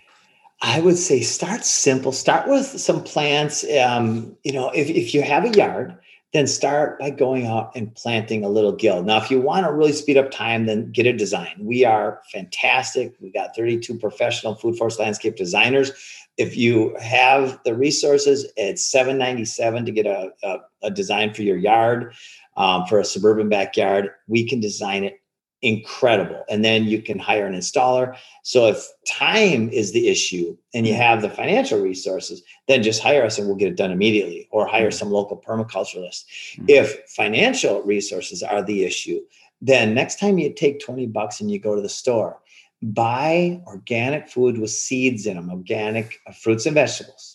I 0.61 0.79
would 0.79 0.97
say 0.97 1.21
start 1.21 1.63
simple. 1.63 2.11
Start 2.11 2.47
with 2.47 2.65
some 2.65 3.03
plants. 3.03 3.65
Um, 3.77 4.35
you 4.43 4.53
know, 4.53 4.69
if, 4.69 4.89
if 4.89 5.13
you 5.13 5.21
have 5.21 5.43
a 5.45 5.49
yard, 5.49 5.97
then 6.35 6.47
start 6.47 6.99
by 6.99 7.09
going 7.09 7.45
out 7.45 7.71
and 7.75 7.95
planting 7.95 8.43
a 8.43 8.49
little 8.49 8.73
guild. 8.73 9.05
Now, 9.05 9.17
if 9.21 9.31
you 9.31 9.39
want 9.39 9.65
to 9.65 9.71
really 9.71 9.93
speed 9.93 10.17
up 10.17 10.31
time, 10.31 10.65
then 10.65 10.91
get 10.91 11.05
a 11.05 11.13
design. 11.13 11.55
We 11.59 11.85
are 11.85 12.21
fantastic. 12.29 13.15
We 13.21 13.31
got 13.31 13.55
32 13.55 13.97
professional 13.97 14.55
food 14.55 14.77
forest 14.77 14.99
landscape 14.99 15.37
designers. 15.37 15.91
If 16.37 16.57
you 16.57 16.93
have 16.99 17.57
the 17.63 17.73
resources, 17.73 18.51
it's 18.57 18.85
797 18.85 19.85
to 19.85 19.91
get 19.91 20.05
a, 20.05 20.31
a, 20.43 20.57
a 20.83 20.91
design 20.91 21.33
for 21.33 21.41
your 21.41 21.55
yard, 21.55 22.13
um, 22.57 22.85
for 22.87 22.99
a 22.99 23.05
suburban 23.05 23.47
backyard. 23.47 24.09
We 24.27 24.45
can 24.45 24.59
design 24.59 25.05
it 25.05 25.21
incredible. 25.61 26.43
And 26.49 26.63
then 26.63 26.83
you 26.83 27.01
can 27.01 27.17
hire 27.17 27.47
an 27.47 27.53
installer. 27.53 28.15
So 28.43 28.67
if 28.67 28.87
time 29.07 29.69
is 29.69 29.93
the 29.93 30.07
issue 30.07 30.55
and 30.73 30.85
you 30.85 30.93
have 30.93 31.21
the 31.21 31.29
financial 31.29 31.79
resources, 31.79 32.43
then 32.67 32.83
just 32.83 33.01
hire 33.01 33.23
us 33.23 33.37
and 33.37 33.47
we'll 33.47 33.55
get 33.55 33.69
it 33.69 33.77
done 33.77 33.91
immediately 33.91 34.47
or 34.51 34.67
hire 34.67 34.91
some 34.91 35.11
local 35.11 35.41
permaculturalist. 35.41 36.25
Mm. 36.57 36.65
If 36.67 36.99
financial 37.09 37.81
resources 37.81 38.43
are 38.43 38.61
the 38.61 38.83
issue, 38.83 39.21
then 39.61 39.93
next 39.93 40.19
time 40.19 40.37
you 40.37 40.53
take 40.53 40.79
20 40.79 41.07
bucks 41.07 41.41
and 41.41 41.49
you 41.49 41.59
go 41.59 41.75
to 41.75 41.81
the 41.81 41.89
store, 41.89 42.39
buy 42.81 43.61
organic 43.65 44.27
food 44.29 44.57
with 44.57 44.69
seeds 44.69 45.25
in 45.25 45.35
them, 45.35 45.49
organic 45.49 46.19
uh, 46.27 46.31
fruits 46.31 46.65
and 46.65 46.75
vegetables. 46.75 47.34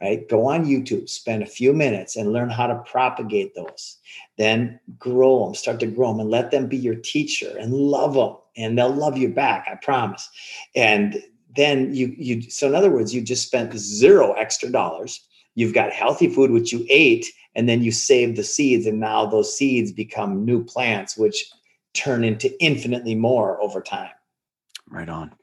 Right? 0.00 0.26
Go 0.28 0.46
on 0.46 0.64
YouTube, 0.64 1.10
spend 1.10 1.42
a 1.42 1.46
few 1.46 1.74
minutes 1.74 2.16
and 2.16 2.32
learn 2.32 2.48
how 2.48 2.66
to 2.66 2.76
propagate 2.90 3.54
those. 3.54 3.98
Then 4.38 4.80
grow 4.98 5.44
them, 5.44 5.54
start 5.54 5.78
to 5.80 5.86
grow 5.86 6.08
them 6.08 6.20
and 6.20 6.30
let 6.30 6.50
them 6.50 6.68
be 6.68 6.78
your 6.78 6.94
teacher 6.94 7.54
and 7.58 7.74
love 7.74 8.14
them 8.14 8.36
and 8.56 8.78
they'll 8.78 8.94
love 8.94 9.18
you 9.18 9.28
back, 9.28 9.66
I 9.70 9.74
promise. 9.76 10.28
And 10.74 11.22
then 11.56 11.94
you 11.94 12.14
you 12.16 12.42
so 12.42 12.68
in 12.68 12.74
other 12.74 12.90
words, 12.90 13.14
you 13.14 13.20
just 13.20 13.46
spent 13.46 13.74
zero 13.74 14.32
extra 14.32 14.70
dollars. 14.70 15.26
You've 15.54 15.74
got 15.74 15.92
healthy 15.92 16.28
food 16.28 16.50
which 16.50 16.72
you 16.72 16.86
ate 16.88 17.26
and 17.54 17.68
then 17.68 17.82
you 17.82 17.90
saved 17.92 18.36
the 18.36 18.44
seeds 18.44 18.86
and 18.86 19.00
now 19.00 19.26
those 19.26 19.56
seeds 19.56 19.92
become 19.92 20.44
new 20.44 20.64
plants 20.64 21.16
which 21.16 21.44
turn 21.92 22.22
into 22.22 22.50
infinitely 22.62 23.14
more 23.14 23.60
over 23.60 23.80
time. 23.80 24.10
Right 24.88 25.08
on. 25.08 25.34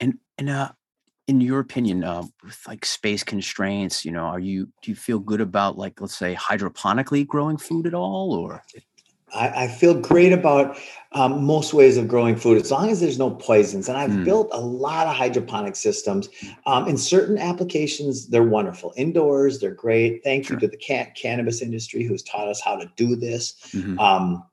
And 0.00 0.18
and 0.38 0.50
uh 0.50 0.72
in 1.26 1.40
your 1.40 1.60
opinion, 1.60 2.04
uh, 2.04 2.22
with 2.42 2.58
like 2.66 2.84
space 2.84 3.22
constraints, 3.22 4.04
you 4.04 4.12
know, 4.12 4.24
are 4.24 4.40
you 4.40 4.68
do 4.82 4.90
you 4.90 4.94
feel 4.96 5.18
good 5.18 5.40
about 5.40 5.78
like 5.78 6.00
let's 6.00 6.16
say 6.16 6.34
hydroponically 6.34 7.26
growing 7.26 7.56
food 7.56 7.86
at 7.86 7.94
all, 7.94 8.34
or 8.34 8.62
I, 9.32 9.64
I 9.64 9.68
feel 9.68 9.94
great 9.98 10.32
about 10.32 10.78
um, 11.12 11.44
most 11.44 11.72
ways 11.74 11.96
of 11.96 12.08
growing 12.08 12.36
food 12.36 12.60
as 12.60 12.70
long 12.70 12.90
as 12.90 13.00
there's 13.00 13.18
no 13.18 13.30
poisons. 13.30 13.88
And 13.88 13.96
I've 13.96 14.10
Mm. 14.10 14.24
built 14.24 14.48
a 14.52 14.60
lot 14.60 15.06
of 15.06 15.14
hydroponic 15.14 15.76
systems. 15.76 16.28
Um, 16.66 16.86
in 16.86 16.96
certain 16.96 17.38
applications, 17.38 18.28
they're 18.28 18.42
wonderful. 18.44 18.92
Indoors, 18.96 19.60
they're 19.60 19.74
great. 19.74 20.22
Thank 20.22 20.46
Sure. 20.46 20.56
you 20.56 20.60
to 20.60 20.68
the 20.68 20.76
can- 20.76 21.10
cannabis 21.16 21.62
industry 21.62 22.04
who's 22.04 22.22
taught 22.22 22.48
us 22.48 22.60
how 22.60 22.76
to 22.76 22.90
do 22.96 23.16
this 23.16 23.54
Mhm. 23.72 23.98
um, 23.98 24.44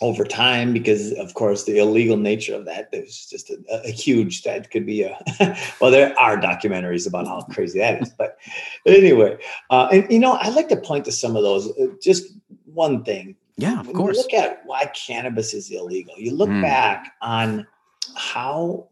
over 0.00 0.24
time, 0.24 0.72
because 0.72 1.12
of 1.14 1.34
course 1.34 1.64
the 1.64 1.78
illegal 1.78 2.16
nature 2.16 2.54
of 2.54 2.64
that 2.66 2.88
is 2.92 3.26
just 3.28 3.50
a, 3.50 3.58
a 3.84 3.90
huge. 3.90 4.42
That 4.44 4.70
could 4.70 4.86
be 4.86 5.02
a 5.02 5.18
well, 5.80 5.90
there 5.90 6.18
are 6.18 6.36
documentaries 6.36 7.06
about 7.08 7.26
how 7.26 7.42
crazy 7.50 7.78
that 7.80 8.02
is. 8.02 8.10
But 8.10 8.38
anyway, 8.86 9.38
uh, 9.70 9.88
and 9.92 10.10
you 10.10 10.18
know, 10.18 10.34
I 10.34 10.50
like 10.50 10.68
to 10.68 10.76
point 10.76 11.04
to 11.06 11.12
some 11.12 11.36
of 11.36 11.42
those. 11.42 11.68
Uh, 11.78 11.88
just 12.02 12.32
one 12.64 13.02
thing 13.04 13.34
yeah, 13.56 13.80
of 13.80 13.86
when 13.86 13.96
course. 13.96 14.16
You 14.16 14.22
look 14.22 14.34
at 14.34 14.60
why 14.66 14.84
cannabis 14.94 15.52
is 15.52 15.70
illegal. 15.70 16.14
You 16.16 16.32
look 16.32 16.50
Mm. 16.50 16.62
back 16.62 17.12
on 17.20 17.66
how 18.14 18.86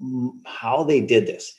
how 0.44 0.82
they 0.84 1.00
did 1.00 1.26
this. 1.26 1.54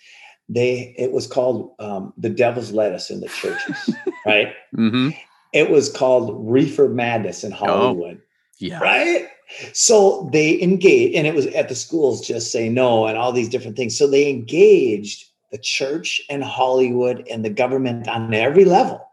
They 0.49 0.93
it 0.97 1.11
was 1.11 1.25
called 1.27 1.71
um, 1.79 2.13
the 2.17 2.29
devil's 2.29 2.71
lettuce 2.71 3.09
in 3.09 3.21
the 3.21 3.27
churches, 3.29 3.95
right? 4.25 4.49
hmm 4.75 5.09
It 5.53 5.69
was 5.69 5.89
called 5.89 6.35
reefer 6.51 6.89
madness 6.89 7.43
Oh. 7.43 7.47
in 7.47 7.53
Hollywood, 7.53 8.21
Yeah. 8.59 8.79
right? 8.79 9.27
So 9.73 10.29
they 10.31 10.61
engaged, 10.61 11.15
and 11.15 11.25
it 11.25 11.33
was 11.33 11.47
at 11.47 11.69
the 11.69 11.75
schools 11.75 12.27
just 12.27 12.51
say 12.51 12.69
no 12.69 13.07
and 13.07 13.17
all 13.17 13.31
these 13.31 13.49
different 13.49 13.77
things. 13.77 13.97
So 13.97 14.07
they 14.07 14.29
engaged 14.29 15.25
the 15.51 15.57
church 15.57 16.21
and 16.29 16.43
Hollywood 16.43 17.25
and 17.29 17.43
the 17.43 17.49
government 17.49 18.07
on 18.07 18.33
every 18.33 18.65
level. 18.65 19.03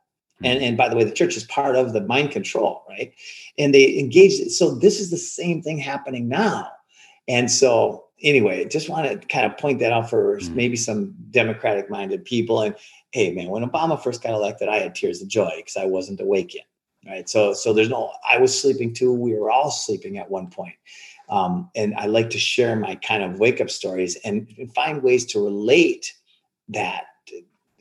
And, 0.43 0.63
and 0.63 0.77
by 0.77 0.89
the 0.89 0.97
way, 0.97 1.05
the 1.05 1.13
church 1.13 1.37
is 1.37 1.45
part 1.45 1.77
of 1.77 1.93
the 1.93 2.03
mind 2.03 2.31
control, 2.31 2.85
right? 2.89 3.15
And 3.57 3.73
they 3.73 3.99
engaged. 3.99 4.51
So 4.51 4.75
this 4.75 5.01
is 5.01 5.11
the 5.11 5.17
same 5.17 5.63
thing 5.63 5.79
happening 5.79 6.29
now. 6.29 6.71
And 7.29 7.51
so, 7.51 8.05
anyway, 8.23 8.67
just 8.67 8.91
want 8.91 9.09
to 9.09 9.27
kind 9.29 9.47
of 9.47 9.57
point 9.57 9.79
that 9.79 9.93
out 9.93 10.11
for 10.11 10.37
Mm. 10.39 10.55
maybe 10.55 10.77
some 10.77 11.15
democratic 11.31 11.89
minded 11.89 12.25
people. 12.25 12.61
And 12.61 12.75
hey, 13.13 13.33
man, 13.33 13.49
when 13.49 13.65
Obama 13.65 14.03
first 14.03 14.23
got 14.23 14.35
elected, 14.35 14.69
I 14.69 14.81
had 14.81 14.95
tears 14.95 15.23
of 15.23 15.29
joy 15.29 15.53
because 15.57 15.77
I 15.77 15.87
wasn't 15.87 16.21
awake 16.21 16.55
yet, 16.55 16.67
right? 17.07 17.29
So, 17.29 17.53
so 17.53 17.73
there's 17.73 17.89
no. 17.89 18.13
I 18.29 18.39
was 18.39 18.59
sleeping 18.59 18.95
too. 18.95 19.13
We 19.13 19.35
were 19.35 19.51
all 19.51 19.71
sleeping 19.71 20.19
at 20.19 20.31
one 20.31 20.49
point. 20.49 20.75
Um, 21.29 21.71
and 21.75 21.95
I 21.95 22.07
like 22.07 22.31
to 22.31 22.39
share 22.39 22.77
my 22.77 22.97
kind 22.97 23.23
of 23.23 23.39
wake 23.39 23.61
up 23.61 23.71
stories 23.71 24.17
and, 24.25 24.47
find 24.75 25.03
ways 25.03 25.25
to 25.27 25.43
relate 25.43 26.13
that 26.69 27.05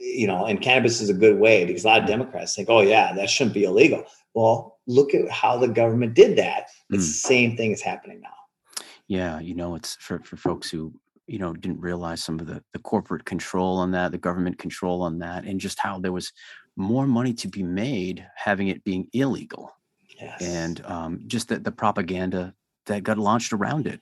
you 0.03 0.27
know, 0.27 0.45
and 0.45 0.61
cannabis 0.61 0.99
is 0.99 1.09
a 1.09 1.13
good 1.13 1.39
way 1.39 1.65
because 1.65 1.85
a 1.85 1.87
lot 1.87 2.01
of 2.01 2.07
Democrats 2.07 2.55
think, 2.55 2.69
oh, 2.69 2.81
yeah, 2.81 3.13
that 3.13 3.29
shouldn't 3.29 3.53
be 3.53 3.63
illegal. 3.63 4.03
Well, 4.33 4.79
look 4.85 5.13
at 5.13 5.29
how 5.29 5.57
the 5.57 5.67
government 5.67 6.13
did 6.13 6.37
that. 6.37 6.67
It's 6.89 7.05
mm. 7.05 7.07
the 7.07 7.27
same 7.27 7.57
thing 7.57 7.71
is 7.71 7.81
happening 7.81 8.19
now. 8.21 8.83
Yeah, 9.07 9.39
you 9.39 9.55
know, 9.55 9.75
it's 9.75 9.95
for, 9.95 10.19
for 10.19 10.35
folks 10.35 10.69
who 10.69 10.93
you 11.27 11.39
know 11.39 11.53
didn't 11.53 11.79
realize 11.79 12.21
some 12.21 12.37
of 12.39 12.47
the 12.47 12.61
the 12.73 12.79
corporate 12.79 13.23
control 13.23 13.77
on 13.77 13.91
that, 13.91 14.11
the 14.11 14.17
government 14.17 14.57
control 14.57 15.01
on 15.03 15.19
that, 15.19 15.45
and 15.45 15.59
just 15.59 15.79
how 15.79 15.99
there 15.99 16.11
was 16.11 16.33
more 16.75 17.07
money 17.07 17.33
to 17.33 17.47
be 17.47 17.63
made 17.63 18.25
having 18.35 18.67
it 18.67 18.83
being 18.83 19.07
illegal. 19.13 19.71
Yes. 20.19 20.41
And 20.41 20.85
um, 20.85 21.19
just 21.27 21.49
the, 21.49 21.59
the 21.59 21.71
propaganda 21.71 22.53
that 22.85 23.03
got 23.03 23.17
launched 23.17 23.53
around 23.53 23.87
it. 23.87 24.01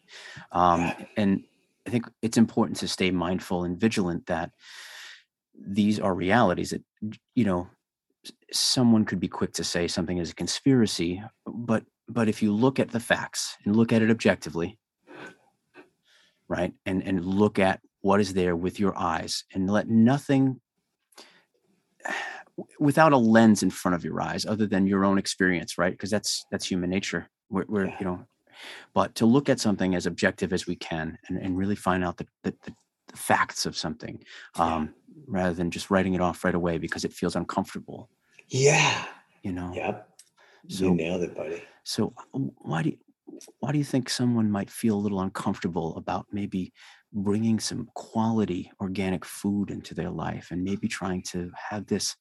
Um, 0.52 0.82
yeah. 0.82 1.06
And 1.18 1.44
I 1.88 1.90
think 1.90 2.10
it's 2.22 2.38
important 2.38 2.78
to 2.80 2.88
stay 2.88 3.12
mindful 3.12 3.64
and 3.64 3.80
vigilant 3.80 4.26
that 4.28 4.52
these 5.60 6.00
are 6.00 6.14
realities 6.14 6.72
that, 6.72 6.84
you 7.36 7.46
know, 7.46 7.68
someone 8.52 9.06
could 9.06 9.20
be 9.20 9.28
quick 9.28 9.54
to 9.54 9.64
say 9.64 9.88
something 9.88 10.18
is 10.18 10.32
a 10.32 10.36
conspiracy, 10.36 11.24
but 11.46 11.84
but 12.08 12.28
if 12.28 12.44
you 12.44 12.54
look 12.54 12.80
at 12.80 12.92
the 12.92 13.00
facts 13.00 13.58
and 13.66 13.76
look 13.76 13.94
at 13.94 14.02
it 14.02 14.12
objectively, 14.12 14.78
right, 16.48 16.74
and 16.86 17.02
and 17.04 17.26
look 17.26 17.58
at 17.58 17.80
what 18.02 18.20
is 18.20 18.34
there 18.34 18.56
with 18.56 18.80
your 18.80 18.98
eyes 18.98 19.44
and 19.54 19.70
let 19.70 19.88
nothing 19.88 20.60
without 22.80 23.14
a 23.14 23.18
lens 23.18 23.64
in 23.64 23.70
front 23.70 23.96
of 23.96 24.04
your 24.04 24.22
eyes 24.22 24.46
other 24.46 24.66
than 24.66 24.88
your 24.88 25.06
own 25.06 25.18
experience 25.18 25.78
right? 25.78 25.94
Because 25.94 26.10
that's 26.10 26.46
that's 26.52 26.66
human 26.66 26.90
nature. 26.90 27.28
We're, 27.50 27.66
we're 27.68 27.88
yeah. 27.88 27.98
you 28.00 28.06
know 28.06 28.26
but 28.94 29.16
to 29.16 29.26
look 29.26 29.50
at 29.50 29.60
something 29.60 29.96
as 29.96 30.06
objective 30.06 30.54
as 30.54 30.68
we 30.68 30.76
can 30.76 31.18
and, 31.28 31.40
and 31.40 31.58
really 31.58 31.76
find 31.76 32.04
out 32.04 32.18
the, 32.18 32.28
the, 32.44 32.54
the 32.64 32.74
facts 33.18 33.66
of 33.66 33.76
something 33.76 34.24
um, 34.60 34.94
yeah. 35.16 35.24
rather 35.28 35.56
than 35.56 35.72
just 35.72 35.90
writing 35.90 36.14
it 36.14 36.22
off 36.22 36.44
right 36.44 36.54
away 36.54 36.78
because 36.78 37.04
it 37.04 37.12
feels 37.12 37.36
uncomfortable. 37.36 38.10
Yeah. 38.50 39.06
You 39.42 39.54
know? 39.54 39.72
Yep 39.74 40.08
so, 40.68 40.86
you 40.86 40.96
nailed 40.96 41.24
it 41.24 41.36
buddy. 41.36 41.62
so 41.84 42.14
why 42.32 42.84
do 42.84 42.90
you, 42.90 42.98
why 43.60 43.72
do 43.72 43.78
you 43.78 43.84
think 43.84 44.10
someone 44.10 44.52
might 44.52 44.70
feel 44.70 44.96
a 44.96 45.00
little 45.00 45.22
uncomfortable 45.22 45.96
about 45.98 46.28
maybe 46.32 46.74
bringing 47.14 47.60
some 47.60 47.90
quality 47.96 48.72
organic 48.80 49.26
food 49.26 49.70
into 49.70 49.94
their 49.94 50.10
life 50.10 50.50
and 50.52 50.64
maybe 50.64 50.88
trying 50.88 51.22
to 51.22 51.52
have 51.70 51.86
this 51.88 52.16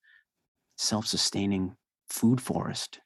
self-sustaining 0.80 1.76
food 2.08 2.40
forest 2.40 3.00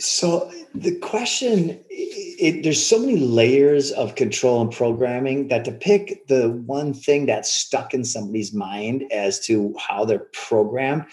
so 0.00 0.50
the 0.74 0.96
question, 0.98 1.78
it, 1.88 2.64
there's 2.64 2.84
so 2.84 2.98
many 2.98 3.16
layers 3.16 3.92
of 3.92 4.16
control 4.16 4.60
and 4.60 4.72
programming 4.72 5.46
that 5.48 5.64
to 5.66 5.72
pick 5.72 6.26
the 6.26 6.50
one 6.66 6.92
thing 6.92 7.26
that's 7.26 7.52
stuck 7.52 7.94
in 7.94 8.04
somebody's 8.04 8.52
mind 8.52 9.04
as 9.12 9.38
to 9.46 9.72
how 9.78 10.04
they're 10.04 10.26
programmed, 10.32 11.04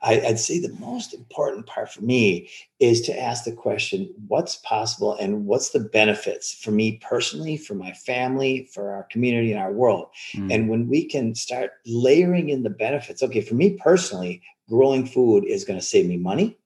I, 0.00 0.20
I'd 0.20 0.38
say 0.38 0.60
the 0.60 0.74
most 0.80 1.12
important 1.12 1.66
part 1.66 1.92
for 1.92 2.00
me 2.00 2.48
is 2.80 3.02
to 3.02 3.20
ask 3.20 3.44
the 3.44 3.52
question, 3.52 4.12
what's 4.28 4.56
possible 4.56 5.14
and 5.20 5.44
what's 5.44 5.70
the 5.70 5.80
benefits 5.80 6.54
for 6.54 6.70
me 6.70 6.98
personally, 7.02 7.58
for 7.58 7.74
my 7.74 7.92
family, 7.92 8.66
for 8.72 8.92
our 8.92 9.02
community 9.04 9.52
and 9.52 9.60
our 9.60 9.72
world. 9.72 10.08
Mm. 10.34 10.52
And 10.52 10.68
when 10.70 10.88
we 10.88 11.04
can 11.04 11.34
start 11.34 11.72
layering 11.84 12.48
in 12.48 12.62
the 12.62 12.70
benefits, 12.70 13.22
okay, 13.22 13.42
for 13.42 13.54
me 13.54 13.74
personally, 13.74 14.42
growing 14.72 15.04
food 15.04 15.44
is 15.44 15.64
going 15.64 15.78
to 15.78 15.84
save 15.84 16.06
me 16.06 16.16
money. 16.16 16.56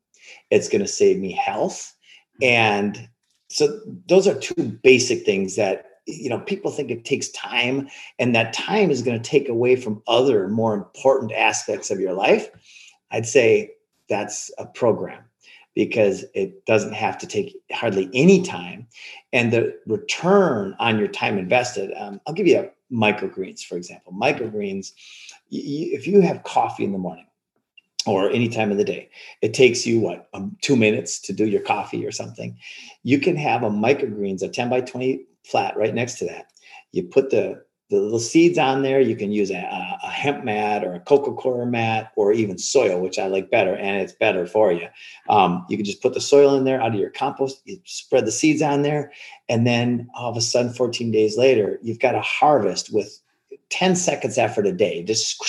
It's 0.51 0.69
going 0.69 0.83
to 0.83 0.89
save 0.89 1.19
me 1.19 1.33
health. 1.33 1.93
And 2.41 3.09
so 3.49 3.81
those 4.09 4.29
are 4.29 4.39
two 4.39 4.79
basic 4.83 5.25
things 5.25 5.57
that 5.57 5.87
you 6.07 6.31
know 6.31 6.39
people 6.39 6.71
think 6.71 6.91
it 6.93 7.05
takes 7.05 7.29
time 7.31 7.89
and 8.21 8.33
that 8.33 8.53
time 8.53 8.93
is 8.93 9.03
going 9.03 9.21
to 9.21 9.31
take 9.31 9.49
away 9.49 9.75
from 9.75 10.03
other 10.07 10.49
more 10.49 10.73
important 10.73 11.33
aspects 11.33 11.91
of 11.91 11.99
your 11.99 12.13
life. 12.13 12.49
I'd 13.11 13.27
say 13.27 13.73
that's 14.09 14.53
a 14.59 14.67
program 14.67 15.25
because 15.75 16.25
it 16.33 16.65
doesn't 16.65 16.95
have 16.95 17.19
to 17.19 17.27
take 17.27 17.57
hardly 17.73 18.09
any 18.15 18.43
time. 18.43 18.87
And 19.33 19.53
the 19.53 19.77
return 19.87 20.77
on 20.79 20.99
your 20.99 21.09
time 21.09 21.39
invested 21.39 21.93
um, 21.99 22.21
i'll 22.27 22.35
give 22.35 22.47
you 22.47 22.61
a 22.61 22.71
microgreens 22.95 23.65
for 23.65 23.77
example. 23.77 24.13
Microgreens 24.13 24.93
if 25.51 26.07
you 26.07 26.21
have 26.21 26.45
coffee 26.45 26.85
in 26.85 26.93
the 26.93 26.99
morning 26.99 27.27
or 28.07 28.31
any 28.31 28.49
time 28.49 28.71
of 28.71 28.79
the 28.79 28.85
day. 28.85 29.11
It 29.43 29.53
takes 29.53 29.87
you 29.87 30.01
what 30.01 30.29
um, 30.33 30.57
two 30.63 30.77
minutes 30.77 31.19
to 31.21 31.33
do 31.33 31.47
your 31.47 31.61
coffee 31.61 32.07
or 32.07 32.13
something. 32.13 32.57
You 33.03 33.19
can 33.19 33.37
have 33.37 33.63
a 33.63 33.71
microgreens, 33.71 34.43
a 34.43 34.49
10 34.49 34.71
by 34.71 34.81
20 34.81 35.25
flat 35.45 35.77
right 35.77 35.95
next 35.95 36.19
to 36.19 36.27
that. 36.27 36.51
You 36.93 37.05
put 37.05 37.31
the 37.31 37.65
the 37.89 38.01
little 38.01 38.19
seeds 38.19 38.59
on 38.59 38.83
there. 38.83 39.01
You 39.01 39.15
can 39.15 39.31
use 39.31 39.51
a, 39.51 39.99
a 40.03 40.11
hemp 40.11 40.45
mat 40.45 40.83
or 40.83 40.95
a 40.95 41.01
coca 41.01 41.33
cola 41.35 41.67
mat 41.67 42.11
or 42.17 42.33
even 42.33 42.59
soil, 42.59 43.01
which 43.01 43.17
I 43.17 43.29
like 43.29 43.49
better, 43.49 43.77
and 43.77 44.03
it's 44.03 44.13
better 44.13 44.45
for 44.45 44.73
you. 44.73 44.89
Um, 45.29 45.65
you 45.69 45.77
can 45.77 45.87
just 45.87 46.03
put 46.03 46.13
the 46.13 46.21
soil 46.21 46.57
in 46.57 46.65
there 46.65 46.83
out 46.83 46.95
of 46.95 47.01
your 47.01 47.11
compost. 47.11 47.63
You 47.65 47.79
spread 47.85 48.27
the 48.27 48.33
seeds 48.33 48.61
on 48.61 48.83
there, 48.83 49.13
and 49.49 49.67
then 49.67 50.09
all 50.17 50.31
of 50.31 50.37
a 50.37 50.41
sudden, 50.41 50.73
14 50.73 51.13
days 51.13 51.39
later, 51.39 51.79
you've 51.81 52.01
got 52.01 52.17
a 52.17 52.21
harvest 52.23 52.93
with 52.93 53.21
10 53.71 53.95
seconds 53.95 54.37
effort 54.37 54.67
a 54.67 54.73
day. 54.73 55.05
Just 55.05 55.41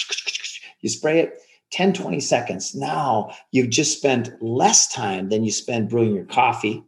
you 0.82 0.90
spray 0.90 1.22
it 1.22 1.40
10, 1.72 1.94
20 1.94 2.20
seconds. 2.20 2.76
Now 2.76 3.32
you've 3.52 3.70
just 3.70 3.98
spent 3.98 4.32
less 4.42 4.88
time 4.88 5.30
than 5.30 5.44
you 5.44 5.52
spend 5.52 5.90
brewing 5.90 6.16
your 6.16 6.26
coffee. 6.26 6.84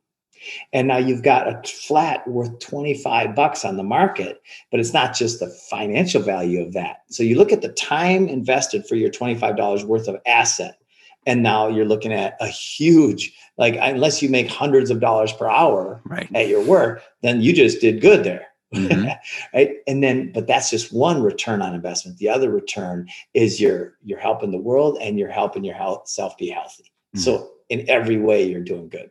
And 0.71 0.87
now 0.87 0.97
you've 0.97 1.23
got 1.23 1.47
a 1.47 1.67
flat 1.67 2.25
worth 2.27 2.59
25 2.59 3.35
bucks 3.35 3.65
on 3.65 3.77
the 3.77 3.83
market, 3.83 4.41
but 4.71 4.79
it's 4.79 4.93
not 4.93 5.13
just 5.13 5.39
the 5.39 5.49
financial 5.69 6.21
value 6.21 6.65
of 6.65 6.73
that. 6.73 6.99
So 7.09 7.23
you 7.23 7.35
look 7.35 7.51
at 7.51 7.61
the 7.61 7.73
time 7.73 8.29
invested 8.29 8.87
for 8.87 8.95
your 8.95 9.09
$25 9.09 9.83
worth 9.83 10.07
of 10.07 10.17
asset. 10.25 10.77
And 11.25 11.43
now 11.43 11.67
you're 11.67 11.85
looking 11.85 12.13
at 12.13 12.37
a 12.39 12.47
huge, 12.47 13.35
like, 13.57 13.77
unless 13.79 14.21
you 14.21 14.29
make 14.29 14.49
hundreds 14.49 14.89
of 14.89 15.01
dollars 15.01 15.33
per 15.33 15.49
hour 15.49 16.01
right. 16.05 16.29
at 16.33 16.47
your 16.47 16.63
work, 16.63 17.03
then 17.21 17.41
you 17.41 17.53
just 17.53 17.81
did 17.81 18.01
good 18.01 18.23
there. 18.23 18.47
Mm-hmm. 18.73 19.09
right? 19.53 19.75
And 19.87 20.03
then 20.03 20.31
but 20.31 20.47
that's 20.47 20.69
just 20.69 20.93
one 20.93 21.21
return 21.21 21.61
on 21.61 21.73
investment. 21.73 22.17
The 22.17 22.29
other 22.29 22.49
return 22.49 23.07
is 23.33 23.59
you're 23.59 23.97
you're 24.03 24.19
helping 24.19 24.51
the 24.51 24.57
world 24.57 24.97
and 25.01 25.17
you're 25.17 25.31
helping 25.31 25.63
your 25.63 25.75
health 25.75 26.07
self 26.07 26.37
be 26.37 26.49
healthy. 26.49 26.91
Mm-hmm. 27.15 27.21
so 27.21 27.49
in 27.69 27.89
every 27.89 28.17
way 28.17 28.43
you're 28.43 28.61
doing 28.61 28.89
good. 28.89 29.09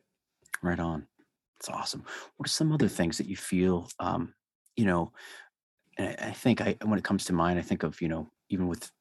Right 0.63 0.79
on. 0.79 1.07
It's 1.59 1.69
awesome. 1.69 2.05
What 2.37 2.49
are 2.49 2.51
some 2.51 2.73
other 2.73 2.89
things 2.89 3.19
that 3.19 3.27
you 3.27 3.37
feel 3.37 3.89
um 3.99 4.35
you 4.77 4.85
know 4.85 5.13
i 5.99 6.31
think 6.31 6.61
i 6.61 6.77
when 6.85 6.99
it 6.99 7.05
comes 7.05 7.25
to 7.25 7.33
mind 7.33 7.59
i 7.59 7.63
think 7.63 7.83
of 7.83 8.01
you 8.01 8.07
know 8.07 8.31
even 8.51 8.69
with 8.69 8.93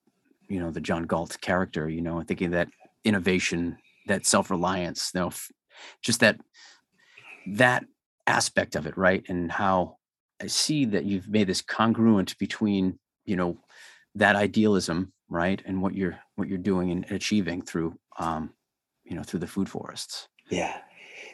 you 0.49 0.59
know 0.59 0.71
the 0.71 0.81
john 0.81 1.03
galt 1.03 1.39
character 1.41 1.87
you 1.87 2.01
know 2.01 2.19
thinking 2.23 2.49
that 2.49 2.67
innovation 3.03 3.77
that 4.07 4.25
self-reliance 4.25 5.11
you 5.13 5.21
know 5.21 5.31
just 6.01 6.21
that 6.21 6.39
that 7.45 7.85
aspect 8.27 8.75
of 8.75 8.85
it 8.85 8.97
right? 8.97 9.23
And 9.29 9.51
how 9.51 9.96
I 10.41 10.47
see 10.47 10.85
that 10.85 11.05
you've 11.05 11.27
made 11.27 11.47
this 11.47 11.61
congruent 11.61 12.38
between, 12.38 12.99
you 13.25 13.35
know, 13.35 13.57
that 14.15 14.35
idealism, 14.35 15.11
right, 15.29 15.61
and 15.65 15.81
what 15.81 15.95
you're 15.95 16.19
what 16.35 16.47
you're 16.47 16.57
doing 16.57 16.91
and 16.91 17.05
achieving 17.11 17.61
through, 17.61 17.97
um, 18.19 18.51
you 19.03 19.15
know, 19.15 19.23
through 19.23 19.39
the 19.39 19.47
food 19.47 19.69
forests. 19.69 20.27
Yeah, 20.49 20.77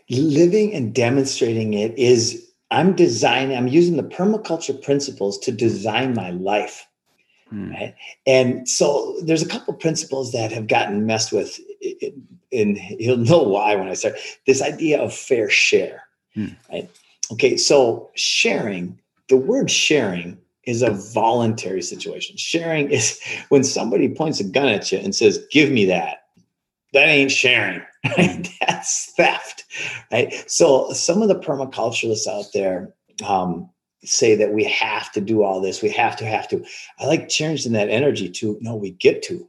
living 0.10 0.74
and 0.74 0.94
demonstrating 0.94 1.74
it 1.74 1.98
is. 1.98 2.50
I'm 2.72 2.96
designing. 2.96 3.56
I'm 3.56 3.68
using 3.68 3.98
the 3.98 4.04
permaculture 4.04 4.82
principles 4.82 5.38
to 5.40 5.52
design 5.52 6.16
my 6.16 6.32
life. 6.32 6.88
Hmm. 7.50 7.72
Right? 7.72 7.96
And 8.26 8.68
so 8.68 9.16
there's 9.24 9.44
a 9.44 9.48
couple 9.48 9.74
principles 9.76 10.32
that 10.32 10.52
have 10.52 10.68
gotten 10.68 11.06
messed 11.06 11.32
with, 11.32 11.60
and 12.52 12.78
you'll 12.98 13.18
know 13.18 13.44
why 13.44 13.76
when 13.76 13.90
I 13.90 13.94
start. 13.94 14.16
This 14.48 14.62
idea 14.62 15.00
of 15.00 15.14
fair 15.14 15.50
share, 15.50 16.04
hmm. 16.34 16.48
right? 16.72 16.90
Okay, 17.32 17.58
so 17.58 18.12
sharing, 18.16 19.00
the 19.30 19.38
word 19.38 19.72
sharing 19.72 20.38
is 20.66 20.82
a 20.82 20.92
voluntary 20.92 21.82
situation. 21.82 22.38
Sharing 22.38 22.90
is 22.90 23.20
when 23.50 23.64
somebody 23.64 24.14
points 24.14 24.40
a 24.40 24.44
gun 24.44 24.68
at 24.68 24.92
you 24.92 25.00
and 25.00 25.16
says, 25.16 25.46
Give 25.52 25.72
me 25.72 25.86
that. 25.86 26.24
That 26.94 27.08
ain't 27.08 27.32
sharing. 27.32 27.82
Right? 28.18 28.50
That's 28.68 29.14
theft. 29.16 29.64
Right. 30.12 30.44
So 30.52 30.92
some 30.92 31.22
of 31.22 31.30
the 31.30 31.40
permaculturalists 31.40 32.28
out 32.28 32.48
there 32.54 32.94
um, 33.26 33.70
say 34.04 34.36
that 34.36 34.52
we 34.52 34.66
have 34.66 35.10
to 35.14 35.22
do 35.22 35.44
all 35.44 35.62
this. 35.62 35.82
We 35.82 35.90
have 35.92 36.18
to, 36.18 36.26
have 36.26 36.50
to. 36.50 36.66
I 37.00 37.06
like 37.06 37.30
changing 37.30 37.72
that 37.72 37.88
energy 37.88 38.30
to 38.30 38.58
no, 38.60 38.76
we 38.76 38.92
get 38.92 39.24
to. 39.24 39.48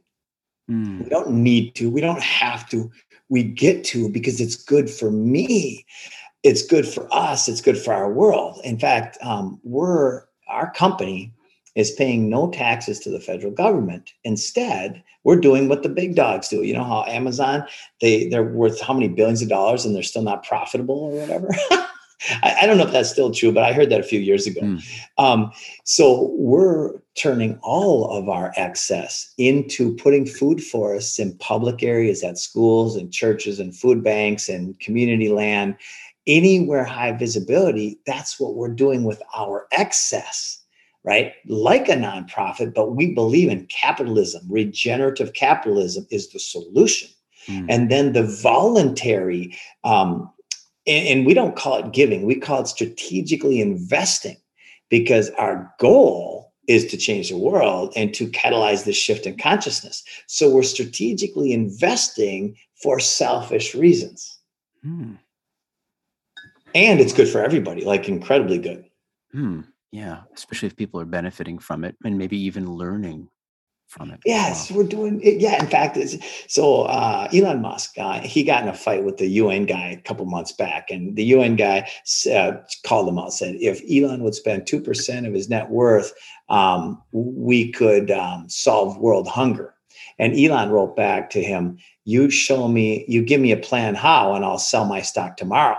Mm. 0.71 1.03
We 1.03 1.09
don't 1.09 1.31
need 1.31 1.75
to. 1.75 1.89
We 1.89 1.99
don't 1.99 2.21
have 2.21 2.69
to. 2.69 2.89
We 3.27 3.43
get 3.43 3.83
to 3.85 4.07
because 4.07 4.39
it's 4.39 4.55
good 4.55 4.89
for 4.89 5.11
me 5.11 5.85
it's 6.45 6.61
good 6.61 6.87
for 6.87 7.07
us 7.11 7.49
it's 7.49 7.59
good 7.59 7.77
for 7.77 7.91
our 7.91 8.11
world 8.11 8.61
in 8.63 8.77
fact 8.77 9.17
um, 9.21 9.59
we're 9.63 10.23
our 10.47 10.71
company 10.71 11.33
is 11.73 11.91
paying 11.91 12.29
no 12.29 12.49
taxes 12.51 12.99
to 12.99 13.09
the 13.09 13.19
federal 13.19 13.51
government 13.51 14.13
instead 14.23 15.03
we're 15.23 15.35
doing 15.35 15.67
what 15.67 15.81
the 15.81 15.89
big 15.89 16.15
dogs 16.15 16.47
do 16.47 16.61
you 16.61 16.73
know 16.73 16.83
how 16.83 17.03
amazon 17.05 17.65
they 17.99 18.29
they're 18.29 18.43
worth 18.43 18.79
how 18.79 18.93
many 18.93 19.07
billions 19.07 19.41
of 19.41 19.49
dollars 19.49 19.85
and 19.85 19.95
they're 19.95 20.03
still 20.03 20.21
not 20.21 20.45
profitable 20.45 20.99
or 20.99 21.19
whatever 21.19 21.49
I, 22.43 22.55
I, 22.61 22.65
don't 22.65 22.77
know 22.77 22.85
if 22.85 22.91
that's 22.91 23.09
still 23.09 23.31
true, 23.31 23.51
but 23.51 23.63
I 23.63 23.73
heard 23.73 23.89
that 23.89 23.99
a 23.99 24.03
few 24.03 24.19
years 24.19 24.47
ago. 24.47 24.61
Mm. 24.61 24.83
Um, 25.17 25.51
so 25.83 26.31
we're 26.33 26.93
turning 27.15 27.59
all 27.61 28.09
of 28.09 28.29
our 28.29 28.53
excess 28.55 29.33
into 29.37 29.95
putting 29.95 30.25
food 30.25 30.63
forests 30.63 31.19
in 31.19 31.37
public 31.37 31.83
areas 31.83 32.23
at 32.23 32.37
schools 32.37 32.95
and 32.95 33.11
churches 33.11 33.59
and 33.59 33.75
food 33.75 34.03
banks 34.03 34.49
and 34.49 34.79
community 34.79 35.29
land, 35.29 35.75
anywhere 36.27 36.83
high 36.83 37.11
visibility. 37.11 37.99
That's 38.05 38.39
what 38.39 38.55
we're 38.55 38.73
doing 38.73 39.03
with 39.03 39.21
our 39.35 39.67
excess 39.71 40.61
right? 41.03 41.33
Like 41.45 41.87
a 41.87 41.91
nonprofit, 41.91 42.73
but 42.73 42.95
we 42.95 43.13
believe 43.13 43.49
in 43.49 43.67
capitalism. 43.67 44.41
Regenerative 44.49 45.33
capitalism 45.33 46.07
is 46.09 46.31
the 46.31 46.39
solution. 46.39 47.09
Mm. 47.47 47.67
And 47.69 47.91
then 47.91 48.13
the 48.13 48.23
voluntary 48.23 49.55
um, 49.83 50.33
and, 50.87 51.07
and 51.07 51.25
we 51.25 51.33
don't 51.33 51.55
call 51.55 51.77
it 51.77 51.93
giving, 51.93 52.25
we 52.25 52.35
call 52.35 52.61
it 52.61 52.67
strategically 52.67 53.59
investing 53.59 54.37
because 54.89 55.29
our 55.31 55.73
goal 55.79 56.53
is 56.67 56.85
to 56.87 56.97
change 56.97 57.29
the 57.29 57.37
world 57.37 57.93
and 57.95 58.13
to 58.15 58.27
catalyze 58.27 58.85
this 58.85 58.97
shift 58.97 59.27
in 59.27 59.37
consciousness. 59.37 60.03
So 60.27 60.49
we're 60.49 60.63
strategically 60.63 61.53
investing 61.53 62.55
for 62.81 62.99
selfish 62.99 63.75
reasons. 63.75 64.39
Hmm. 64.83 65.13
And 66.75 66.99
it's 66.99 67.13
good 67.13 67.29
for 67.29 67.41
everybody, 67.41 67.85
like 67.85 68.09
incredibly 68.09 68.59
good. 68.59 68.85
Hmm. 69.31 69.61
Yeah, 69.91 70.23
especially 70.35 70.67
if 70.67 70.75
people 70.75 70.99
are 70.99 71.05
benefiting 71.05 71.57
from 71.57 71.85
it 71.85 71.95
and 72.03 72.17
maybe 72.17 72.37
even 72.37 72.69
learning 72.69 73.29
from 73.87 74.11
it. 74.11 74.19
Yes, 74.25 74.69
wow. 74.69 74.77
we're 74.77 74.83
doing 74.83 75.21
it. 75.21 75.39
Yeah, 75.39 75.57
in 75.63 75.69
fact, 75.69 75.97
so 76.49 76.81
uh, 76.83 77.29
Elon 77.33 77.61
Musk, 77.61 77.97
uh, 77.97 78.19
he 78.19 78.43
got 78.43 78.63
in 78.63 78.67
a 78.67 78.73
fight 78.73 79.05
with 79.05 79.15
the 79.17 79.27
UN 79.27 79.65
guy 79.65 79.91
a 79.91 80.01
couple 80.01 80.25
months 80.25 80.51
back, 80.51 80.91
and 80.91 81.15
the 81.15 81.23
UN 81.25 81.55
guy 81.55 81.89
uh, 82.33 82.53
called 82.85 83.07
him 83.07 83.17
out, 83.17 83.25
and 83.25 83.33
said 83.33 83.55
if 83.61 83.81
Elon 83.89 84.23
would 84.23 84.35
spend 84.35 84.67
two 84.67 84.81
percent 84.81 85.25
of 85.25 85.33
his 85.33 85.49
net 85.49 85.69
worth, 85.69 86.11
um, 86.49 87.01
we 87.13 87.71
could 87.71 88.11
um, 88.11 88.49
solve 88.49 88.97
world 88.97 89.29
hunger. 89.29 89.73
And 90.19 90.37
Elon 90.37 90.71
wrote 90.71 90.97
back 90.97 91.29
to 91.29 91.41
him, 91.41 91.77
"You 92.03 92.29
show 92.29 92.67
me, 92.67 93.05
you 93.07 93.23
give 93.23 93.39
me 93.39 93.53
a 93.53 93.57
plan 93.57 93.95
how, 93.95 94.33
and 94.33 94.43
I'll 94.43 94.57
sell 94.57 94.83
my 94.83 95.01
stock 95.01 95.37
tomorrow." 95.37 95.77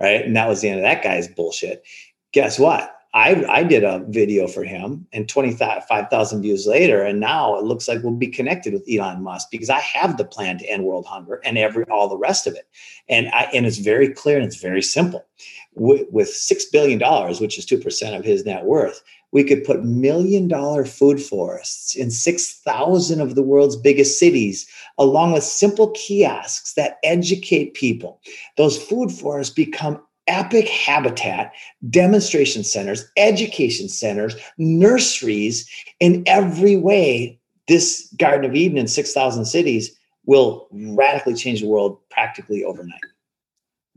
Right, 0.00 0.24
and 0.24 0.34
that 0.36 0.48
was 0.48 0.62
the 0.62 0.68
end 0.70 0.78
of 0.78 0.84
that 0.84 1.02
guy's 1.02 1.28
bullshit. 1.28 1.84
Guess 2.32 2.58
what? 2.58 2.96
I, 3.12 3.44
I 3.48 3.64
did 3.64 3.82
a 3.82 4.04
video 4.08 4.46
for 4.46 4.62
him 4.62 5.06
and 5.12 5.28
25,000 5.28 6.42
views 6.42 6.66
later. 6.66 7.02
And 7.02 7.18
now 7.18 7.58
it 7.58 7.64
looks 7.64 7.88
like 7.88 8.02
we'll 8.02 8.12
be 8.12 8.28
connected 8.28 8.72
with 8.72 8.86
Elon 8.88 9.22
Musk 9.22 9.48
because 9.50 9.68
I 9.68 9.80
have 9.80 10.16
the 10.16 10.24
plan 10.24 10.58
to 10.58 10.66
end 10.66 10.84
world 10.84 11.06
hunger 11.06 11.40
and 11.44 11.58
every, 11.58 11.84
all 11.90 12.08
the 12.08 12.16
rest 12.16 12.46
of 12.46 12.54
it. 12.54 12.68
And 13.08 13.28
I, 13.30 13.48
and 13.52 13.66
it's 13.66 13.78
very 13.78 14.08
clear 14.08 14.36
and 14.36 14.46
it's 14.46 14.60
very 14.60 14.82
simple 14.82 15.26
with, 15.74 16.06
with 16.12 16.28
$6 16.28 16.62
billion, 16.72 17.00
which 17.40 17.58
is 17.58 17.66
2% 17.66 18.16
of 18.16 18.24
his 18.24 18.44
net 18.44 18.64
worth, 18.64 19.02
we 19.32 19.44
could 19.44 19.64
put 19.64 19.84
million 19.84 20.48
dollar 20.48 20.84
food 20.84 21.22
forests 21.22 21.94
in 21.94 22.10
6,000 22.10 23.20
of 23.20 23.34
the 23.34 23.42
world's 23.42 23.76
biggest 23.76 24.18
cities, 24.18 24.68
along 24.98 25.32
with 25.32 25.44
simple 25.44 25.90
kiosks 25.90 26.74
that 26.74 26.98
educate 27.04 27.74
people. 27.74 28.20
Those 28.56 28.82
food 28.82 29.12
forests 29.12 29.52
become 29.52 30.02
epic 30.26 30.68
habitat, 30.68 31.52
demonstration 31.88 32.62
centers, 32.64 33.04
education 33.16 33.88
centers, 33.88 34.34
nurseries. 34.58 35.68
In 35.98 36.22
every 36.26 36.76
way, 36.76 37.38
this 37.68 38.12
Garden 38.18 38.48
of 38.48 38.56
Eden 38.56 38.78
in 38.78 38.86
6,000 38.88 39.44
cities 39.44 39.94
will 40.26 40.68
radically 40.70 41.34
change 41.34 41.60
the 41.60 41.68
world 41.68 41.98
practically 42.10 42.64
overnight. 42.64 43.00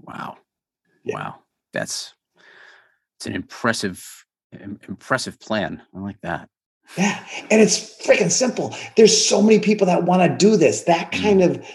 Wow. 0.01 0.37
Yeah. 1.03 1.15
Wow. 1.15 1.35
That's 1.73 2.13
it's 3.17 3.25
an 3.25 3.35
impressive 3.35 4.22
impressive 4.87 5.39
plan. 5.39 5.81
I 5.95 5.99
like 5.99 6.19
that. 6.21 6.49
Yeah. 6.97 7.23
And 7.49 7.61
it's 7.61 8.05
freaking 8.05 8.31
simple. 8.31 8.75
There's 8.97 9.25
so 9.25 9.41
many 9.41 9.59
people 9.59 9.87
that 9.87 10.03
want 10.03 10.21
to 10.21 10.37
do 10.37 10.57
this. 10.57 10.83
That 10.83 11.11
kind 11.11 11.41
mm. 11.41 11.49
of 11.49 11.65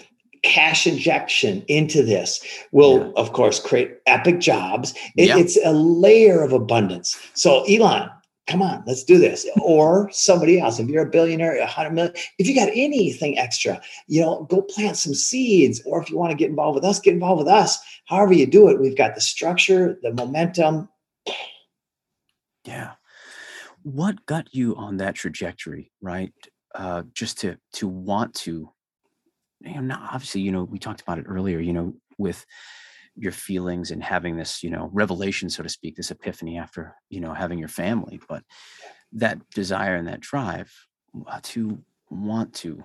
cash 0.42 0.86
injection 0.86 1.64
into 1.68 2.02
this 2.02 2.40
will 2.72 2.98
yeah. 2.98 3.12
of 3.16 3.32
course 3.32 3.58
create 3.58 3.98
epic 4.06 4.38
jobs 4.38 4.94
it, 5.16 5.30
it's 5.30 5.58
a 5.64 5.72
layer 5.72 6.42
of 6.42 6.52
abundance 6.52 7.18
so 7.34 7.64
elon 7.64 8.08
come 8.46 8.62
on 8.62 8.82
let's 8.86 9.02
do 9.04 9.18
this 9.18 9.46
or 9.62 10.08
somebody 10.12 10.60
else 10.60 10.78
if 10.78 10.88
you're 10.88 11.06
a 11.06 11.10
billionaire 11.10 11.58
a 11.58 11.66
hundred 11.66 11.90
million 11.90 12.14
if 12.38 12.46
you 12.46 12.54
got 12.54 12.68
anything 12.72 13.36
extra 13.36 13.80
you 14.06 14.20
know 14.20 14.46
go 14.48 14.62
plant 14.62 14.96
some 14.96 15.14
seeds 15.14 15.82
or 15.84 16.00
if 16.00 16.08
you 16.08 16.16
want 16.16 16.30
to 16.30 16.36
get 16.36 16.50
involved 16.50 16.76
with 16.76 16.84
us 16.84 17.00
get 17.00 17.14
involved 17.14 17.40
with 17.40 17.48
us 17.52 17.78
however 18.06 18.32
you 18.32 18.46
do 18.46 18.68
it 18.68 18.80
we've 18.80 18.96
got 18.96 19.14
the 19.14 19.20
structure 19.20 19.98
the 20.02 20.12
momentum 20.12 20.88
yeah. 22.68 22.92
What 23.82 24.26
got 24.26 24.54
you 24.54 24.76
on 24.76 24.98
that 24.98 25.14
trajectory 25.14 25.90
right? 26.00 26.32
Uh, 26.74 27.02
just 27.14 27.38
to 27.40 27.56
to 27.72 27.88
want 27.88 28.34
to 28.34 28.70
you 29.60 29.74
know, 29.74 29.80
not 29.80 30.02
obviously, 30.12 30.40
you 30.40 30.52
know, 30.52 30.64
we 30.64 30.78
talked 30.78 31.00
about 31.00 31.18
it 31.18 31.26
earlier, 31.28 31.58
you 31.58 31.72
know, 31.72 31.94
with 32.16 32.44
your 33.16 33.32
feelings 33.32 33.90
and 33.90 34.02
having 34.02 34.36
this, 34.36 34.62
you 34.62 34.70
know, 34.70 34.90
revelation, 34.92 35.50
so 35.50 35.62
to 35.62 35.68
speak, 35.68 35.96
this 35.96 36.10
epiphany 36.10 36.56
after, 36.56 36.94
you 37.10 37.20
know, 37.20 37.34
having 37.34 37.58
your 37.58 37.68
family, 37.68 38.20
but 38.28 38.42
that 39.12 39.38
desire 39.50 39.96
and 39.96 40.06
that 40.06 40.20
drive 40.20 40.72
uh, 41.26 41.40
to 41.42 41.82
want 42.10 42.52
to 42.54 42.84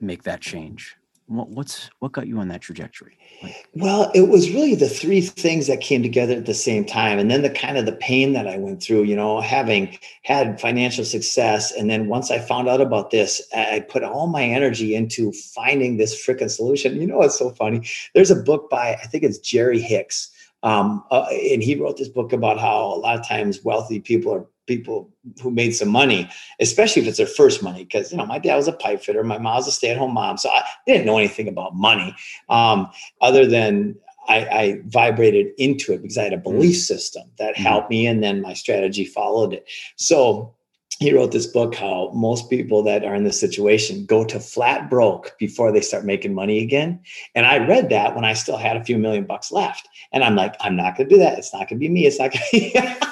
make 0.00 0.24
that 0.24 0.40
change 0.40 0.96
what, 1.30 1.48
what's 1.48 1.90
what 2.00 2.10
got 2.10 2.26
you 2.26 2.38
on 2.38 2.48
that 2.48 2.60
trajectory? 2.60 3.16
Like, 3.42 3.68
well 3.74 4.10
it 4.14 4.28
was 4.28 4.50
really 4.50 4.74
the 4.74 4.88
three 4.88 5.20
things 5.20 5.68
that 5.68 5.80
came 5.80 6.02
together 6.02 6.34
at 6.34 6.46
the 6.46 6.54
same 6.54 6.84
time 6.84 7.18
and 7.18 7.30
then 7.30 7.42
the 7.42 7.50
kind 7.50 7.78
of 7.78 7.86
the 7.86 7.92
pain 7.92 8.32
that 8.32 8.46
i 8.46 8.58
went 8.58 8.82
through 8.82 9.04
you 9.04 9.16
know 9.16 9.40
having 9.40 9.96
had 10.24 10.60
financial 10.60 11.04
success 11.04 11.72
and 11.72 11.88
then 11.88 12.08
once 12.08 12.30
i 12.30 12.38
found 12.38 12.68
out 12.68 12.80
about 12.80 13.10
this 13.10 13.40
i 13.56 13.80
put 13.88 14.02
all 14.02 14.26
my 14.26 14.44
energy 14.44 14.94
into 14.94 15.32
finding 15.32 15.96
this 15.96 16.14
freaking 16.26 16.50
solution. 16.50 17.00
You 17.00 17.06
know 17.06 17.22
it's 17.22 17.38
so 17.38 17.50
funny? 17.50 17.88
There's 18.14 18.30
a 18.30 18.36
book 18.36 18.68
by 18.68 18.94
i 18.94 19.06
think 19.06 19.22
it's 19.22 19.38
jerry 19.38 19.80
hicks 19.80 20.30
um, 20.62 21.04
uh, 21.10 21.26
and 21.30 21.62
he 21.62 21.74
wrote 21.74 21.96
this 21.96 22.08
book 22.08 22.32
about 22.32 22.58
how 22.58 22.84
a 22.84 22.96
lot 22.96 23.18
of 23.18 23.26
times 23.26 23.64
wealthy 23.64 24.00
people 24.00 24.32
are 24.32 24.46
people 24.66 25.10
who 25.42 25.50
made 25.50 25.72
some 25.72 25.88
money, 25.88 26.30
especially 26.60 27.02
if 27.02 27.08
it's 27.08 27.18
their 27.18 27.26
first 27.26 27.62
money. 27.62 27.84
Because 27.84 28.12
you 28.12 28.18
know, 28.18 28.26
my 28.26 28.38
dad 28.38 28.56
was 28.56 28.68
a 28.68 28.72
pipe 28.72 29.02
fitter, 29.02 29.24
my 29.24 29.38
mom 29.38 29.56
was 29.56 29.68
a 29.68 29.72
stay-at-home 29.72 30.14
mom, 30.14 30.36
so 30.36 30.48
I 30.48 30.62
didn't 30.86 31.06
know 31.06 31.18
anything 31.18 31.48
about 31.48 31.74
money, 31.74 32.14
um, 32.48 32.88
other 33.20 33.46
than 33.46 33.96
I, 34.28 34.36
I, 34.36 34.80
vibrated 34.84 35.48
into 35.58 35.92
it 35.92 36.02
because 36.02 36.18
I 36.18 36.24
had 36.24 36.34
a 36.34 36.36
mm. 36.36 36.44
belief 36.44 36.76
system 36.76 37.24
that 37.38 37.54
mm-hmm. 37.54 37.62
helped 37.62 37.90
me, 37.90 38.06
and 38.06 38.22
then 38.22 38.42
my 38.42 38.54
strategy 38.54 39.04
followed 39.04 39.52
it. 39.52 39.68
So 39.96 40.54
he 41.00 41.14
wrote 41.14 41.32
this 41.32 41.46
book 41.46 41.74
how 41.74 42.10
most 42.14 42.50
people 42.50 42.82
that 42.82 43.04
are 43.04 43.14
in 43.14 43.24
this 43.24 43.40
situation 43.40 44.04
go 44.04 44.22
to 44.22 44.38
flat 44.38 44.90
broke 44.90 45.34
before 45.38 45.72
they 45.72 45.80
start 45.80 46.04
making 46.04 46.34
money 46.34 46.62
again. 46.62 47.00
And 47.34 47.46
i 47.46 47.58
read 47.66 47.88
that 47.88 48.14
when 48.14 48.24
i 48.24 48.34
still 48.34 48.58
had 48.58 48.76
a 48.76 48.84
few 48.84 48.98
million 48.98 49.24
bucks 49.24 49.50
left. 49.50 49.88
And 50.12 50.22
i'm 50.22 50.36
like 50.36 50.54
i'm 50.60 50.76
not 50.76 50.96
going 50.96 51.08
to 51.08 51.14
do 51.14 51.20
that. 51.20 51.38
It's 51.38 51.52
not 51.52 51.68
going 51.68 51.80
to 51.80 51.86
be 51.86 51.88
me. 51.88 52.06
It's 52.06 52.18
not 52.18 52.32
going 52.32 52.44
to 52.44 52.70
be 52.70 53.06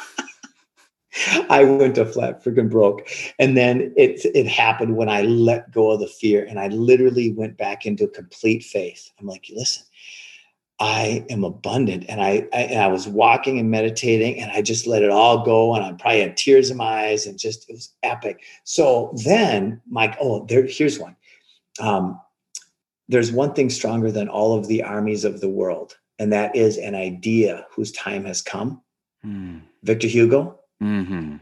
I 1.50 1.64
went 1.64 1.94
to 1.96 2.04
flat 2.04 2.44
freaking 2.44 2.70
broke. 2.70 3.08
And 3.38 3.56
then 3.56 3.92
it 3.96 4.20
it 4.34 4.46
happened 4.46 4.96
when 4.96 5.08
I 5.08 5.22
let 5.22 5.72
go 5.72 5.90
of 5.90 6.00
the 6.00 6.06
fear 6.06 6.44
and 6.44 6.60
I 6.60 6.68
literally 6.68 7.32
went 7.32 7.56
back 7.56 7.86
into 7.86 8.06
complete 8.06 8.62
faith. 8.62 9.10
I'm 9.18 9.26
like, 9.26 9.46
listen, 9.50 9.84
I 10.80 11.24
am 11.28 11.44
abundant. 11.44 12.04
And 12.08 12.20
I, 12.20 12.46
I, 12.52 12.62
and 12.62 12.80
I 12.80 12.86
was 12.86 13.08
walking 13.08 13.58
and 13.58 13.70
meditating 13.70 14.40
and 14.40 14.50
I 14.52 14.62
just 14.62 14.86
let 14.86 15.02
it 15.02 15.10
all 15.10 15.44
go. 15.44 15.74
And 15.74 15.84
I 15.84 15.92
probably 15.92 16.20
had 16.20 16.36
tears 16.36 16.70
in 16.70 16.76
my 16.76 17.06
eyes 17.06 17.26
and 17.26 17.38
just, 17.38 17.68
it 17.68 17.72
was 17.72 17.92
epic. 18.02 18.42
So 18.64 19.12
then 19.24 19.80
Mike, 19.88 20.16
oh, 20.20 20.46
there, 20.46 20.66
here's 20.66 20.98
one. 20.98 21.16
Um, 21.80 22.20
there's 23.08 23.32
one 23.32 23.54
thing 23.54 23.70
stronger 23.70 24.12
than 24.12 24.28
all 24.28 24.56
of 24.56 24.68
the 24.68 24.82
armies 24.82 25.24
of 25.24 25.40
the 25.40 25.48
world, 25.48 25.96
and 26.18 26.32
that 26.32 26.54
is 26.54 26.76
an 26.76 26.94
idea 26.94 27.66
whose 27.70 27.90
time 27.92 28.24
has 28.26 28.42
come. 28.42 28.82
Mm. 29.24 29.62
Victor 29.82 30.06
Hugo. 30.06 30.58
Mm-hmm. 30.82 31.36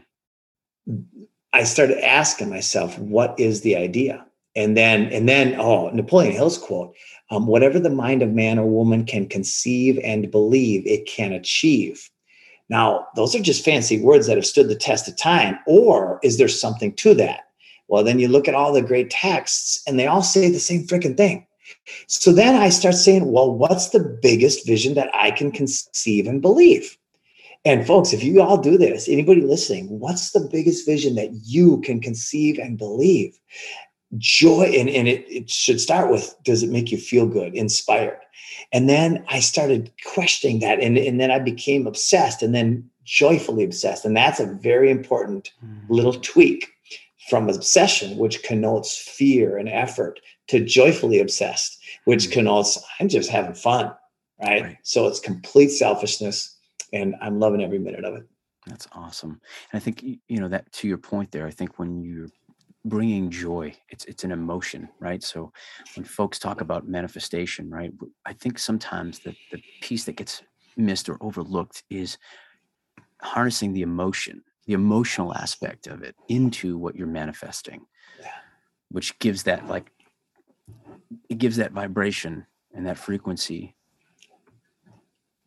I 1.53 1.63
started 1.63 2.03
asking 2.05 2.49
myself, 2.49 2.97
what 2.99 3.37
is 3.39 3.61
the 3.61 3.75
idea? 3.75 4.25
And 4.55 4.77
then, 4.77 5.11
and 5.11 5.27
then, 5.27 5.59
oh, 5.59 5.89
Napoleon 5.89 6.31
Hill's 6.31 6.57
quote: 6.57 6.95
um, 7.29 7.47
"Whatever 7.47 7.79
the 7.79 7.89
mind 7.89 8.21
of 8.21 8.33
man 8.33 8.59
or 8.59 8.65
woman 8.65 9.05
can 9.05 9.27
conceive 9.27 9.99
and 10.03 10.31
believe, 10.31 10.85
it 10.85 11.05
can 11.05 11.33
achieve." 11.33 12.09
Now, 12.69 13.07
those 13.15 13.35
are 13.35 13.41
just 13.41 13.63
fancy 13.63 13.99
words 13.99 14.27
that 14.27 14.37
have 14.37 14.45
stood 14.45 14.67
the 14.67 14.75
test 14.75 15.07
of 15.07 15.15
time. 15.17 15.57
Or 15.65 16.19
is 16.23 16.37
there 16.37 16.49
something 16.49 16.93
to 16.95 17.13
that? 17.15 17.41
Well, 17.87 18.03
then 18.03 18.19
you 18.19 18.27
look 18.27 18.47
at 18.47 18.55
all 18.55 18.73
the 18.73 18.81
great 18.81 19.09
texts, 19.09 19.81
and 19.87 19.97
they 19.97 20.07
all 20.07 20.21
say 20.21 20.51
the 20.51 20.59
same 20.59 20.85
freaking 20.85 21.15
thing. 21.15 21.47
So 22.07 22.31
then 22.31 22.55
I 22.55 22.69
start 22.69 22.95
saying, 22.95 23.31
well, 23.31 23.53
what's 23.53 23.89
the 23.89 24.19
biggest 24.21 24.65
vision 24.65 24.93
that 24.95 25.09
I 25.13 25.31
can 25.31 25.51
conceive 25.51 26.27
and 26.27 26.41
believe? 26.41 26.97
And 27.65 27.85
folks, 27.85 28.13
if 28.13 28.23
you 28.23 28.41
all 28.41 28.57
do 28.57 28.77
this, 28.77 29.09
anybody 29.09 29.41
listening, 29.41 29.87
what's 29.99 30.31
the 30.31 30.47
biggest 30.51 30.85
vision 30.85 31.15
that 31.15 31.31
you 31.43 31.81
can 31.81 31.99
conceive 31.99 32.57
and 32.57 32.77
believe? 32.77 33.37
Joy 34.17 34.63
and, 34.77 34.89
and 34.89 35.07
it, 35.07 35.25
it 35.29 35.49
should 35.49 35.81
start 35.81 36.09
with 36.09 36.33
does 36.43 36.63
it 36.63 36.69
make 36.69 36.91
you 36.91 36.97
feel 36.97 37.25
good 37.25 37.53
inspired 37.53 38.19
and 38.71 38.87
then 38.87 39.23
i 39.27 39.39
started 39.39 39.91
questioning 40.05 40.59
that 40.59 40.79
and, 40.79 40.97
and 40.97 41.19
then 41.19 41.29
i 41.29 41.39
became 41.39 41.85
obsessed 41.85 42.41
and 42.41 42.55
then 42.55 42.89
joyfully 43.03 43.65
obsessed 43.65 44.05
and 44.05 44.15
that's 44.15 44.39
a 44.39 44.45
very 44.61 44.89
important 44.89 45.51
mm. 45.63 45.81
little 45.89 46.13
tweak 46.13 46.69
from 47.29 47.49
obsession 47.49 48.17
which 48.17 48.43
connotes 48.43 48.97
fear 48.97 49.57
and 49.57 49.67
effort 49.67 50.19
to 50.47 50.63
joyfully 50.63 51.19
obsessed 51.19 51.77
which 52.05 52.27
mm. 52.27 52.31
connotes 52.31 52.81
i'm 52.99 53.09
just 53.09 53.29
having 53.29 53.53
fun 53.53 53.91
right? 54.41 54.63
right 54.63 54.77
so 54.83 55.05
it's 55.05 55.19
complete 55.19 55.69
selfishness 55.69 56.55
and 56.93 57.13
i'm 57.21 57.39
loving 57.41 57.61
every 57.61 57.79
minute 57.79 58.05
of 58.05 58.15
it 58.15 58.23
that's 58.65 58.87
awesome 58.93 59.31
and 59.71 59.77
i 59.77 59.79
think 59.79 60.01
you 60.01 60.39
know 60.39 60.47
that 60.47 60.71
to 60.71 60.87
your 60.87 60.97
point 60.97 61.29
there 61.31 61.45
i 61.45 61.51
think 61.51 61.77
when 61.77 62.01
you're 62.01 62.29
bringing 62.89 63.29
joy 63.29 63.73
it's 63.89 64.05
it's 64.05 64.23
an 64.23 64.31
emotion 64.31 64.87
right 64.99 65.23
so 65.23 65.51
when 65.95 66.03
folks 66.03 66.39
talk 66.39 66.61
about 66.61 66.87
manifestation 66.87 67.69
right 67.69 67.91
i 68.25 68.33
think 68.33 68.57
sometimes 68.57 69.19
the 69.19 69.35
the 69.51 69.61
piece 69.81 70.05
that 70.05 70.15
gets 70.15 70.43
missed 70.75 71.09
or 71.09 71.17
overlooked 71.21 71.83
is 71.89 72.17
harnessing 73.21 73.73
the 73.73 73.81
emotion 73.81 74.43
the 74.65 74.73
emotional 74.73 75.33
aspect 75.33 75.87
of 75.87 76.03
it 76.03 76.15
into 76.27 76.77
what 76.77 76.95
you're 76.95 77.07
manifesting 77.07 77.85
yeah. 78.19 78.27
which 78.89 79.17
gives 79.19 79.43
that 79.43 79.67
like 79.67 79.91
it 81.29 81.37
gives 81.37 81.57
that 81.57 81.71
vibration 81.71 82.45
and 82.73 82.85
that 82.85 82.97
frequency 82.97 83.75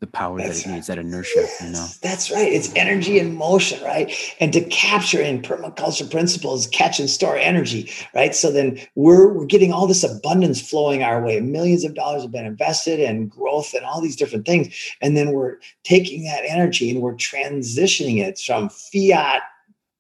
the 0.01 0.07
power 0.07 0.39
that's 0.39 0.63
that 0.63 0.67
it 0.67 0.69
right. 0.69 0.75
needs, 0.77 0.87
that 0.87 0.99
inertia, 0.99 1.47
you 1.61 1.71
know. 1.71 1.87
That's 2.03 2.31
right. 2.31 2.51
It's 2.51 2.75
energy 2.75 3.19
and 3.19 3.37
motion, 3.37 3.83
right? 3.85 4.11
And 4.41 4.51
to 4.55 4.63
capture 4.63 5.21
in 5.21 5.43
permaculture 5.43 6.11
principles, 6.11 6.67
catch 6.69 6.99
and 6.99 7.09
store 7.09 7.37
energy, 7.37 7.91
right? 8.15 8.35
So 8.35 8.51
then 8.51 8.81
we're 8.95 9.31
we're 9.33 9.45
getting 9.45 9.73
all 9.73 9.87
this 9.87 10.03
abundance 10.03 10.67
flowing 10.67 11.03
our 11.03 11.23
way. 11.23 11.41
Millions 11.41 11.85
of 11.85 11.95
dollars 11.95 12.23
have 12.23 12.33
been 12.33 12.47
invested 12.47 12.99
and 12.99 13.31
growth 13.31 13.75
and 13.75 13.85
all 13.85 14.01
these 14.01 14.17
different 14.17 14.47
things. 14.47 14.75
And 15.03 15.19
then 15.19 15.33
we're 15.33 15.59
taking 15.85 16.25
that 16.25 16.45
energy 16.49 16.91
and 16.91 17.03
we're 17.03 17.15
transitioning 17.15 18.25
it 18.25 18.39
from 18.39 18.71
fiat 18.71 19.43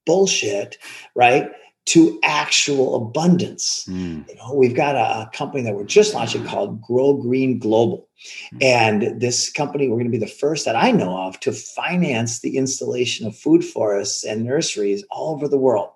bullshit, 0.07 0.78
right? 1.14 1.51
To 1.87 2.18
actual 2.22 2.95
abundance. 2.95 3.85
Mm. 3.89 4.28
You 4.28 4.35
know, 4.37 4.55
we've 4.55 4.74
got 4.74 4.95
a, 4.95 5.22
a, 5.22 5.31
company 5.33 5.62
that 5.62 5.74
we're 5.74 5.85
just 5.85 6.14
launching 6.14 6.45
called 6.45 6.81
Grow 6.83 7.14
Green 7.14 7.59
Global. 7.59 8.09
Mm. 8.55 8.62
And 8.62 9.20
this 9.20 9.51
company, 9.51 9.89
we're 9.89 9.97
going 9.97 10.05
to 10.05 10.11
be 10.11 10.18
the 10.18 10.26
first 10.26 10.64
that 10.66 10.76
I 10.76 10.91
know 10.91 11.16
of 11.16 11.41
to 11.41 11.53
finance 11.53 12.41
the 12.41 12.57
installation 12.57 13.26
of 13.26 13.37
food 13.37 13.64
forests 13.64 14.24
and 14.24 14.45
nurseries 14.45 15.05
all 15.11 15.35
over 15.35 15.49
the 15.49 15.59
world. 15.59 15.91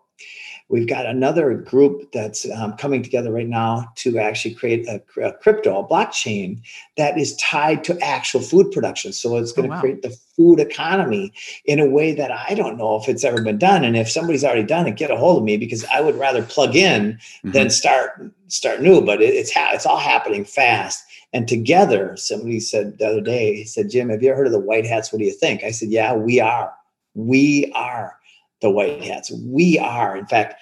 We've 0.70 0.88
got 0.88 1.04
another 1.04 1.54
group 1.54 2.10
that's 2.12 2.50
um, 2.50 2.72
coming 2.78 3.02
together 3.02 3.30
right 3.30 3.46
now 3.46 3.92
to 3.96 4.18
actually 4.18 4.54
create 4.54 4.88
a, 4.88 5.02
a, 5.22 5.32
crypto, 5.32 5.78
a 5.78 5.86
blockchain 5.86 6.62
that 6.96 7.18
is 7.18 7.36
tied 7.36 7.84
to 7.84 8.00
actual 8.00 8.40
food 8.40 8.72
production. 8.72 9.12
So 9.12 9.36
it's 9.36 9.52
going 9.52 9.68
to 9.68 9.74
oh, 9.74 9.76
wow. 9.76 9.80
create 9.82 10.00
the 10.00 10.16
food 10.34 10.60
economy 10.60 11.34
in 11.66 11.80
a 11.80 11.86
way 11.86 12.12
that 12.14 12.32
I 12.32 12.54
don't 12.54 12.78
know 12.78 12.96
if 12.96 13.10
it's 13.10 13.24
ever 13.24 13.42
been 13.42 13.58
done. 13.58 13.84
And 13.84 13.94
if 13.94 14.10
somebody's 14.10 14.42
already 14.42 14.62
done 14.62 14.86
it, 14.86 14.96
get 14.96 15.10
a 15.10 15.16
hold 15.16 15.38
of 15.38 15.44
me 15.44 15.58
because 15.58 15.84
I 15.92 16.00
would 16.00 16.16
rather 16.16 16.42
plug 16.42 16.74
in 16.74 17.12
mm-hmm. 17.12 17.50
than 17.50 17.68
start 17.68 18.32
start 18.48 18.80
new. 18.80 19.02
But 19.02 19.20
it, 19.20 19.34
it's 19.34 19.52
ha- 19.52 19.72
it's 19.74 19.86
all 19.86 19.98
happening 19.98 20.46
fast. 20.46 21.04
And 21.34 21.46
together, 21.46 22.16
somebody 22.16 22.60
said 22.60 22.98
the 22.98 23.06
other 23.06 23.20
day, 23.20 23.56
he 23.56 23.64
said, 23.64 23.90
Jim, 23.90 24.08
have 24.08 24.22
you 24.22 24.30
ever 24.30 24.38
heard 24.38 24.46
of 24.46 24.52
the 24.52 24.60
white 24.60 24.86
hats? 24.86 25.12
What 25.12 25.18
do 25.18 25.24
you 25.24 25.32
think? 25.32 25.62
I 25.62 25.72
said, 25.72 25.90
Yeah, 25.90 26.14
we 26.14 26.40
are. 26.40 26.72
We 27.14 27.70
are 27.74 28.18
the 28.64 28.70
white 28.70 29.04
hats. 29.04 29.30
We 29.30 29.78
are, 29.78 30.16
in 30.16 30.26
fact, 30.26 30.60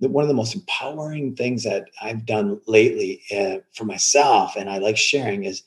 the, 0.00 0.08
one 0.08 0.22
of 0.22 0.28
the 0.28 0.34
most 0.34 0.54
empowering 0.54 1.36
things 1.36 1.62
that 1.62 1.84
I've 2.02 2.26
done 2.26 2.60
lately 2.66 3.22
uh, 3.34 3.58
for 3.72 3.84
myself, 3.84 4.56
and 4.56 4.68
I 4.68 4.78
like 4.78 4.96
sharing, 4.96 5.44
is 5.44 5.62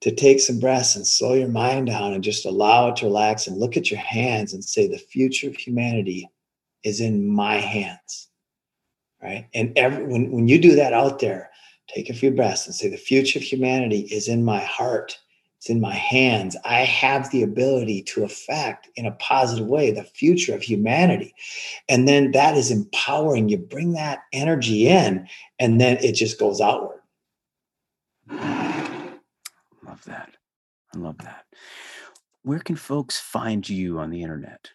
to 0.00 0.10
take 0.10 0.40
some 0.40 0.58
breaths 0.58 0.96
and 0.96 1.06
slow 1.06 1.34
your 1.34 1.48
mind 1.48 1.86
down 1.86 2.14
and 2.14 2.22
just 2.22 2.44
allow 2.44 2.88
it 2.88 2.96
to 2.96 3.06
relax 3.06 3.46
and 3.46 3.56
look 3.56 3.76
at 3.76 3.90
your 3.90 4.00
hands 4.00 4.52
and 4.52 4.64
say, 4.64 4.88
the 4.88 4.98
future 4.98 5.48
of 5.48 5.56
humanity 5.56 6.28
is 6.82 7.00
in 7.00 7.26
my 7.26 7.56
hands. 7.56 8.28
Right. 9.22 9.48
And 9.54 9.76
every, 9.76 10.04
when, 10.04 10.30
when 10.30 10.48
you 10.48 10.60
do 10.60 10.74
that 10.76 10.92
out 10.92 11.20
there, 11.20 11.50
take 11.88 12.10
a 12.10 12.14
few 12.14 12.30
breaths 12.32 12.66
and 12.66 12.74
say, 12.74 12.88
the 12.88 12.96
future 12.96 13.38
of 13.38 13.44
humanity 13.44 14.00
is 14.10 14.28
in 14.28 14.44
my 14.44 14.60
heart 14.60 15.18
it's 15.58 15.68
in 15.68 15.80
my 15.80 15.94
hands. 15.94 16.56
I 16.64 16.82
have 16.82 17.30
the 17.30 17.42
ability 17.42 18.02
to 18.04 18.22
affect 18.22 18.88
in 18.94 19.06
a 19.06 19.12
positive 19.12 19.66
way 19.66 19.90
the 19.90 20.04
future 20.04 20.54
of 20.54 20.62
humanity. 20.62 21.34
And 21.88 22.06
then 22.06 22.30
that 22.30 22.56
is 22.56 22.70
empowering. 22.70 23.48
You 23.48 23.58
bring 23.58 23.92
that 23.94 24.20
energy 24.32 24.86
in, 24.86 25.28
and 25.58 25.80
then 25.80 25.96
it 25.98 26.12
just 26.12 26.38
goes 26.38 26.60
outward. 26.60 27.00
Love 28.30 30.04
that. 30.06 30.30
I 30.94 30.98
love 30.98 31.18
that. 31.18 31.44
Where 32.42 32.60
can 32.60 32.76
folks 32.76 33.18
find 33.18 33.68
you 33.68 33.98
on 33.98 34.10
the 34.10 34.22
internet? 34.22 34.70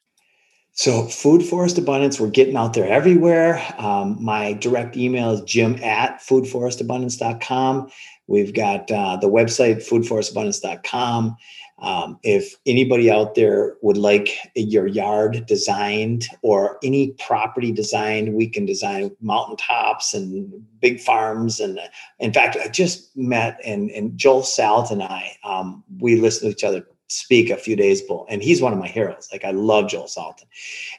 So, 0.75 1.03
Food 1.03 1.43
Forest 1.43 1.77
Abundance, 1.77 2.19
we're 2.19 2.29
getting 2.29 2.57
out 2.57 2.73
there 2.73 2.91
everywhere. 2.91 3.63
Um, 3.77 4.17
my 4.19 4.53
direct 4.53 4.97
email 4.97 5.31
is 5.31 5.41
jim 5.41 5.75
at 5.83 6.19
foodforestabundance.com. 6.19 7.91
We've 8.27 8.53
got 8.53 8.89
uh, 8.91 9.17
the 9.17 9.29
website, 9.29 9.77
foodforestabundance.com. 9.87 11.37
Um, 11.79 12.19
if 12.23 12.55
anybody 12.65 13.11
out 13.11 13.35
there 13.35 13.75
would 13.81 13.97
like 13.97 14.29
your 14.55 14.87
yard 14.87 15.45
designed 15.47 16.27
or 16.41 16.77
any 16.83 17.11
property 17.13 17.71
designed, 17.71 18.33
we 18.33 18.47
can 18.47 18.65
design 18.65 19.11
mountaintops 19.19 20.13
and 20.13 20.63
big 20.79 21.01
farms. 21.01 21.59
And 21.59 21.79
in 22.19 22.31
fact, 22.31 22.55
I 22.63 22.69
just 22.69 23.15
met 23.17 23.59
and, 23.65 23.91
and 23.91 24.17
Joel 24.17 24.43
Salatin 24.43 24.91
and 24.91 25.03
I, 25.03 25.35
um, 25.43 25.83
we 25.99 26.15
listened 26.15 26.51
to 26.51 26.55
each 26.55 26.63
other 26.63 26.85
speak 27.09 27.49
a 27.49 27.57
few 27.57 27.75
days 27.75 28.01
ago, 28.01 28.25
and 28.29 28.41
he's 28.41 28.61
one 28.61 28.73
of 28.73 28.79
my 28.79 28.87
heroes. 28.87 29.29
Like 29.31 29.45
I 29.45 29.51
love 29.51 29.89
Joel 29.89 30.05
Salatin, 30.05 30.45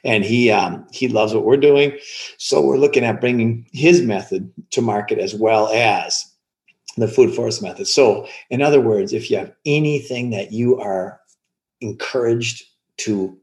and 0.03 0.23
he 0.23 0.51
um, 0.51 0.87
he 0.91 1.07
loves 1.07 1.33
what 1.33 1.45
we're 1.45 1.57
doing. 1.57 1.97
So 2.37 2.61
we're 2.61 2.77
looking 2.77 3.03
at 3.03 3.19
bringing 3.19 3.67
his 3.73 4.01
method 4.01 4.51
to 4.71 4.81
market 4.81 5.19
as 5.19 5.35
well 5.35 5.67
as 5.67 6.25
the 6.97 7.07
food 7.07 7.33
forest 7.33 7.61
method. 7.61 7.87
So 7.87 8.27
in 8.49 8.61
other 8.61 8.81
words, 8.81 9.13
if 9.13 9.29
you 9.29 9.37
have 9.37 9.53
anything 9.65 10.29
that 10.31 10.51
you 10.51 10.79
are 10.79 11.19
encouraged 11.81 12.63
to 12.97 13.37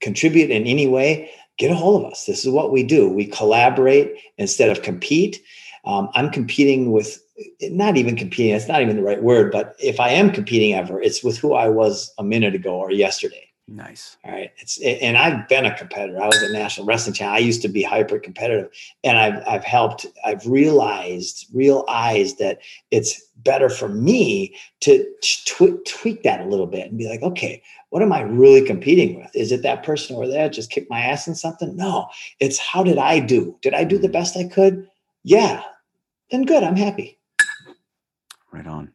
contribute 0.00 0.50
in 0.50 0.64
any 0.66 0.86
way, 0.86 1.30
get 1.58 1.70
a 1.70 1.74
hold 1.74 2.02
of 2.02 2.10
us. 2.10 2.26
This 2.26 2.44
is 2.44 2.50
what 2.50 2.72
we 2.72 2.82
do. 2.82 3.08
We 3.08 3.26
collaborate 3.26 4.16
instead 4.38 4.70
of 4.70 4.82
compete. 4.82 5.40
Um, 5.84 6.08
I'm 6.14 6.30
competing 6.30 6.92
with 6.92 7.20
not 7.62 7.96
even 7.96 8.16
competing, 8.16 8.54
it's 8.54 8.68
not 8.68 8.80
even 8.80 8.96
the 8.96 9.02
right 9.02 9.22
word, 9.22 9.52
but 9.52 9.74
if 9.78 10.00
I 10.00 10.10
am 10.10 10.30
competing 10.30 10.72
ever, 10.72 11.00
it's 11.00 11.22
with 11.22 11.36
who 11.38 11.54
I 11.54 11.68
was 11.68 12.12
a 12.18 12.24
minute 12.24 12.54
ago 12.54 12.74
or 12.74 12.90
yesterday. 12.90 13.48
Nice. 13.66 14.18
All 14.24 14.32
right. 14.32 14.50
It's 14.58 14.78
and 14.82 15.16
I've 15.16 15.48
been 15.48 15.64
a 15.64 15.74
competitor. 15.74 16.20
I 16.20 16.26
was 16.26 16.42
a 16.42 16.52
national 16.52 16.86
wrestling 16.86 17.14
champ. 17.14 17.32
I 17.32 17.38
used 17.38 17.62
to 17.62 17.68
be 17.68 17.82
hyper 17.82 18.18
competitive, 18.18 18.70
and 19.02 19.16
I've 19.16 19.42
I've 19.48 19.64
helped. 19.64 20.04
I've 20.22 20.46
realized 20.46 21.46
realized 21.54 22.38
that 22.40 22.58
it's 22.90 23.22
better 23.36 23.70
for 23.70 23.88
me 23.88 24.54
to 24.80 25.06
tw- 25.22 25.82
tweak 25.86 26.24
that 26.24 26.42
a 26.42 26.46
little 26.46 26.66
bit 26.66 26.88
and 26.88 26.98
be 26.98 27.08
like, 27.08 27.22
okay, 27.22 27.62
what 27.88 28.02
am 28.02 28.12
I 28.12 28.20
really 28.20 28.60
competing 28.66 29.18
with? 29.18 29.34
Is 29.34 29.50
it 29.50 29.62
that 29.62 29.82
person 29.82 30.14
over 30.16 30.28
there 30.28 30.50
just 30.50 30.70
kicked 30.70 30.90
my 30.90 31.00
ass 31.00 31.26
in 31.26 31.34
something? 31.34 31.74
No, 31.74 32.08
it's 32.40 32.58
how 32.58 32.82
did 32.82 32.98
I 32.98 33.18
do? 33.18 33.56
Did 33.62 33.72
I 33.72 33.84
do 33.84 33.96
the 33.96 34.10
best 34.10 34.36
I 34.36 34.44
could? 34.44 34.86
Yeah. 35.22 35.62
Then 36.30 36.42
good. 36.42 36.62
I'm 36.62 36.76
happy. 36.76 37.18
Right 38.52 38.66
on. 38.66 38.92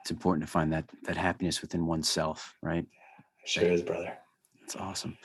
It's 0.00 0.10
important 0.10 0.46
to 0.46 0.50
find 0.50 0.72
that 0.72 0.88
that 1.02 1.18
happiness 1.18 1.60
within 1.60 1.84
oneself, 1.86 2.54
right? 2.62 2.86
Sure 3.44 3.64
is, 3.64 3.82
brother. 3.82 4.12
That's 4.60 4.76
awesome. 4.76 5.16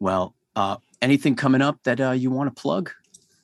Well, 0.00 0.34
uh, 0.56 0.76
anything 1.00 1.36
coming 1.36 1.62
up 1.62 1.78
that 1.84 2.00
uh, 2.00 2.10
you 2.10 2.30
want 2.30 2.54
to 2.54 2.60
plug? 2.60 2.90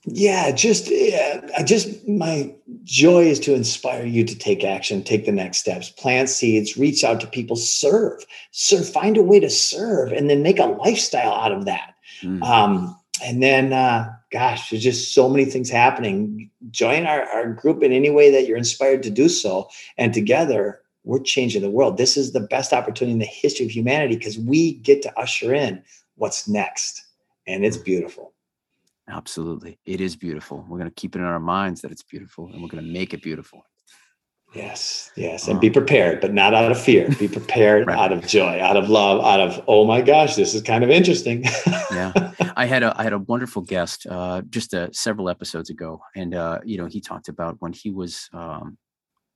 Yeah, 0.08 0.52
just 0.52 0.88
yeah, 0.88 1.40
I 1.58 1.64
just 1.64 2.06
my 2.06 2.54
joy 2.84 3.24
is 3.24 3.40
to 3.40 3.54
inspire 3.54 4.06
you 4.06 4.24
to 4.24 4.38
take 4.38 4.62
action, 4.62 5.02
take 5.02 5.26
the 5.26 5.32
next 5.32 5.58
steps, 5.58 5.90
plant 5.90 6.28
seeds, 6.28 6.76
reach 6.76 7.02
out 7.02 7.20
to 7.20 7.26
people, 7.26 7.56
serve, 7.56 8.24
serve, 8.52 8.88
find 8.88 9.16
a 9.16 9.22
way 9.22 9.40
to 9.40 9.50
serve, 9.50 10.12
and 10.12 10.30
then 10.30 10.44
make 10.44 10.60
a 10.60 10.66
lifestyle 10.66 11.32
out 11.32 11.50
of 11.50 11.64
that. 11.64 11.94
Mm. 12.22 12.40
Um, 12.44 12.96
and 13.24 13.42
then, 13.42 13.72
uh, 13.72 14.14
gosh, 14.30 14.70
there's 14.70 14.84
just 14.84 15.12
so 15.12 15.28
many 15.28 15.44
things 15.44 15.70
happening. 15.70 16.50
Join 16.70 17.06
our, 17.06 17.22
our 17.22 17.52
group 17.52 17.82
in 17.82 17.90
any 17.90 18.10
way 18.10 18.30
that 18.30 18.46
you're 18.46 18.56
inspired 18.56 19.02
to 19.04 19.10
do 19.10 19.28
so, 19.28 19.68
and 19.98 20.14
together 20.14 20.82
we're 21.06 21.20
changing 21.20 21.62
the 21.62 21.70
world. 21.70 21.96
This 21.96 22.16
is 22.16 22.32
the 22.32 22.40
best 22.40 22.72
opportunity 22.72 23.12
in 23.12 23.20
the 23.20 23.24
history 23.24 23.64
of 23.64 23.70
humanity 23.70 24.16
because 24.16 24.38
we 24.38 24.74
get 24.74 25.02
to 25.02 25.18
usher 25.18 25.54
in 25.54 25.82
what's 26.16 26.48
next. 26.48 27.02
And 27.46 27.64
it's 27.64 27.76
beautiful. 27.76 28.34
Absolutely. 29.08 29.78
It 29.86 30.00
is 30.00 30.16
beautiful. 30.16 30.66
We're 30.68 30.78
going 30.78 30.90
to 30.90 30.94
keep 30.94 31.14
it 31.14 31.20
in 31.20 31.24
our 31.24 31.38
minds 31.38 31.80
that 31.82 31.92
it's 31.92 32.02
beautiful 32.02 32.50
and 32.52 32.60
we're 32.60 32.68
going 32.68 32.84
to 32.84 32.90
make 32.90 33.14
it 33.14 33.22
beautiful. 33.22 33.64
Yes, 34.52 35.12
yes. 35.16 35.48
And 35.48 35.60
be 35.60 35.70
prepared, 35.70 36.20
but 36.20 36.32
not 36.32 36.54
out 36.54 36.70
of 36.70 36.80
fear. 36.80 37.08
Be 37.18 37.28
prepared 37.28 37.86
right. 37.86 37.98
out 37.98 38.12
of 38.12 38.26
joy, 38.26 38.58
out 38.60 38.76
of 38.76 38.88
love, 38.88 39.22
out 39.22 39.40
of, 39.40 39.62
oh 39.68 39.84
my 39.84 40.00
gosh, 40.00 40.34
this 40.34 40.54
is 40.54 40.62
kind 40.62 40.82
of 40.82 40.88
interesting. 40.88 41.44
yeah. 41.90 42.32
I 42.56 42.64
had 42.64 42.82
a 42.82 42.94
I 42.98 43.02
had 43.02 43.12
a 43.12 43.18
wonderful 43.18 43.62
guest 43.62 44.06
uh, 44.08 44.42
just 44.48 44.72
uh, 44.72 44.88
several 44.92 45.28
episodes 45.28 45.68
ago. 45.68 46.00
And 46.14 46.34
uh, 46.34 46.60
you 46.64 46.78
know, 46.78 46.86
he 46.86 47.00
talked 47.00 47.28
about 47.28 47.56
when 47.58 47.72
he 47.72 47.90
was 47.90 48.30
um, 48.32 48.78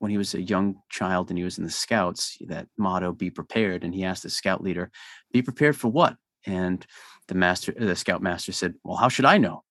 when 0.01 0.11
he 0.11 0.18
was 0.18 0.34
a 0.34 0.42
young 0.42 0.76
child 0.88 1.28
and 1.28 1.38
he 1.38 1.44
was 1.44 1.59
in 1.59 1.64
the 1.64 1.70
scouts, 1.70 2.38
that 2.48 2.66
motto, 2.76 3.12
be 3.12 3.30
prepared. 3.30 3.84
And 3.84 3.94
he 3.94 4.03
asked 4.03 4.24
the 4.24 4.30
scout 4.30 4.62
leader, 4.62 4.90
be 5.30 5.42
prepared 5.42 5.76
for 5.76 5.88
what? 5.88 6.16
And 6.46 6.84
the 7.28 7.34
master, 7.34 7.72
the 7.78 7.94
scout 7.94 8.22
master 8.22 8.51
said, 8.51 8.74
well, 8.82 8.96
how 8.96 9.11
should 9.11 9.26
I 9.26 9.36
know? 9.36 9.62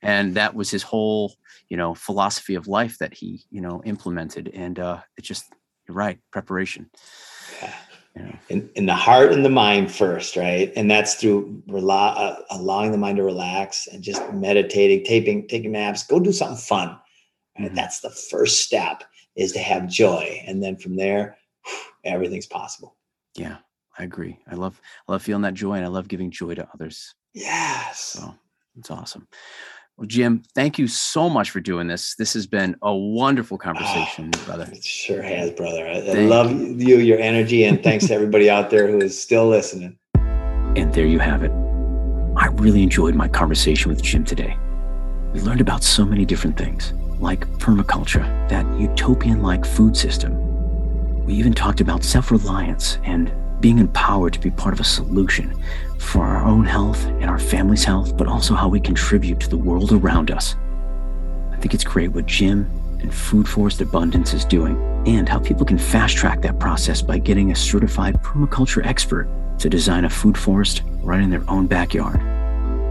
And 0.00 0.34
that 0.34 0.54
was 0.54 0.70
his 0.70 0.82
whole, 0.82 1.34
you 1.68 1.76
know, 1.76 1.94
philosophy 1.94 2.54
of 2.54 2.66
life 2.66 2.98
that 2.98 3.14
he, 3.14 3.44
you 3.50 3.60
know, 3.60 3.82
implemented. 3.84 4.50
And 4.54 4.78
uh, 4.78 5.00
it's 5.18 5.28
just, 5.28 5.52
you're 5.86 5.94
right, 5.94 6.18
preparation. 6.32 6.90
Yeah. 8.16 8.36
In, 8.48 8.70
in 8.76 8.86
the 8.86 8.94
heart 8.94 9.32
and 9.32 9.44
the 9.44 9.50
mind 9.50 9.92
first, 9.92 10.36
right? 10.36 10.72
And 10.76 10.90
that's 10.90 11.16
through 11.16 11.62
rela- 11.68 12.16
uh, 12.16 12.36
allowing 12.50 12.92
the 12.92 12.98
mind 12.98 13.18
to 13.18 13.22
relax 13.22 13.86
and 13.86 14.02
just 14.02 14.32
meditating, 14.32 15.04
taping, 15.04 15.46
taking 15.48 15.72
naps. 15.72 16.06
Go 16.06 16.20
do 16.20 16.32
something 16.32 16.56
fun. 16.56 16.96
Right? 17.58 17.66
Mm-hmm. 17.66 17.74
That's 17.74 18.00
the 18.00 18.10
first 18.10 18.64
step 18.64 19.04
is 19.36 19.52
to 19.52 19.58
have 19.58 19.88
joy, 19.88 20.42
and 20.46 20.62
then 20.62 20.76
from 20.76 20.96
there, 20.96 21.36
everything's 22.04 22.46
possible. 22.46 22.96
Yeah, 23.34 23.56
I 23.98 24.04
agree. 24.04 24.38
I 24.50 24.54
love 24.54 24.80
I 25.08 25.12
love 25.12 25.22
feeling 25.22 25.42
that 25.42 25.54
joy, 25.54 25.74
and 25.74 25.84
I 25.84 25.88
love 25.88 26.08
giving 26.08 26.30
joy 26.30 26.54
to 26.54 26.68
others. 26.74 27.14
Yes. 27.32 28.00
So 28.00 28.34
it's 28.78 28.90
awesome. 28.90 29.26
Well, 29.96 30.08
Jim, 30.08 30.42
thank 30.56 30.76
you 30.76 30.88
so 30.88 31.30
much 31.30 31.50
for 31.50 31.60
doing 31.60 31.86
this. 31.86 32.16
This 32.16 32.34
has 32.34 32.48
been 32.48 32.74
a 32.82 32.92
wonderful 32.92 33.58
ah, 33.60 33.64
conversation, 33.64 34.32
oh, 34.34 34.44
brother. 34.44 34.68
It 34.72 34.82
sure 34.82 35.22
has, 35.22 35.52
brother. 35.52 35.86
I, 35.86 35.98
I 35.98 36.14
love 36.26 36.50
you, 36.50 36.98
your 36.98 37.20
energy, 37.20 37.64
and 37.64 37.80
thanks 37.80 38.08
to 38.08 38.14
everybody 38.14 38.50
out 38.50 38.70
there 38.70 38.88
who 38.88 38.98
is 38.98 39.20
still 39.20 39.46
listening. 39.46 39.96
And 40.14 40.92
there 40.92 41.06
you 41.06 41.20
have 41.20 41.44
it. 41.44 41.52
I 42.36 42.48
really 42.54 42.82
enjoyed 42.82 43.14
my 43.14 43.28
conversation 43.28 43.88
with 43.88 44.02
Jim 44.02 44.24
today. 44.24 44.58
We 45.32 45.40
learned 45.40 45.60
about 45.60 45.84
so 45.84 46.04
many 46.04 46.24
different 46.24 46.56
things, 46.56 46.92
like 47.24 47.48
permaculture, 47.58 48.22
that 48.48 48.64
utopian 48.78 49.42
like 49.42 49.64
food 49.64 49.96
system. 49.96 50.32
We 51.24 51.34
even 51.34 51.54
talked 51.54 51.80
about 51.80 52.04
self 52.04 52.30
reliance 52.30 52.98
and 53.02 53.32
being 53.60 53.78
empowered 53.78 54.34
to 54.34 54.40
be 54.40 54.50
part 54.50 54.74
of 54.74 54.80
a 54.80 54.84
solution 54.84 55.60
for 55.98 56.22
our 56.22 56.44
own 56.44 56.66
health 56.66 57.02
and 57.06 57.24
our 57.24 57.38
family's 57.38 57.82
health, 57.82 58.16
but 58.16 58.28
also 58.28 58.54
how 58.54 58.68
we 58.68 58.78
contribute 58.78 59.40
to 59.40 59.48
the 59.48 59.56
world 59.56 59.90
around 59.90 60.30
us. 60.30 60.54
I 61.50 61.56
think 61.56 61.72
it's 61.72 61.82
great 61.82 62.12
what 62.12 62.26
Jim 62.26 62.70
and 63.00 63.12
Food 63.12 63.48
Forest 63.48 63.80
Abundance 63.80 64.34
is 64.34 64.44
doing, 64.44 64.76
and 65.06 65.26
how 65.26 65.38
people 65.38 65.64
can 65.64 65.78
fast 65.78 66.16
track 66.16 66.42
that 66.42 66.60
process 66.60 67.00
by 67.00 67.18
getting 67.18 67.50
a 67.50 67.56
certified 67.56 68.22
permaculture 68.22 68.84
expert 68.84 69.28
to 69.60 69.70
design 69.70 70.04
a 70.04 70.10
food 70.10 70.36
forest 70.36 70.82
right 71.02 71.22
in 71.22 71.30
their 71.30 71.48
own 71.48 71.66
backyard. 71.66 72.20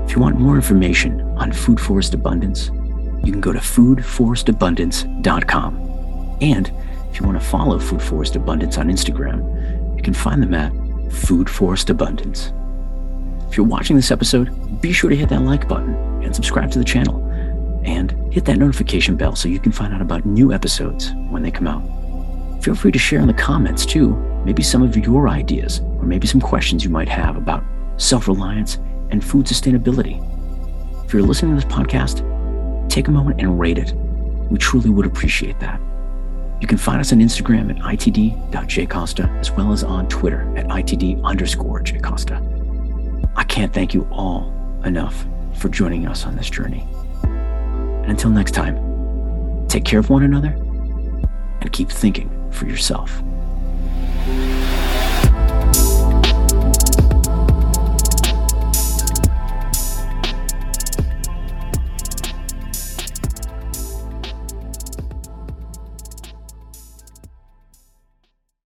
If 0.07 0.15
you 0.15 0.21
want 0.21 0.39
more 0.39 0.55
information 0.55 1.21
on 1.37 1.51
Food 1.51 1.79
Forest 1.79 2.15
Abundance, 2.15 2.71
you 3.23 3.31
can 3.31 3.41
go 3.41 3.53
to 3.53 3.59
foodforestabundance.com. 3.59 6.37
And 6.41 6.71
if 7.09 7.19
you 7.19 7.25
want 7.25 7.39
to 7.39 7.45
follow 7.45 7.79
Food 7.79 8.01
Forest 8.01 8.35
Abundance 8.35 8.77
on 8.77 8.87
Instagram, 8.87 9.95
you 9.95 10.03
can 10.03 10.13
find 10.13 10.43
them 10.43 10.53
at 10.53 10.73
Food 11.11 11.49
Forest 11.49 11.89
Abundance. 11.89 12.51
If 13.49 13.57
you're 13.57 13.65
watching 13.65 13.95
this 13.95 14.11
episode, 14.11 14.81
be 14.81 14.91
sure 14.91 15.09
to 15.09 15.15
hit 15.15 15.29
that 15.29 15.43
like 15.43 15.65
button 15.67 15.95
and 16.23 16.35
subscribe 16.35 16.71
to 16.71 16.79
the 16.79 16.85
channel. 16.85 17.21
And 17.85 18.11
hit 18.33 18.45
that 18.45 18.57
notification 18.57 19.15
bell 19.15 19.35
so 19.35 19.47
you 19.47 19.59
can 19.59 19.71
find 19.71 19.93
out 19.93 20.01
about 20.01 20.25
new 20.25 20.51
episodes 20.53 21.11
when 21.29 21.43
they 21.43 21.51
come 21.51 21.67
out. 21.67 21.83
Feel 22.63 22.73
free 22.75 22.91
to 22.91 22.99
share 22.99 23.19
in 23.19 23.27
the 23.27 23.33
comments 23.33 23.85
too, 23.85 24.15
maybe 24.45 24.63
some 24.63 24.81
of 24.81 24.97
your 24.97 25.29
ideas 25.29 25.81
or 25.81 26.03
maybe 26.03 26.25
some 26.25 26.41
questions 26.41 26.83
you 26.83 26.89
might 26.89 27.09
have 27.09 27.35
about 27.35 27.63
self 27.97 28.27
reliance 28.27 28.79
and 29.11 29.23
food 29.23 29.45
sustainability. 29.45 30.17
If 31.05 31.13
you're 31.13 31.21
listening 31.21 31.55
to 31.55 31.63
this 31.63 31.71
podcast, 31.71 32.27
take 32.93 33.07
a 33.07 33.11
moment 33.11 33.41
and 33.41 33.59
rate 33.59 33.79
it. 33.79 33.91
We 34.51 34.59
truly 34.59 34.91
would 34.91 35.07
appreciate 35.07 35.59
that. 35.59 35.81
You 36.61 36.67
can 36.67 36.77
find 36.77 37.01
us 37.01 37.11
on 37.11 37.19
Instagram 37.19 37.71
at 37.71 37.77
itd.jcosta 37.77 39.39
as 39.39 39.51
well 39.51 39.73
as 39.73 39.83
on 39.83 40.07
Twitter 40.07 40.41
at 40.55 40.67
itd 40.67 41.23
underscore 41.23 41.81
jcosta. 41.81 42.37
I 43.35 43.43
can't 43.45 43.73
thank 43.73 43.95
you 43.95 44.07
all 44.11 44.53
enough 44.85 45.25
for 45.55 45.69
joining 45.69 46.07
us 46.07 46.25
on 46.25 46.35
this 46.35 46.49
journey. 46.49 46.87
And 47.23 48.11
until 48.11 48.29
next 48.29 48.51
time, 48.51 49.67
take 49.67 49.85
care 49.85 49.99
of 49.99 50.11
one 50.11 50.21
another 50.21 50.51
and 51.61 51.71
keep 51.71 51.89
thinking 51.89 52.29
for 52.51 52.67
yourself. 52.67 53.23